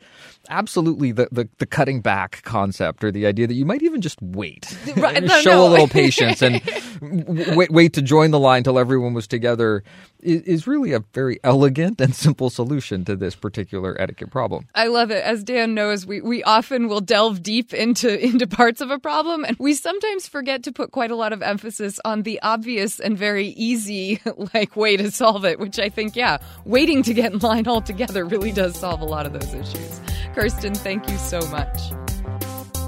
absolutely 0.49 1.11
the, 1.11 1.27
the, 1.31 1.47
the 1.57 1.65
cutting 1.65 2.01
back 2.01 2.41
concept 2.43 3.03
or 3.03 3.11
the 3.11 3.25
idea 3.25 3.47
that 3.47 3.53
you 3.53 3.65
might 3.65 3.83
even 3.83 4.01
just 4.01 4.21
wait. 4.21 4.77
Right, 4.95 5.21
no, 5.21 5.41
show 5.41 5.51
no. 5.51 5.67
a 5.67 5.69
little 5.69 5.87
patience 5.87 6.41
and 6.41 6.61
w- 7.01 7.55
wait, 7.55 7.69
wait 7.69 7.93
to 7.93 8.01
join 8.01 8.31
the 8.31 8.39
line 8.39 8.63
till 8.63 8.79
everyone 8.79 9.13
was 9.13 9.27
together 9.27 9.83
is, 10.25 10.41
is 10.41 10.67
really 10.67 10.91
a 10.91 10.99
very 11.13 11.39
elegant 11.43 12.01
and 12.01 12.15
simple 12.15 12.49
solution 12.49 13.05
to 13.05 13.15
this 13.15 13.35
particular 13.35 13.99
etiquette 13.99 14.31
problem. 14.31 14.67
I 14.73 14.87
love 14.87 15.11
it. 15.11 15.23
As 15.23 15.43
Dan 15.43 15.73
knows, 15.73 16.05
we, 16.05 16.21
we 16.21 16.43
often 16.43 16.87
will 16.87 17.01
delve 17.01 17.43
deep 17.43 17.73
into, 17.73 18.19
into 18.25 18.47
parts 18.47 18.81
of 18.81 18.89
a 18.89 18.99
problem, 18.99 19.45
and 19.45 19.55
we 19.59 19.73
sometimes 19.73 20.27
forget 20.27 20.63
to 20.63 20.71
put 20.71 20.91
quite 20.91 21.11
a 21.11 21.15
lot 21.15 21.31
of 21.33 21.41
emphasis 21.41 21.99
on 22.03 22.23
the 22.23 22.41
obvious 22.41 22.99
and 22.99 23.17
very 23.17 23.47
easy 23.49 24.19
like 24.53 24.75
way 24.75 24.97
to 24.97 25.11
solve 25.11 25.45
it, 25.45 25.59
which 25.59 25.79
I 25.79 25.89
think, 25.89 26.15
yeah, 26.15 26.37
waiting 26.65 27.03
to 27.03 27.13
get 27.13 27.31
in 27.33 27.39
line 27.39 27.67
altogether 27.67 28.25
really 28.25 28.51
does 28.51 28.77
solve 28.77 29.01
a 29.01 29.05
lot 29.05 29.25
of 29.25 29.33
those 29.33 29.53
issues. 29.53 30.01
Kirsten, 30.36 30.75
thank 30.75 31.09
you 31.09 31.17
so 31.17 31.39
much. 31.47 31.93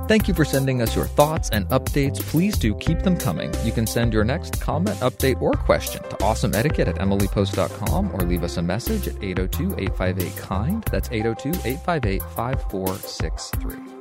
Thank 0.08 0.28
you 0.28 0.34
for 0.34 0.45
sending 0.45 0.82
us 0.82 0.95
your 0.95 1.06
thoughts 1.06 1.50
and 1.50 1.68
updates. 1.70 2.22
Please 2.22 2.58
do 2.58 2.76
keep 2.76 3.00
them 3.00 3.18
coming. 3.18 3.54
You 3.64 3.72
can 3.72 3.88
send 3.88 4.14
your 4.14 4.24
next 4.24 4.60
comment, 4.62 4.98
update, 5.00 5.41
or 5.41 5.54
question 5.54 6.04
to 6.04 6.16
awesomeetiquette 6.18 6.88
at 6.88 6.95
emilypost.com 6.95 8.14
or 8.14 8.20
leave 8.22 8.43
us 8.43 8.58
a 8.58 8.62
message 8.62 9.08
at 9.08 9.22
802 9.24 9.76
858 9.80 10.43
KIND. 10.43 10.84
That's 10.91 11.10
802 11.12 11.50
858 11.68 12.22
5463. 12.22 13.97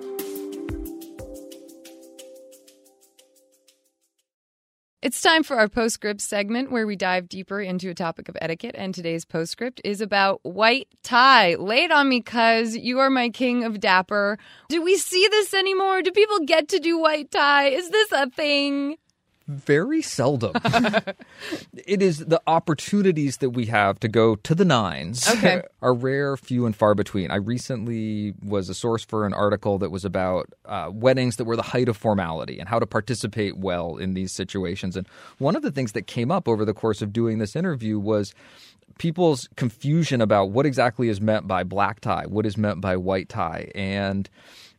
It's 5.06 5.20
time 5.20 5.44
for 5.44 5.56
our 5.56 5.68
postscript 5.68 6.20
segment 6.20 6.72
where 6.72 6.84
we 6.84 6.96
dive 6.96 7.28
deeper 7.28 7.60
into 7.60 7.88
a 7.88 7.94
topic 7.94 8.28
of 8.28 8.36
etiquette. 8.40 8.74
And 8.76 8.92
today's 8.92 9.24
postscript 9.24 9.80
is 9.84 10.00
about 10.00 10.40
white 10.42 10.88
tie. 11.04 11.54
Lay 11.54 11.84
it 11.84 11.92
on 11.92 12.08
me, 12.08 12.22
cuz 12.22 12.76
you 12.76 12.98
are 12.98 13.08
my 13.08 13.28
king 13.28 13.62
of 13.62 13.78
dapper. 13.78 14.36
Do 14.68 14.82
we 14.82 14.96
see 14.96 15.28
this 15.28 15.54
anymore? 15.54 16.02
Do 16.02 16.10
people 16.10 16.40
get 16.40 16.66
to 16.70 16.80
do 16.80 16.98
white 16.98 17.30
tie? 17.30 17.68
Is 17.68 17.88
this 17.90 18.10
a 18.10 18.28
thing? 18.30 18.96
Very 19.48 20.02
seldom. 20.02 20.54
it 21.86 22.02
is 22.02 22.18
the 22.18 22.40
opportunities 22.48 23.36
that 23.36 23.50
we 23.50 23.66
have 23.66 24.00
to 24.00 24.08
go 24.08 24.34
to 24.36 24.54
the 24.56 24.64
nines 24.64 25.28
Okay. 25.28 25.62
are 25.82 25.94
rare, 25.94 26.36
few, 26.36 26.66
and 26.66 26.74
far 26.74 26.94
between. 26.96 27.30
I 27.30 27.36
recently 27.36 28.34
was 28.42 28.68
a 28.68 28.74
source 28.74 29.04
for 29.04 29.24
an 29.24 29.32
article 29.32 29.78
that 29.78 29.90
was 29.90 30.04
about 30.04 30.52
uh, 30.64 30.90
weddings 30.92 31.36
that 31.36 31.44
were 31.44 31.54
the 31.54 31.62
height 31.62 31.88
of 31.88 31.96
formality 31.96 32.58
and 32.58 32.68
how 32.68 32.80
to 32.80 32.86
participate 32.86 33.56
well 33.56 33.96
in 33.96 34.14
these 34.14 34.32
situations. 34.32 34.96
And 34.96 35.06
one 35.38 35.54
of 35.54 35.62
the 35.62 35.70
things 35.70 35.92
that 35.92 36.08
came 36.08 36.32
up 36.32 36.48
over 36.48 36.64
the 36.64 36.74
course 36.74 37.00
of 37.00 37.12
doing 37.12 37.38
this 37.38 37.54
interview 37.54 38.00
was 38.00 38.34
people's 38.98 39.48
confusion 39.56 40.20
about 40.20 40.50
what 40.50 40.66
exactly 40.66 41.08
is 41.08 41.20
meant 41.20 41.46
by 41.46 41.62
black 41.62 42.00
tie, 42.00 42.24
what 42.26 42.46
is 42.46 42.56
meant 42.56 42.80
by 42.80 42.96
white 42.96 43.28
tie. 43.28 43.70
And 43.74 44.28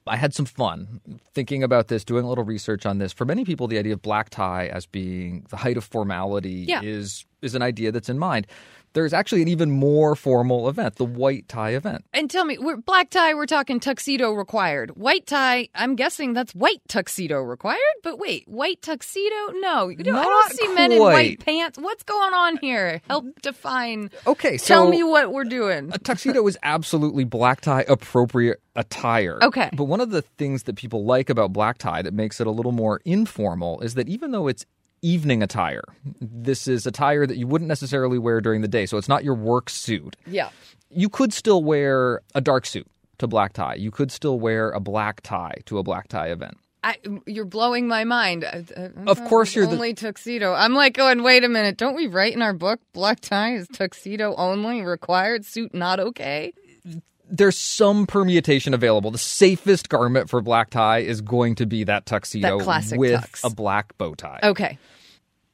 I 0.10 0.16
had 0.16 0.34
some 0.34 0.46
fun 0.46 1.02
thinking 1.34 1.64
about 1.64 1.88
this, 1.88 2.04
doing 2.04 2.26
a 2.26 2.30
little 2.30 2.44
research 2.44 2.86
on 2.86 2.98
this. 2.98 3.14
For 3.14 3.26
many 3.26 3.46
people, 3.46 3.68
the 3.68 3.78
idea 3.78 3.94
of 3.94 4.02
black 4.02 4.30
tie 4.30 4.68
as 4.68 4.86
being 4.86 5.46
the 5.50 5.58
height 5.58 5.78
of 5.78 5.84
formality 5.84 6.66
Yeah. 6.68 6.82
is 6.84 7.26
is 7.42 7.54
an 7.54 7.62
idea 7.62 7.92
that's 7.92 8.10
in 8.10 8.18
mind. 8.18 8.48
There's 8.94 9.14
actually 9.14 9.42
an 9.44 9.48
even 9.48 9.70
more 9.72 10.16
formal 10.16 10.70
event, 10.70 10.96
the 10.96 11.06
white 11.06 11.48
tie 11.48 11.72
event. 11.76 12.04
And 12.14 12.30
tell 12.32 12.46
me, 12.46 12.58
we're 12.58 12.78
black 12.78 13.10
tie, 13.10 13.34
we're 13.34 13.46
talking 13.46 13.80
tuxedo 13.80 14.32
required. 14.32 14.98
White 14.98 15.28
tie, 15.28 15.70
I'm 15.76 15.96
guessing 15.96 16.34
that's 16.34 16.54
white 16.56 16.82
tuxedo 16.88 17.40
required. 17.42 17.78
But 18.04 18.18
wait, 18.18 18.48
white 18.48 18.82
tuxedo? 18.82 19.36
No, 19.60 19.90
you 19.90 19.98
don't, 19.98 20.16
I 20.16 20.24
don't 20.24 20.54
see 20.54 20.68
men 20.74 20.92
in 20.92 21.00
white 21.00 21.40
pants. 21.46 21.78
What's 21.78 22.04
going 22.04 22.34
on 22.34 22.58
here? 22.58 23.02
Help 23.10 23.26
define. 23.42 24.10
Okay, 24.26 24.58
Tell 24.58 24.90
me 24.90 25.04
what 25.04 25.32
we're 25.32 25.44
doing. 25.44 25.92
a 25.94 26.00
tuxedo 26.00 26.46
is 26.48 26.58
absolutely 26.64 27.24
black 27.24 27.62
tie 27.62 27.86
appropriate 27.88 28.62
attire. 28.76 29.40
Okay. 29.44 29.70
But 29.74 29.86
one 29.86 30.02
of 30.02 30.10
the 30.12 30.22
things 30.22 30.64
that 30.64 30.76
people 30.76 31.06
like 31.06 31.30
about 31.30 31.54
black 31.54 31.78
tie 31.78 32.02
that 32.02 32.14
makes 32.14 32.40
it 32.42 32.48
a 32.48 32.52
little 32.52 32.72
more 32.72 33.02
informal 33.06 33.80
is 33.82 33.94
that 33.96 34.08
even 34.08 34.32
though 34.32 34.48
it's 34.48 34.66
evening 35.02 35.44
attire, 35.44 35.84
this 36.22 36.68
is 36.68 36.86
attire 36.86 37.26
that 37.28 37.38
you 37.38 37.48
wouldn't 37.48 37.68
necessarily 37.68 38.18
wear 38.18 38.42
during 38.42 38.62
the 38.62 38.68
day. 38.68 38.86
So 38.86 38.98
it's 38.98 39.10
not 39.10 39.24
your 39.24 39.36
work 39.36 39.70
suit. 39.70 40.16
Yeah. 40.26 40.50
You 40.90 41.10
could 41.10 41.34
still 41.34 41.64
wear 41.64 42.22
a 42.36 42.42
dark 42.42 42.66
suit 42.66 42.88
to 43.20 43.28
black 43.28 43.54
tie. 43.54 43.76
You 43.76 43.92
could 43.92 44.12
still 44.12 44.40
wear 44.40 44.72
a 44.72 44.80
black 44.80 45.22
tie 45.22 45.56
to 45.66 45.78
a 45.80 45.84
black 45.84 46.08
tie 46.08 46.28
event. 46.28 46.58
I, 46.84 46.96
you're 47.26 47.44
blowing 47.46 47.88
my 47.88 48.04
mind. 48.04 48.46
I- 48.46 48.64
Of 49.08 49.20
oh, 49.20 49.28
course 49.28 49.56
you're 49.56 49.66
the- 49.66 49.74
only 49.74 49.94
tuxedo. 49.94 50.54
I'm 50.54 50.74
like 50.74 50.94
going, 50.94 51.24
wait 51.24 51.44
a 51.44 51.50
minute. 51.50 51.76
Don't 51.78 51.96
we 51.96 52.08
write 52.08 52.34
in 52.34 52.42
our 52.42 52.54
book 52.54 52.80
black 52.94 53.20
tie 53.20 53.56
is 53.56 53.68
tuxedo 53.68 54.36
only 54.36 54.82
required, 54.84 55.44
suit 55.46 55.74
not 55.74 56.00
okay? 56.00 56.54
There's 57.30 57.58
some 57.58 58.06
permutation 58.08 58.74
available. 58.74 59.12
The 59.12 59.18
safest 59.18 59.90
garment 59.90 60.30
for 60.30 60.42
black 60.42 60.70
tie 60.70 61.00
is 61.00 61.22
going 61.22 61.56
to 61.56 61.66
be 61.66 61.84
that 61.86 62.06
tuxedo 62.06 62.58
That 62.58 62.64
classic 62.64 63.00
with 63.00 63.22
tux. 63.22 63.44
a 63.44 63.54
black 63.54 63.98
bow 63.98 64.16
tie. 64.16 64.40
Okay. 64.44 64.78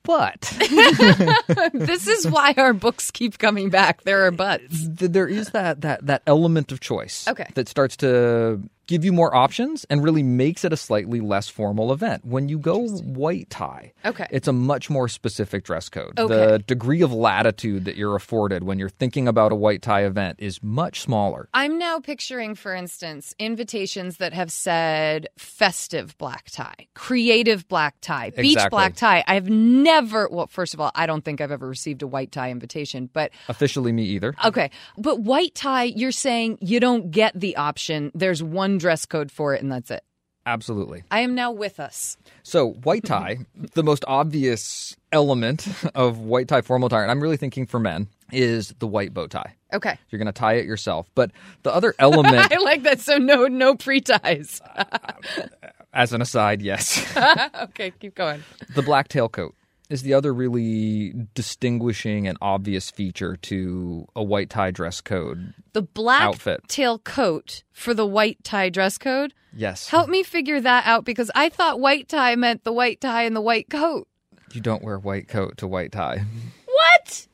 But 0.06 0.42
this 1.74 2.08
is 2.08 2.28
why 2.28 2.54
our 2.58 2.74
books 2.74 3.10
keep 3.10 3.38
coming 3.38 3.70
back. 3.70 4.04
There 4.04 4.26
are 4.26 4.32
buts. 4.32 4.66
there 4.90 5.28
is 5.30 5.52
that 5.52 5.80
that 5.82 6.06
that 6.06 6.24
element 6.28 6.72
of 6.74 6.82
choice 6.82 7.26
Okay. 7.28 7.48
that 7.56 7.70
starts 7.70 7.96
to 7.98 8.62
give 8.88 9.06
you 9.06 9.14
more 9.14 9.34
options 9.36 9.86
and 9.90 10.04
really 10.04 10.24
makes 10.24 10.66
it 10.66 10.74
a 10.74 10.78
slightly 10.78 11.20
less 11.22 11.48
formal 11.50 11.94
event. 11.94 12.26
When 12.26 12.50
you 12.50 12.58
go 12.60 12.88
white 12.88 13.50
tie, 13.50 13.94
Okay. 14.06 14.28
it's 14.30 14.48
a 14.48 14.54
much 14.54 14.90
more 14.90 15.08
specific 15.08 15.64
dress 15.64 15.90
code. 15.90 16.20
Okay. 16.20 16.34
The 16.34 16.60
degree 16.60 17.02
of 17.02 17.14
latitude 17.14 17.86
that 17.86 17.96
you're 17.96 18.16
afforded 18.16 18.64
when 18.64 18.80
you're 18.80 18.90
thinking 18.90 19.28
about 19.28 19.52
a 19.52 19.56
white 19.56 19.82
tie 19.82 20.04
event 20.06 20.40
is 20.40 20.62
much 20.62 21.00
smaller. 21.02 21.48
I'm 21.54 21.78
now 21.78 22.00
picturing, 22.00 22.56
for 22.56 22.74
instance, 22.74 23.34
invitations 23.40 24.18
that 24.18 24.34
have 24.34 24.52
said 24.52 25.28
festive 25.38 26.18
black 26.18 26.50
tie, 26.52 26.88
creative 26.94 27.68
black 27.68 27.96
tie, 28.02 28.32
beach 28.32 28.54
Exactly. 28.54 28.70
black 28.76 28.96
tie. 28.96 29.24
I've 29.28 29.50
never, 29.50 30.28
well, 30.30 30.48
first 30.48 30.74
of 30.74 30.80
all, 30.82 30.92
I 30.96 31.06
don't 31.06 31.24
think 31.24 31.40
I've 31.42 31.52
ever 31.52 31.68
received 31.68 32.02
a 32.02 32.08
white 32.08 32.32
tie 32.32 32.52
invitation, 32.52 33.10
but 33.14 33.32
Officially, 33.48 33.92
me 33.92 34.04
either. 34.06 34.36
okay. 34.46 34.70
But 34.98 35.22
white 35.22 35.56
tie, 35.56 35.84
you're 35.84 36.12
saying 36.12 36.58
you 36.62 36.80
don't 36.80 37.12
get 37.12 37.40
the 37.40 37.56
option. 37.56 38.12
There's 38.14 38.44
one 38.44 38.78
dress 38.84 39.06
code 39.06 39.32
for 39.32 39.56
it, 39.56 39.62
and 39.64 39.72
that's 39.72 39.90
it. 39.90 40.04
Absolutely. 40.46 41.04
I 41.10 41.22
am 41.22 41.36
now 41.36 41.52
with 41.52 41.80
us. 41.80 42.18
So, 42.44 42.72
white 42.84 43.06
tie, 43.06 43.38
the 43.76 43.84
most 43.84 44.04
obvious 44.08 44.96
element 45.14 45.66
of 45.96 46.20
white 46.20 46.50
tie 46.50 46.62
formal 46.62 46.88
attire, 46.88 47.02
and 47.02 47.12
I'm 47.12 47.22
really 47.22 47.38
thinking 47.38 47.66
for 47.66 47.80
men, 47.80 48.10
is 48.32 48.74
the 48.80 48.88
white 48.88 49.14
bow 49.14 49.28
tie. 49.28 49.56
Okay. 49.74 49.98
You're 50.10 50.20
going 50.20 50.26
to 50.26 50.34
tie 50.34 50.56
it 50.56 50.66
yourself. 50.66 51.10
But 51.16 51.32
the 51.64 51.74
other 51.78 51.96
element, 51.98 52.52
I 52.52 52.58
like 52.58 52.84
that. 52.84 53.00
So 53.00 53.18
no, 53.18 53.48
no 53.48 53.76
pre 53.76 54.02
ties. 54.02 54.60
Uh, 54.76 54.84
uh, 54.84 55.48
as 55.94 56.12
an 56.12 56.22
aside, 56.22 56.62
yes, 56.62 57.16
okay, 57.64 57.92
keep 58.00 58.16
going. 58.16 58.44
the 58.76 58.82
black 58.82 59.08
tailcoat 59.08 59.54
is 59.94 60.02
the 60.02 60.14
other 60.14 60.34
really 60.34 61.14
distinguishing 61.36 62.28
and 62.28 62.38
obvious 62.42 62.90
feature 62.90 63.36
to 63.38 64.08
a 64.16 64.24
white 64.24 64.50
tie 64.50 64.72
dress 64.72 65.02
code. 65.02 65.54
The 65.74 65.84
black 65.84 66.22
Outfit. 66.22 66.62
tail 66.68 66.98
coat 66.98 67.64
for 67.72 67.94
the 67.94 68.06
white 68.06 68.44
tie 68.44 68.70
dress 68.70 68.98
code. 68.98 69.34
Yes. 69.56 69.88
Help 69.88 70.10
me 70.10 70.24
figure 70.24 70.60
that 70.60 70.88
out 70.88 71.06
because 71.06 71.30
I 71.36 71.50
thought 71.50 71.80
white 71.80 72.10
tie 72.10 72.36
meant 72.36 72.64
the 72.64 72.74
white 72.74 73.02
tie 73.02 73.24
and 73.24 73.36
the 73.36 73.42
white 73.42 73.70
coat. 73.70 74.08
You 74.52 74.62
don't 74.62 74.84
wear 74.84 74.98
white 74.98 75.28
coat 75.28 75.58
to 75.58 75.68
white 75.68 75.92
tie. 75.92 76.26
What? 76.66 77.28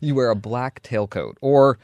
You 0.00 0.14
wear 0.14 0.30
a 0.30 0.34
black 0.34 0.82
tailcoat, 0.82 1.34
or 1.42 1.78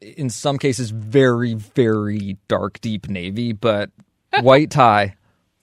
in 0.00 0.30
some 0.30 0.58
cases, 0.58 0.90
very, 0.90 1.54
very 1.54 2.36
dark, 2.46 2.80
deep 2.80 3.08
navy, 3.08 3.52
but 3.52 3.90
white 4.42 4.70
tie, 4.70 5.16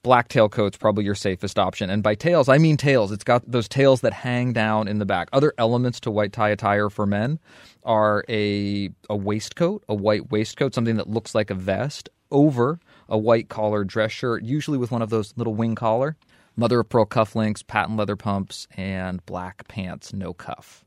black 0.03 0.27
tailcoat's 0.29 0.77
probably 0.77 1.05
your 1.05 1.15
safest 1.15 1.57
option. 1.57 1.89
And 1.89 2.03
by 2.03 2.15
tails, 2.15 2.49
I 2.49 2.57
mean 2.57 2.77
tails. 2.77 3.11
It's 3.11 3.23
got 3.23 3.49
those 3.49 3.67
tails 3.67 4.01
that 4.01 4.13
hang 4.13 4.53
down 4.53 4.87
in 4.87 4.99
the 4.99 5.05
back. 5.05 5.29
Other 5.33 5.53
elements 5.57 5.99
to 6.01 6.11
white 6.11 6.33
tie 6.33 6.49
attire 6.49 6.89
for 6.89 7.05
men 7.05 7.39
are 7.83 8.23
a 8.29 8.89
a 9.09 9.15
waistcoat, 9.15 9.83
a 9.89 9.95
white 9.95 10.31
waistcoat, 10.31 10.73
something 10.73 10.97
that 10.97 11.09
looks 11.09 11.33
like 11.33 11.49
a 11.49 11.55
vest 11.55 12.09
over 12.31 12.79
a 13.07 13.17
white 13.17 13.49
collar 13.49 13.83
dress 13.83 14.11
shirt, 14.11 14.43
usually 14.43 14.77
with 14.77 14.91
one 14.91 15.01
of 15.01 15.09
those 15.09 15.33
little 15.37 15.55
wing 15.55 15.75
collar, 15.75 16.17
mother 16.55 16.81
of 16.81 16.89
pearl 16.89 17.05
cufflinks, 17.05 17.65
patent 17.65 17.97
leather 17.97 18.15
pumps, 18.15 18.67
and 18.75 19.25
black 19.25 19.67
pants, 19.67 20.13
no 20.13 20.33
cuff. 20.33 20.83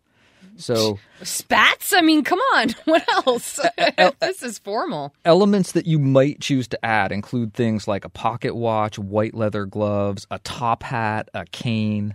So 0.56 0.98
Spats? 1.22 1.92
I 1.92 2.00
mean, 2.02 2.24
come 2.24 2.40
on. 2.54 2.74
What 2.84 3.08
else? 3.26 3.60
this 4.20 4.42
is 4.42 4.58
formal. 4.58 5.14
elements 5.24 5.72
that 5.72 5.86
you 5.86 5.98
might 5.98 6.40
choose 6.40 6.68
to 6.68 6.84
add 6.84 7.12
include 7.12 7.54
things 7.54 7.88
like 7.88 8.04
a 8.04 8.08
pocket 8.08 8.54
watch, 8.54 8.98
white 8.98 9.34
leather 9.34 9.66
gloves, 9.66 10.26
a 10.30 10.38
top 10.40 10.82
hat, 10.82 11.28
a 11.34 11.44
cane. 11.46 12.14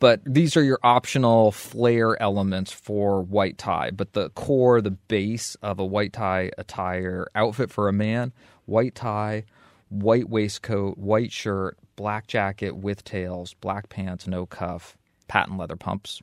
But 0.00 0.20
these 0.26 0.56
are 0.56 0.62
your 0.62 0.78
optional 0.82 1.52
flair 1.52 2.20
elements 2.20 2.72
for 2.72 3.22
white 3.22 3.58
tie. 3.58 3.90
But 3.90 4.12
the 4.12 4.30
core, 4.30 4.80
the 4.80 4.90
base 4.90 5.54
of 5.62 5.78
a 5.78 5.84
white 5.84 6.12
tie 6.12 6.50
attire 6.58 7.28
outfit 7.34 7.70
for 7.70 7.88
a 7.88 7.92
man, 7.92 8.32
white 8.66 8.94
tie, 8.94 9.44
white 9.88 10.28
waistcoat, 10.28 10.98
white 10.98 11.32
shirt, 11.32 11.78
black 11.96 12.26
jacket 12.26 12.76
with 12.76 13.04
tails, 13.04 13.54
black 13.54 13.88
pants, 13.88 14.26
no 14.26 14.46
cuff, 14.46 14.96
patent 15.28 15.58
leather 15.58 15.76
pumps. 15.76 16.20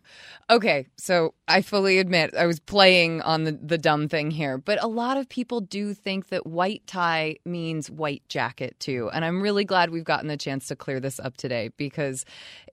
Okay, 0.49 0.87
so 0.97 1.33
I 1.47 1.61
fully 1.61 1.97
admit 1.97 2.35
I 2.35 2.45
was 2.45 2.59
playing 2.59 3.21
on 3.21 3.43
the, 3.43 3.51
the 3.51 3.77
dumb 3.77 4.07
thing 4.07 4.31
here, 4.31 4.57
but 4.57 4.81
a 4.83 4.87
lot 4.87 5.17
of 5.17 5.27
people 5.27 5.61
do 5.61 5.93
think 5.93 6.29
that 6.29 6.45
white 6.45 6.85
tie 6.87 7.37
means 7.45 7.89
white 7.89 8.23
jacket 8.29 8.75
too. 8.79 9.09
And 9.13 9.25
I'm 9.25 9.41
really 9.41 9.65
glad 9.65 9.89
we've 9.89 10.03
gotten 10.03 10.27
the 10.27 10.37
chance 10.37 10.67
to 10.67 10.75
clear 10.75 10.99
this 10.99 11.19
up 11.19 11.37
today 11.37 11.71
because 11.77 12.25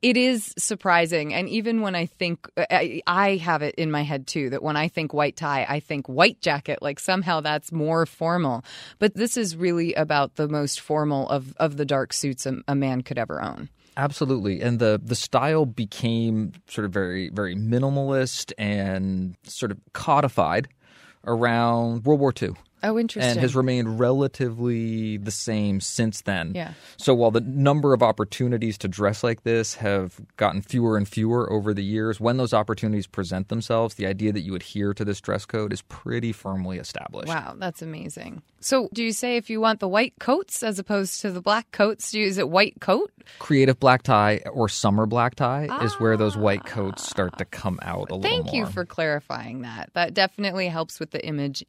it 0.02 0.16
is 0.16 0.54
surprising. 0.58 1.34
And 1.34 1.48
even 1.48 1.80
when 1.80 1.94
I 1.94 2.06
think, 2.06 2.48
I, 2.56 3.00
I 3.06 3.36
have 3.36 3.62
it 3.62 3.74
in 3.76 3.90
my 3.90 4.02
head 4.02 4.26
too, 4.26 4.50
that 4.50 4.62
when 4.62 4.76
I 4.76 4.88
think 4.88 5.14
white 5.14 5.36
tie, 5.36 5.66
I 5.68 5.80
think 5.80 6.08
white 6.08 6.40
jacket, 6.40 6.80
like 6.82 7.00
somehow 7.00 7.40
that's 7.40 7.72
more 7.72 8.06
formal. 8.06 8.64
But 8.98 9.14
this 9.14 9.36
is 9.36 9.56
really 9.56 9.94
about 9.94 10.36
the 10.36 10.48
most 10.48 10.80
formal 10.80 11.28
of, 11.28 11.54
of 11.56 11.76
the 11.76 11.84
dark 11.84 12.12
suits 12.12 12.46
a, 12.46 12.58
a 12.68 12.74
man 12.74 13.02
could 13.02 13.18
ever 13.18 13.42
own. 13.42 13.68
Absolutely. 13.98 14.62
And 14.62 14.78
the 14.78 15.00
the 15.02 15.16
style 15.16 15.66
became 15.66 16.52
sort 16.68 16.84
of 16.84 16.92
very 16.92 17.30
very 17.30 17.56
minimalist 17.56 18.52
and 18.56 19.36
sort 19.42 19.72
of 19.72 19.78
codified 19.92 20.68
around 21.26 22.04
World 22.04 22.20
War 22.20 22.32
II. 22.40 22.50
Oh, 22.82 22.98
interesting. 22.98 23.32
And 23.32 23.40
has 23.40 23.56
remained 23.56 23.98
relatively 23.98 25.16
the 25.16 25.30
same 25.30 25.80
since 25.80 26.22
then. 26.22 26.52
Yeah. 26.54 26.72
So 26.96 27.14
while 27.14 27.30
the 27.30 27.40
number 27.40 27.92
of 27.92 28.02
opportunities 28.02 28.78
to 28.78 28.88
dress 28.88 29.24
like 29.24 29.42
this 29.42 29.74
have 29.76 30.20
gotten 30.36 30.62
fewer 30.62 30.96
and 30.96 31.08
fewer 31.08 31.50
over 31.52 31.74
the 31.74 31.82
years, 31.82 32.20
when 32.20 32.36
those 32.36 32.54
opportunities 32.54 33.06
present 33.06 33.48
themselves, 33.48 33.94
the 33.94 34.06
idea 34.06 34.32
that 34.32 34.40
you 34.40 34.54
adhere 34.54 34.94
to 34.94 35.04
this 35.04 35.20
dress 35.20 35.44
code 35.44 35.72
is 35.72 35.82
pretty 35.82 36.32
firmly 36.32 36.78
established. 36.78 37.28
Wow, 37.28 37.54
that's 37.58 37.82
amazing. 37.82 38.42
So, 38.60 38.88
do 38.92 39.04
you 39.04 39.12
say 39.12 39.36
if 39.36 39.50
you 39.50 39.60
want 39.60 39.80
the 39.80 39.88
white 39.88 40.14
coats 40.18 40.62
as 40.62 40.78
opposed 40.78 41.20
to 41.20 41.30
the 41.30 41.40
black 41.40 41.70
coats, 41.70 42.10
do 42.10 42.20
you, 42.20 42.26
is 42.26 42.38
it 42.38 42.48
white 42.48 42.80
coat? 42.80 43.12
Creative 43.38 43.78
black 43.78 44.02
tie 44.02 44.40
or 44.52 44.68
summer 44.68 45.06
black 45.06 45.34
tie 45.34 45.68
is 45.82 45.94
where 46.00 46.16
those 46.16 46.36
white 46.36 46.64
coats 46.64 47.08
start 47.08 47.38
to 47.38 47.44
ah, 47.44 47.48
come 47.50 47.78
out 47.82 48.10
a 48.10 48.16
little 48.16 48.18
bit. 48.20 48.28
Thank 48.28 48.46
more. 48.46 48.54
you 48.54 48.66
for 48.66 48.84
clarifying 48.84 49.62
that. 49.62 49.90
That 49.94 50.14
definitely 50.14 50.68
helps 50.68 50.98
with 50.98 51.10
the 51.10 51.24
image 51.24 51.64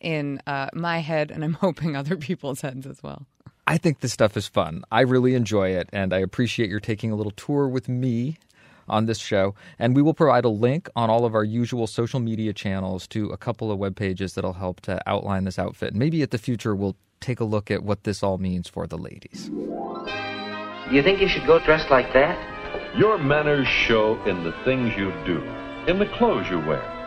in 0.00 0.40
uh, 0.46 0.68
my 0.74 0.98
head, 0.98 1.30
and 1.30 1.44
I'm 1.44 1.52
hoping 1.60 1.96
other 1.96 2.16
people's 2.16 2.60
heads 2.60 2.86
as 2.86 3.02
well. 3.02 3.26
I 3.66 3.78
think 3.78 4.00
this 4.00 4.12
stuff 4.12 4.36
is 4.36 4.48
fun. 4.48 4.82
I 4.90 5.02
really 5.02 5.34
enjoy 5.34 5.70
it, 5.70 5.88
and 5.92 6.12
I 6.12 6.18
appreciate 6.18 6.68
your 6.68 6.80
taking 6.80 7.12
a 7.12 7.14
little 7.14 7.32
tour 7.32 7.68
with 7.68 7.88
me 7.88 8.38
on 8.88 9.06
this 9.06 9.18
show. 9.18 9.54
And 9.78 9.94
we 9.94 10.02
will 10.02 10.14
provide 10.14 10.44
a 10.44 10.48
link 10.48 10.88
on 10.96 11.08
all 11.08 11.24
of 11.24 11.34
our 11.34 11.44
usual 11.44 11.86
social 11.86 12.20
media 12.20 12.52
channels 12.52 13.06
to 13.08 13.28
a 13.28 13.36
couple 13.36 13.70
of 13.70 13.78
web 13.78 13.96
pages 13.96 14.34
that'll 14.34 14.54
help 14.54 14.80
to 14.80 15.00
outline 15.08 15.44
this 15.44 15.58
outfit. 15.58 15.94
Maybe 15.94 16.22
at 16.22 16.32
the 16.32 16.38
future, 16.38 16.74
we'll 16.74 16.96
take 17.20 17.38
a 17.38 17.44
look 17.44 17.70
at 17.70 17.84
what 17.84 18.04
this 18.04 18.22
all 18.22 18.38
means 18.38 18.68
for 18.68 18.86
the 18.86 18.98
ladies. 18.98 19.50
You 20.90 21.02
think 21.02 21.20
you 21.20 21.28
should 21.28 21.46
go 21.46 21.60
dressed 21.60 21.90
like 21.90 22.12
that? 22.12 22.98
Your 22.98 23.18
manners 23.18 23.68
show 23.68 24.20
in 24.24 24.42
the 24.42 24.52
things 24.64 24.92
you 24.96 25.12
do, 25.24 25.40
in 25.86 26.00
the 26.00 26.06
clothes 26.06 26.50
you 26.50 26.58
wear. 26.58 26.99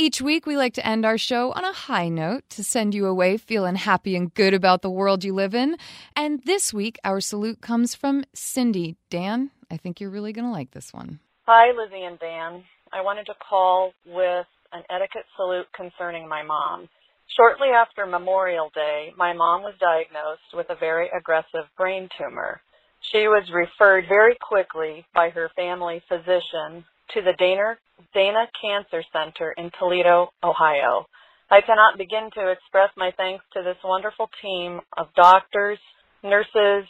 Each 0.00 0.22
week, 0.22 0.46
we 0.46 0.56
like 0.56 0.72
to 0.74 0.86
end 0.86 1.04
our 1.04 1.18
show 1.18 1.52
on 1.52 1.62
a 1.62 1.74
high 1.74 2.08
note 2.08 2.48
to 2.56 2.64
send 2.64 2.94
you 2.94 3.04
away 3.04 3.36
feeling 3.36 3.74
happy 3.74 4.16
and 4.16 4.32
good 4.32 4.54
about 4.54 4.80
the 4.80 4.88
world 4.88 5.24
you 5.24 5.34
live 5.34 5.54
in. 5.54 5.76
And 6.16 6.42
this 6.46 6.72
week, 6.72 6.98
our 7.04 7.20
salute 7.20 7.60
comes 7.60 7.94
from 7.94 8.24
Cindy. 8.32 8.96
Dan, 9.10 9.50
I 9.70 9.76
think 9.76 10.00
you're 10.00 10.08
really 10.08 10.32
going 10.32 10.46
to 10.46 10.50
like 10.50 10.70
this 10.70 10.94
one. 10.94 11.20
Hi, 11.46 11.72
Lizzie 11.76 12.04
and 12.04 12.18
Dan. 12.18 12.64
I 12.94 13.02
wanted 13.02 13.26
to 13.26 13.34
call 13.46 13.92
with 14.06 14.46
an 14.72 14.84
etiquette 14.88 15.26
salute 15.36 15.66
concerning 15.76 16.26
my 16.26 16.42
mom. 16.44 16.88
Shortly 17.36 17.68
after 17.68 18.06
Memorial 18.06 18.70
Day, 18.74 19.12
my 19.18 19.34
mom 19.34 19.60
was 19.60 19.74
diagnosed 19.78 20.54
with 20.54 20.70
a 20.70 20.80
very 20.80 21.10
aggressive 21.14 21.68
brain 21.76 22.08
tumor. 22.16 22.62
She 23.12 23.28
was 23.28 23.44
referred 23.52 24.06
very 24.08 24.38
quickly 24.40 25.04
by 25.12 25.28
her 25.28 25.50
family 25.54 26.02
physician 26.08 26.86
to 27.14 27.22
the 27.22 27.34
Dana, 27.38 27.76
Dana 28.14 28.46
Cancer 28.60 29.02
Center 29.12 29.52
in 29.56 29.70
Toledo, 29.78 30.30
Ohio. 30.42 31.06
I 31.50 31.60
cannot 31.60 31.98
begin 31.98 32.30
to 32.34 32.50
express 32.50 32.90
my 32.96 33.12
thanks 33.16 33.44
to 33.54 33.62
this 33.62 33.76
wonderful 33.82 34.30
team 34.40 34.80
of 34.96 35.08
doctors, 35.16 35.78
nurses, 36.22 36.86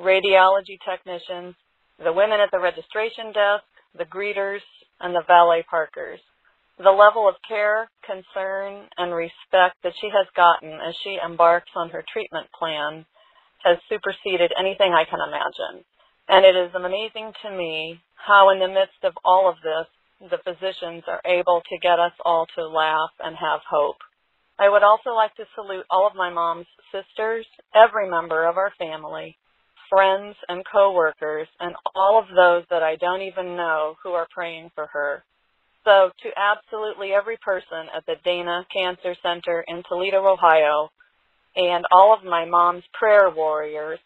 radiology 0.00 0.78
technicians, 0.84 1.54
the 2.02 2.12
women 2.12 2.40
at 2.40 2.50
the 2.50 2.60
registration 2.60 3.32
desk, 3.32 3.64
the 3.96 4.04
greeters, 4.04 4.60
and 5.00 5.14
the 5.14 5.22
valet 5.26 5.64
parkers. 5.68 6.20
The 6.78 6.90
level 6.90 7.28
of 7.28 7.36
care, 7.46 7.88
concern, 8.04 8.88
and 8.98 9.14
respect 9.14 9.76
that 9.84 9.94
she 10.00 10.10
has 10.10 10.26
gotten 10.34 10.72
as 10.72 10.94
she 11.02 11.18
embarks 11.24 11.70
on 11.76 11.90
her 11.90 12.04
treatment 12.12 12.48
plan 12.58 13.06
has 13.64 13.78
superseded 13.88 14.52
anything 14.58 14.92
I 14.92 15.04
can 15.04 15.20
imagine. 15.20 15.84
And 16.28 16.44
it 16.44 16.56
is 16.56 16.74
amazing 16.74 17.32
to 17.42 17.50
me 17.50 18.00
how 18.14 18.50
in 18.50 18.58
the 18.58 18.68
midst 18.68 19.04
of 19.04 19.12
all 19.24 19.48
of 19.48 19.56
this, 19.62 19.86
the 20.30 20.38
physicians 20.38 21.02
are 21.06 21.20
able 21.26 21.62
to 21.68 21.78
get 21.82 21.98
us 21.98 22.12
all 22.24 22.46
to 22.56 22.66
laugh 22.66 23.10
and 23.20 23.36
have 23.36 23.60
hope. 23.68 23.96
I 24.58 24.68
would 24.68 24.82
also 24.82 25.10
like 25.10 25.34
to 25.36 25.44
salute 25.54 25.84
all 25.90 26.06
of 26.06 26.14
my 26.14 26.30
mom's 26.30 26.66
sisters, 26.92 27.46
every 27.74 28.08
member 28.08 28.46
of 28.46 28.56
our 28.56 28.72
family, 28.78 29.36
friends 29.90 30.36
and 30.48 30.64
coworkers, 30.70 31.48
and 31.60 31.74
all 31.94 32.18
of 32.18 32.34
those 32.34 32.64
that 32.70 32.82
I 32.82 32.96
don't 32.96 33.22
even 33.22 33.56
know 33.56 33.96
who 34.02 34.12
are 34.12 34.28
praying 34.30 34.70
for 34.74 34.86
her. 34.86 35.24
So 35.84 36.10
to 36.22 36.30
absolutely 36.38 37.12
every 37.12 37.36
person 37.44 37.88
at 37.94 38.06
the 38.06 38.14
Dana 38.24 38.64
Cancer 38.72 39.14
Center 39.22 39.64
in 39.68 39.82
Toledo, 39.88 40.24
Ohio, 40.26 40.88
and 41.56 41.84
all 41.92 42.14
of 42.16 42.24
my 42.24 42.46
mom's 42.46 42.84
prayer 42.94 43.28
warriors, 43.30 43.98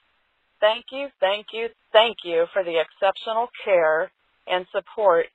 thank 0.60 0.86
you, 0.92 1.08
thank 1.20 1.46
you, 1.52 1.68
thank 1.92 2.18
you 2.24 2.46
for 2.52 2.62
the 2.64 2.80
exceptional 2.80 3.48
care 3.64 4.10
and 4.46 4.66
support 4.72 5.26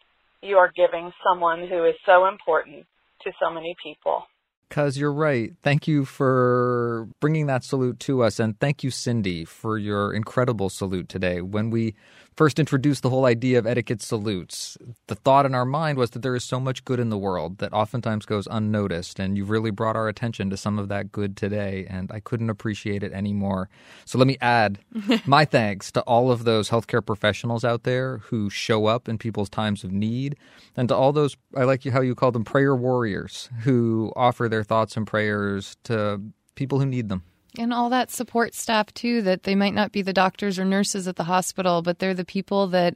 you 0.41 0.57
are 0.57 0.71
giving 0.75 1.11
someone 1.23 1.67
who 1.67 1.85
is 1.85 1.95
so 2.05 2.27
important 2.27 2.85
to 3.23 3.31
so 3.41 3.49
many 3.49 3.75
people. 3.81 4.23
Because 4.67 4.97
you're 4.97 5.13
right. 5.13 5.53
Thank 5.61 5.87
you 5.87 6.03
for 6.03 7.07
bringing 7.19 7.45
that 7.45 7.63
salute 7.63 7.99
to 8.01 8.23
us. 8.23 8.39
And 8.39 8.59
thank 8.59 8.83
you, 8.83 8.89
Cindy, 8.89 9.45
for 9.45 9.77
your 9.77 10.13
incredible 10.13 10.69
salute 10.69 11.09
today. 11.09 11.41
When 11.41 11.69
we 11.69 11.93
first 12.35 12.59
introduced 12.59 13.03
the 13.03 13.09
whole 13.09 13.25
idea 13.25 13.59
of 13.59 13.67
etiquette 13.67 14.01
salutes, 14.01 14.77
the 15.07 15.15
thought 15.15 15.45
in 15.45 15.55
our 15.55 15.65
mind 15.65 15.97
was 15.97 16.11
that 16.11 16.21
there 16.21 16.35
is 16.35 16.43
so 16.43 16.59
much 16.59 16.85
good 16.85 16.99
in 16.99 17.09
the 17.09 17.17
world 17.17 17.57
that 17.59 17.73
oftentimes 17.73 18.25
goes 18.25 18.47
unnoticed. 18.49 19.19
And 19.19 19.37
you've 19.37 19.49
really 19.49 19.71
brought 19.71 19.95
our 19.95 20.07
attention 20.07 20.49
to 20.49 20.57
some 20.57 20.79
of 20.79 20.87
that 20.89 21.11
good 21.11 21.35
today. 21.37 21.85
And 21.89 22.11
I 22.11 22.19
couldn't 22.19 22.49
appreciate 22.49 23.03
it 23.03 23.13
anymore. 23.13 23.69
So 24.05 24.17
let 24.17 24.27
me 24.27 24.37
add 24.41 24.79
my 25.25 25.45
thanks 25.45 25.91
to 25.93 26.01
all 26.01 26.31
of 26.31 26.43
those 26.43 26.69
healthcare 26.69 27.05
professionals 27.05 27.63
out 27.63 27.83
there 27.83 28.19
who 28.19 28.49
show 28.49 28.85
up 28.85 29.07
in 29.07 29.17
people's 29.17 29.49
times 29.49 29.83
of 29.83 29.91
need. 29.91 30.35
And 30.75 30.87
to 30.89 30.95
all 30.95 31.11
those, 31.13 31.37
I 31.55 31.63
like 31.63 31.83
how 31.83 32.01
you 32.01 32.15
call 32.15 32.31
them 32.31 32.43
prayer 32.43 32.75
warriors, 32.75 33.49
who 33.61 34.11
offer 34.15 34.49
their 34.49 34.63
thoughts 34.63 34.97
and 34.97 35.05
prayers 35.05 35.77
to 35.83 36.21
people 36.55 36.79
who 36.79 36.85
need 36.85 37.09
them. 37.09 37.23
And 37.57 37.73
all 37.73 37.89
that 37.89 38.09
support 38.09 38.55
staff, 38.55 38.93
too, 38.93 39.21
that 39.23 39.43
they 39.43 39.55
might 39.55 39.73
not 39.73 39.91
be 39.91 40.01
the 40.01 40.13
doctors 40.13 40.57
or 40.57 40.65
nurses 40.65 41.07
at 41.07 41.15
the 41.15 41.23
hospital, 41.23 41.81
but 41.81 41.99
they're 41.99 42.13
the 42.13 42.25
people 42.25 42.67
that 42.67 42.95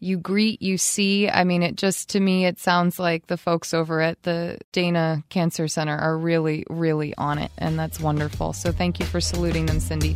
you 0.00 0.18
greet, 0.18 0.60
you 0.60 0.76
see. 0.76 1.30
I 1.30 1.44
mean, 1.44 1.62
it 1.62 1.76
just, 1.76 2.08
to 2.10 2.20
me, 2.20 2.44
it 2.44 2.58
sounds 2.58 2.98
like 2.98 3.28
the 3.28 3.36
folks 3.36 3.72
over 3.72 4.00
at 4.00 4.20
the 4.24 4.58
Dana 4.72 5.22
Cancer 5.28 5.68
Center 5.68 5.96
are 5.96 6.18
really, 6.18 6.64
really 6.68 7.14
on 7.16 7.38
it. 7.38 7.52
And 7.56 7.78
that's 7.78 8.00
wonderful. 8.00 8.52
So 8.52 8.72
thank 8.72 8.98
you 8.98 9.06
for 9.06 9.20
saluting 9.20 9.66
them, 9.66 9.78
Cindy. 9.78 10.14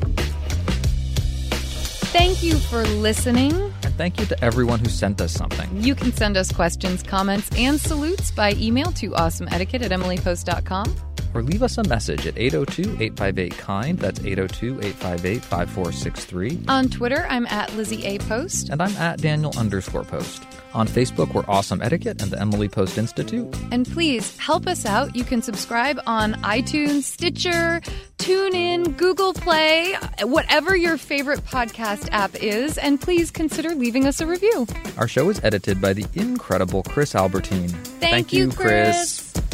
Thank 2.10 2.42
you 2.42 2.56
for 2.56 2.82
listening. 2.84 3.52
And 3.52 3.94
thank 3.94 4.18
you 4.18 4.26
to 4.26 4.44
everyone 4.44 4.80
who 4.80 4.88
sent 4.88 5.20
us 5.20 5.32
something. 5.32 5.68
You 5.80 5.94
can 5.94 6.12
send 6.12 6.36
us 6.36 6.50
questions, 6.50 7.04
comments, 7.04 7.48
and 7.56 7.80
salutes 7.80 8.32
by 8.32 8.54
email 8.54 8.90
to 8.92 9.10
awesomeetiquette 9.10 9.82
at 9.82 9.92
emilypost.com 9.92 11.15
or 11.36 11.42
leave 11.42 11.62
us 11.62 11.76
a 11.76 11.84
message 11.84 12.26
at 12.26 12.34
802-858-KIND. 12.36 13.98
That's 13.98 14.20
802-858-5463. 14.20 16.66
On 16.68 16.88
Twitter, 16.88 17.26
I'm 17.28 17.44
at 17.46 17.76
Lizzie 17.76 18.06
A. 18.06 18.18
Post. 18.20 18.70
And 18.70 18.80
I'm 18.80 18.96
at 18.96 19.20
Daniel 19.20 19.52
underscore 19.58 20.04
Post. 20.04 20.46
On 20.72 20.88
Facebook, 20.88 21.34
we're 21.34 21.44
Awesome 21.46 21.82
Etiquette 21.82 22.22
and 22.22 22.30
the 22.30 22.40
Emily 22.40 22.68
Post 22.68 22.96
Institute. 22.98 23.54
And 23.70 23.86
please 23.86 24.36
help 24.38 24.66
us 24.66 24.86
out. 24.86 25.14
You 25.14 25.24
can 25.24 25.42
subscribe 25.42 26.00
on 26.06 26.34
iTunes, 26.42 27.04
Stitcher, 27.04 27.80
TuneIn, 28.18 28.96
Google 28.96 29.32
Play, 29.32 29.94
whatever 30.22 30.76
your 30.76 30.96
favorite 30.96 31.40
podcast 31.40 32.08
app 32.12 32.34
is. 32.34 32.78
And 32.78 33.00
please 33.00 33.30
consider 33.30 33.74
leaving 33.74 34.06
us 34.06 34.20
a 34.20 34.26
review. 34.26 34.66
Our 34.96 35.08
show 35.08 35.28
is 35.30 35.42
edited 35.44 35.80
by 35.80 35.92
the 35.92 36.06
incredible 36.14 36.82
Chris 36.82 37.14
Albertine. 37.14 37.68
Thank, 37.68 38.00
Thank 38.00 38.32
you, 38.32 38.50
Chris. 38.50 39.32
Chris. 39.32 39.45